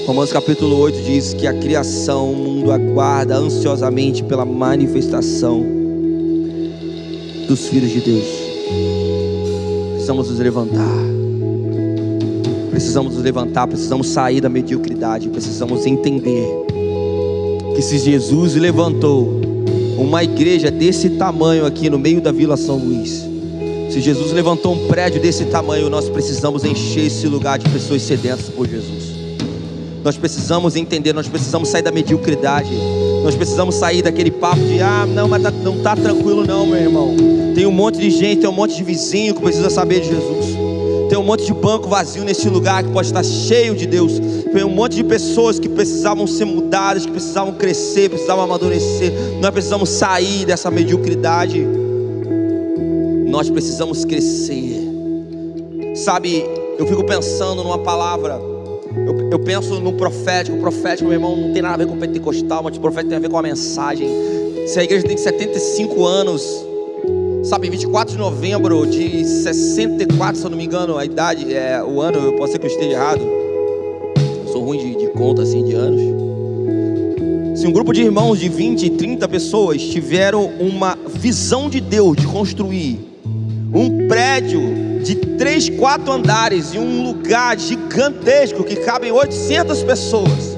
Romanos 0.05 0.31
capítulo 0.31 0.77
8 0.77 1.01
diz 1.01 1.33
que 1.33 1.47
a 1.47 1.53
criação, 1.53 2.31
o 2.31 2.35
mundo 2.35 2.71
aguarda 2.71 3.37
ansiosamente 3.37 4.23
pela 4.23 4.45
manifestação 4.45 5.65
dos 7.47 7.67
filhos 7.67 7.89
de 7.89 8.01
Deus. 8.01 8.25
Precisamos 9.93 10.29
nos 10.29 10.37
levantar. 10.37 11.09
Precisamos 12.69 13.15
nos 13.15 13.23
levantar, 13.23 13.67
precisamos 13.67 14.07
sair 14.09 14.41
da 14.41 14.49
mediocridade, 14.49 15.27
precisamos 15.29 15.87
entender 15.87 16.68
que 17.79 17.83
se 17.83 17.97
Jesus 17.97 18.55
levantou 18.55 19.39
uma 19.97 20.21
igreja 20.21 20.69
desse 20.69 21.11
tamanho 21.11 21.65
aqui 21.65 21.89
no 21.89 21.97
meio 21.97 22.19
da 22.19 22.29
Vila 22.29 22.57
São 22.57 22.75
Luís, 22.75 23.25
se 23.89 24.01
Jesus 24.01 24.33
levantou 24.33 24.73
um 24.73 24.87
prédio 24.89 25.21
desse 25.21 25.45
tamanho, 25.45 25.89
nós 25.89 26.09
precisamos 26.09 26.65
encher 26.65 27.05
esse 27.05 27.25
lugar 27.25 27.57
de 27.57 27.69
pessoas 27.69 28.01
sedentas 28.01 28.49
por 28.49 28.67
Jesus. 28.67 29.15
Nós 30.03 30.17
precisamos 30.17 30.75
entender, 30.75 31.13
nós 31.13 31.29
precisamos 31.29 31.69
sair 31.69 31.81
da 31.81 31.89
mediocridade. 31.89 32.69
Nós 33.23 33.35
precisamos 33.35 33.75
sair 33.75 34.01
daquele 34.01 34.31
papo 34.31 34.59
de 34.59 34.81
ah, 34.81 35.05
não, 35.05 35.29
mas 35.29 35.41
tá, 35.41 35.49
não 35.49 35.77
está 35.77 35.95
tranquilo 35.95 36.45
não, 36.45 36.67
meu 36.67 36.81
irmão. 36.81 37.15
Tem 37.55 37.65
um 37.65 37.71
monte 37.71 37.97
de 37.97 38.09
gente, 38.11 38.41
tem 38.41 38.49
um 38.49 38.53
monte 38.53 38.75
de 38.75 38.83
vizinho 38.83 39.33
que 39.33 39.41
precisa 39.41 39.69
saber 39.69 40.01
de 40.01 40.09
Jesus. 40.09 40.68
Tem 41.09 41.17
um 41.17 41.23
monte 41.23 41.43
de 41.43 41.53
banco 41.53 41.89
vazio 41.89 42.23
nesse 42.23 42.47
lugar 42.47 42.83
que 42.83 42.91
pode 42.91 43.07
estar 43.07 43.23
cheio 43.23 43.75
de 43.75 43.87
Deus. 43.87 44.13
Tem 44.53 44.63
um 44.63 44.69
monte 44.69 44.95
de 44.95 45.03
pessoas 45.03 45.59
que 45.59 45.67
precisavam 45.67 46.27
ser 46.27 46.45
mudadas, 46.45 47.03
que 47.03 47.11
precisavam 47.11 47.53
crescer, 47.55 48.09
precisavam 48.09 48.43
amadurecer. 48.43 49.11
Nós 49.41 49.49
precisamos 49.49 49.89
sair 49.89 50.45
dessa 50.45 50.69
mediocridade. 50.69 51.65
Nós 53.25 53.49
precisamos 53.49 54.05
crescer. 54.05 54.87
Sabe, 55.95 56.45
eu 56.77 56.85
fico 56.85 57.03
pensando 57.03 57.63
numa 57.63 57.79
palavra. 57.79 58.39
Eu, 58.95 59.31
eu, 59.31 59.39
penso 59.39 59.79
no 59.79 59.93
profético. 59.93 60.57
O 60.57 60.59
profético, 60.59 61.09
meu 61.09 61.17
irmão, 61.17 61.35
não 61.35 61.53
tem 61.53 61.61
nada 61.61 61.73
a 61.73 61.77
ver 61.77 61.87
com 61.87 61.97
pentecostal, 61.97 62.61
mas 62.63 62.77
o 62.77 62.79
profético 62.79 63.09
tem 63.09 63.17
a 63.17 63.21
ver 63.21 63.29
com 63.29 63.37
a 63.37 63.41
mensagem. 63.41 64.07
Se 64.67 64.79
a 64.79 64.83
igreja 64.83 65.07
tem 65.07 65.17
75 65.17 66.05
anos, 66.05 66.68
sabe, 67.49 67.67
24 67.67 68.13
de 68.13 68.19
novembro 68.19 68.85
de 68.85 69.25
64, 69.25 70.39
se 70.39 70.45
eu 70.45 70.51
não 70.51 70.57
me 70.57 70.65
engano, 70.65 70.99
a 70.99 71.03
idade, 71.03 71.51
é, 71.51 71.83
o 71.83 71.99
ano, 71.99 72.19
eu 72.19 72.33
posso 72.33 72.51
ser 72.51 72.59
que 72.59 72.67
eu 72.67 72.69
esteja 72.69 72.91
errado. 72.91 73.21
Eu 73.21 74.47
sou 74.53 74.63
ruim 74.63 74.77
de, 74.77 74.95
de 74.95 75.07
conta 75.13 75.41
assim 75.41 75.63
de 75.63 75.73
anos. 75.73 75.99
Se 77.59 77.65
um 77.65 77.71
grupo 77.71 77.91
de 77.91 78.03
irmãos 78.03 78.39
de 78.39 78.47
20, 78.47 78.91
30 78.91 79.27
pessoas 79.27 79.81
tiveram 79.81 80.45
uma 80.59 80.95
visão 81.07 81.71
de 81.71 81.81
Deus 81.81 82.17
de 82.17 82.27
construir 82.27 82.99
um 83.73 84.07
prédio 84.07 84.61
de 85.03 85.15
três, 85.15 85.69
quatro 85.69 86.11
andares 86.11 86.75
em 86.75 86.77
um 86.77 87.03
lugar 87.03 87.57
gigantesco 87.57 88.63
que 88.63 88.75
cabem 88.75 89.11
800 89.11 89.81
pessoas. 89.81 90.55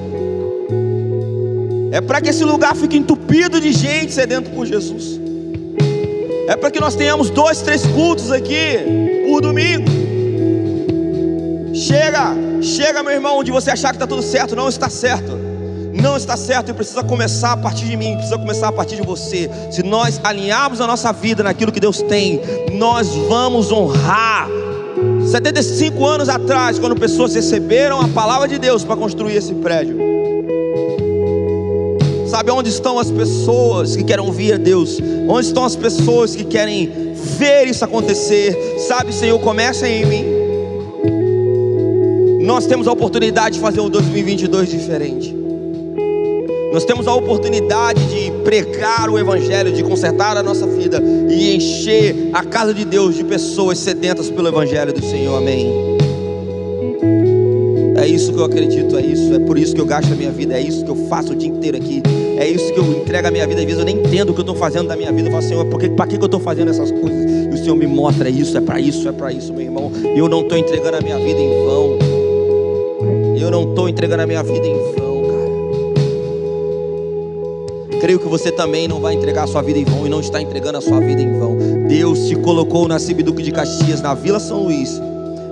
É 1.90 2.02
para 2.02 2.20
que 2.20 2.30
esse 2.32 2.44
lugar 2.44 2.76
fique 2.76 2.98
entupido 2.98 3.62
de 3.62 3.72
gente 3.72 4.12
sedento 4.12 4.50
por 4.50 4.66
Jesus. 4.66 5.22
É 6.52 6.58
para 6.58 6.70
que 6.70 6.82
nós 6.82 6.96
tenhamos 6.96 7.30
dois, 7.30 7.62
três 7.62 7.86
cultos 7.88 8.30
aqui 8.30 9.26
por 9.26 9.40
domingo. 9.40 9.90
Chega, 11.74 12.36
chega, 12.62 13.02
meu 13.02 13.14
irmão, 13.14 13.38
onde 13.38 13.52
você 13.52 13.72
achar 13.72 13.92
que 13.92 13.96
está 13.96 14.06
tudo 14.06 14.22
certo, 14.22 14.54
não 14.54 14.68
está 14.68 14.90
certo 14.90 15.40
não 15.94 16.16
está 16.16 16.38
certo 16.38 16.72
e 16.72 16.74
precisa 16.74 17.04
começar 17.04 17.52
a 17.52 17.58
partir 17.58 17.86
de 17.86 17.98
mim, 17.98 18.14
precisa 18.16 18.38
começar 18.38 18.70
a 18.70 18.72
partir 18.72 18.96
de 18.96 19.02
você. 19.02 19.50
Se 19.70 19.84
nós 19.84 20.20
alinharmos 20.24 20.82
a 20.82 20.88
nossa 20.88 21.12
vida 21.12 21.44
naquilo 21.44 21.72
que 21.72 21.80
Deus 21.80 22.02
tem, 22.02 22.42
nós 22.74 23.10
vamos 23.30 23.72
honrar. 23.72 24.48
75 25.30 26.06
anos 26.06 26.30
atrás, 26.30 26.80
quando 26.80 26.96
pessoas 26.96 27.36
receberam 27.36 28.00
a 28.00 28.08
palavra 28.08 28.48
de 28.48 28.58
Deus 28.58 28.84
para 28.84 28.96
construir 28.96 29.36
esse 29.36 29.54
prédio. 29.56 30.11
Sabe 32.32 32.50
onde 32.50 32.70
estão 32.70 32.98
as 32.98 33.12
pessoas 33.12 33.94
que 33.94 34.06
querem 34.06 34.24
ouvir 34.24 34.54
a 34.54 34.58
Deus? 34.58 34.98
Onde 35.28 35.48
estão 35.48 35.66
as 35.66 35.76
pessoas 35.76 36.34
que 36.34 36.46
querem 36.46 36.90
ver 37.38 37.68
isso 37.68 37.84
acontecer? 37.84 38.58
Sabe, 38.88 39.14
Senhor, 39.14 39.38
começa 39.40 39.86
em 39.86 40.06
mim. 40.06 40.26
Nós 42.46 42.66
temos 42.66 42.88
a 42.88 42.94
oportunidade 42.94 43.56
de 43.56 43.62
fazer 43.62 43.82
um 43.82 43.90
2022 43.90 44.70
diferente. 44.70 45.36
Nós 46.72 46.86
temos 46.86 47.06
a 47.06 47.14
oportunidade 47.14 48.02
de 48.06 48.32
pregar 48.46 49.10
o 49.10 49.20
Evangelho, 49.20 49.74
de 49.74 49.84
consertar 49.84 50.38
a 50.38 50.42
nossa 50.42 50.66
vida 50.66 51.04
e 51.30 51.58
encher 51.58 52.30
a 52.32 52.46
casa 52.46 52.74
de 52.74 52.86
Deus 52.86 53.16
de 53.16 53.26
pessoas 53.26 53.78
sedentas 53.78 54.30
pelo 54.30 54.48
Evangelho 54.48 54.94
do 54.94 55.02
Senhor. 55.02 55.36
Amém. 55.36 55.92
É 58.02 58.08
isso 58.08 58.34
que 58.34 58.40
eu 58.40 58.46
acredito, 58.46 58.98
é 58.98 59.02
isso, 59.02 59.32
é 59.32 59.40
por 59.40 59.60
isso 59.60 59.76
que 59.76 59.82
eu 59.82 59.86
gasto 59.86 60.12
a 60.12 60.16
minha 60.16 60.32
vida, 60.32 60.56
é 60.56 60.62
isso 60.62 60.84
que 60.84 60.90
eu 60.90 60.96
faço 61.08 61.34
o 61.34 61.36
dia 61.36 61.50
inteiro 61.50 61.78
aqui, 61.78 62.02
é 62.42 62.48
isso 62.48 62.74
que 62.74 62.80
eu 62.80 62.84
entrego 62.84 63.28
a 63.28 63.32
minha 63.32 63.46
vida. 63.46 63.60
Às 63.60 63.66
vezes 63.66 63.80
eu 63.80 63.86
nem 63.86 63.98
entendo 63.98 64.32
o 64.32 64.34
que 64.34 64.40
eu 64.40 64.44
estou 64.44 64.56
fazendo 64.56 64.88
da 64.88 64.96
minha 64.96 65.12
vida. 65.12 65.28
Eu 65.28 65.32
falo, 65.32 65.44
Senhor, 65.44 65.66
para 65.66 66.08
que, 66.08 66.18
que 66.18 66.24
eu 66.24 66.26
estou 66.26 66.40
fazendo 66.40 66.72
essas 66.72 66.92
coisas? 66.92 67.20
E 67.52 67.54
o 67.54 67.58
Senhor 67.58 67.76
me 67.76 67.86
mostra, 67.86 68.30
é 68.30 68.32
isso, 68.32 68.58
é 68.58 68.62
para 68.62 68.80
isso, 68.80 69.08
é 69.08 69.12
para 69.12 69.32
isso, 69.32 69.54
meu 69.54 69.62
irmão. 69.62 69.92
Eu 70.16 70.28
não 70.28 70.42
estou 70.42 70.58
entregando 70.58 70.98
a 70.98 71.02
minha 71.02 71.18
vida 71.18 71.40
em 71.40 71.66
vão. 71.66 72.00
Eu 73.38 73.52
não 73.52 73.70
estou 73.70 73.88
entregando 73.88 74.24
a 74.24 74.28
minha 74.28 74.42
vida 74.42 74.66
em 74.66 74.74
vão 74.74 75.02
creio 78.02 78.18
que 78.18 78.28
você 78.28 78.52
também 78.52 78.88
não 78.88 79.00
vai 79.00 79.14
entregar 79.14 79.44
a 79.44 79.48
sua 79.48 79.62
vida 79.62 79.78
em 79.78 79.86
vão 79.86 80.08
e 80.08 80.10
não 80.10 80.20
está 80.20 80.42
entregando 80.42 80.80
a 80.80 80.82
sua 80.82 81.00
vida 81.00 81.22
em 81.22 81.38
vão. 81.38 81.56
Deus 81.88 82.28
te 82.28 82.36
colocou 82.36 82.88
na 82.88 82.98
Cibiduque 82.98 83.44
de 83.44 83.52
Caxias, 83.52 84.02
na 84.02 84.16
Vila 84.16 84.40
São 84.40 84.64
Luís, 84.64 85.00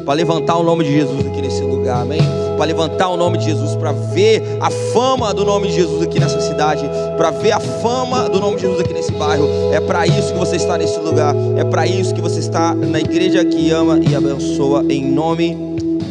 para 0.04 0.16
levantar 0.16 0.58
o 0.58 0.64
nome 0.64 0.84
de 0.84 0.92
Jesus 0.92 1.28
aqui 1.28 1.44
nesse 1.44 1.62
lugar, 1.62 2.02
amém? 2.02 2.22
Para 2.60 2.66
levantar 2.66 3.08
o 3.08 3.16
nome 3.16 3.38
de 3.38 3.46
Jesus, 3.46 3.74
para 3.78 3.94
ver 3.94 4.58
a 4.60 4.70
fama 4.70 5.34
do 5.34 5.46
nome 5.46 5.70
de 5.70 5.76
Jesus 5.76 6.04
aqui 6.04 6.20
nessa 6.20 6.42
cidade, 6.42 6.84
para 7.16 7.32
ver 7.32 7.54
a 7.54 7.60
fama 7.62 8.28
do 8.28 8.38
nome 8.42 8.58
de 8.58 8.64
Jesus 8.64 8.82
aqui 8.82 8.94
nesse 8.94 9.14
bairro. 9.14 9.48
É 9.72 9.80
para 9.80 10.06
isso 10.06 10.34
que 10.34 10.38
você 10.38 10.58
está 10.58 10.78
nesse 10.78 11.00
lugar, 11.00 11.34
é 11.56 11.64
para 11.64 11.88
isso 11.88 12.14
que 12.14 12.20
você 12.20 12.40
está 12.40 12.76
na 12.76 13.00
igreja 13.00 13.46
que 13.46 13.72
ama 13.72 13.98
e 14.00 14.14
abençoa, 14.14 14.84
em 14.90 15.10
nome 15.10 15.56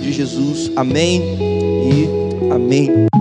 de 0.00 0.10
Jesus, 0.10 0.72
amém 0.74 1.20
e 1.38 2.50
amém. 2.50 3.17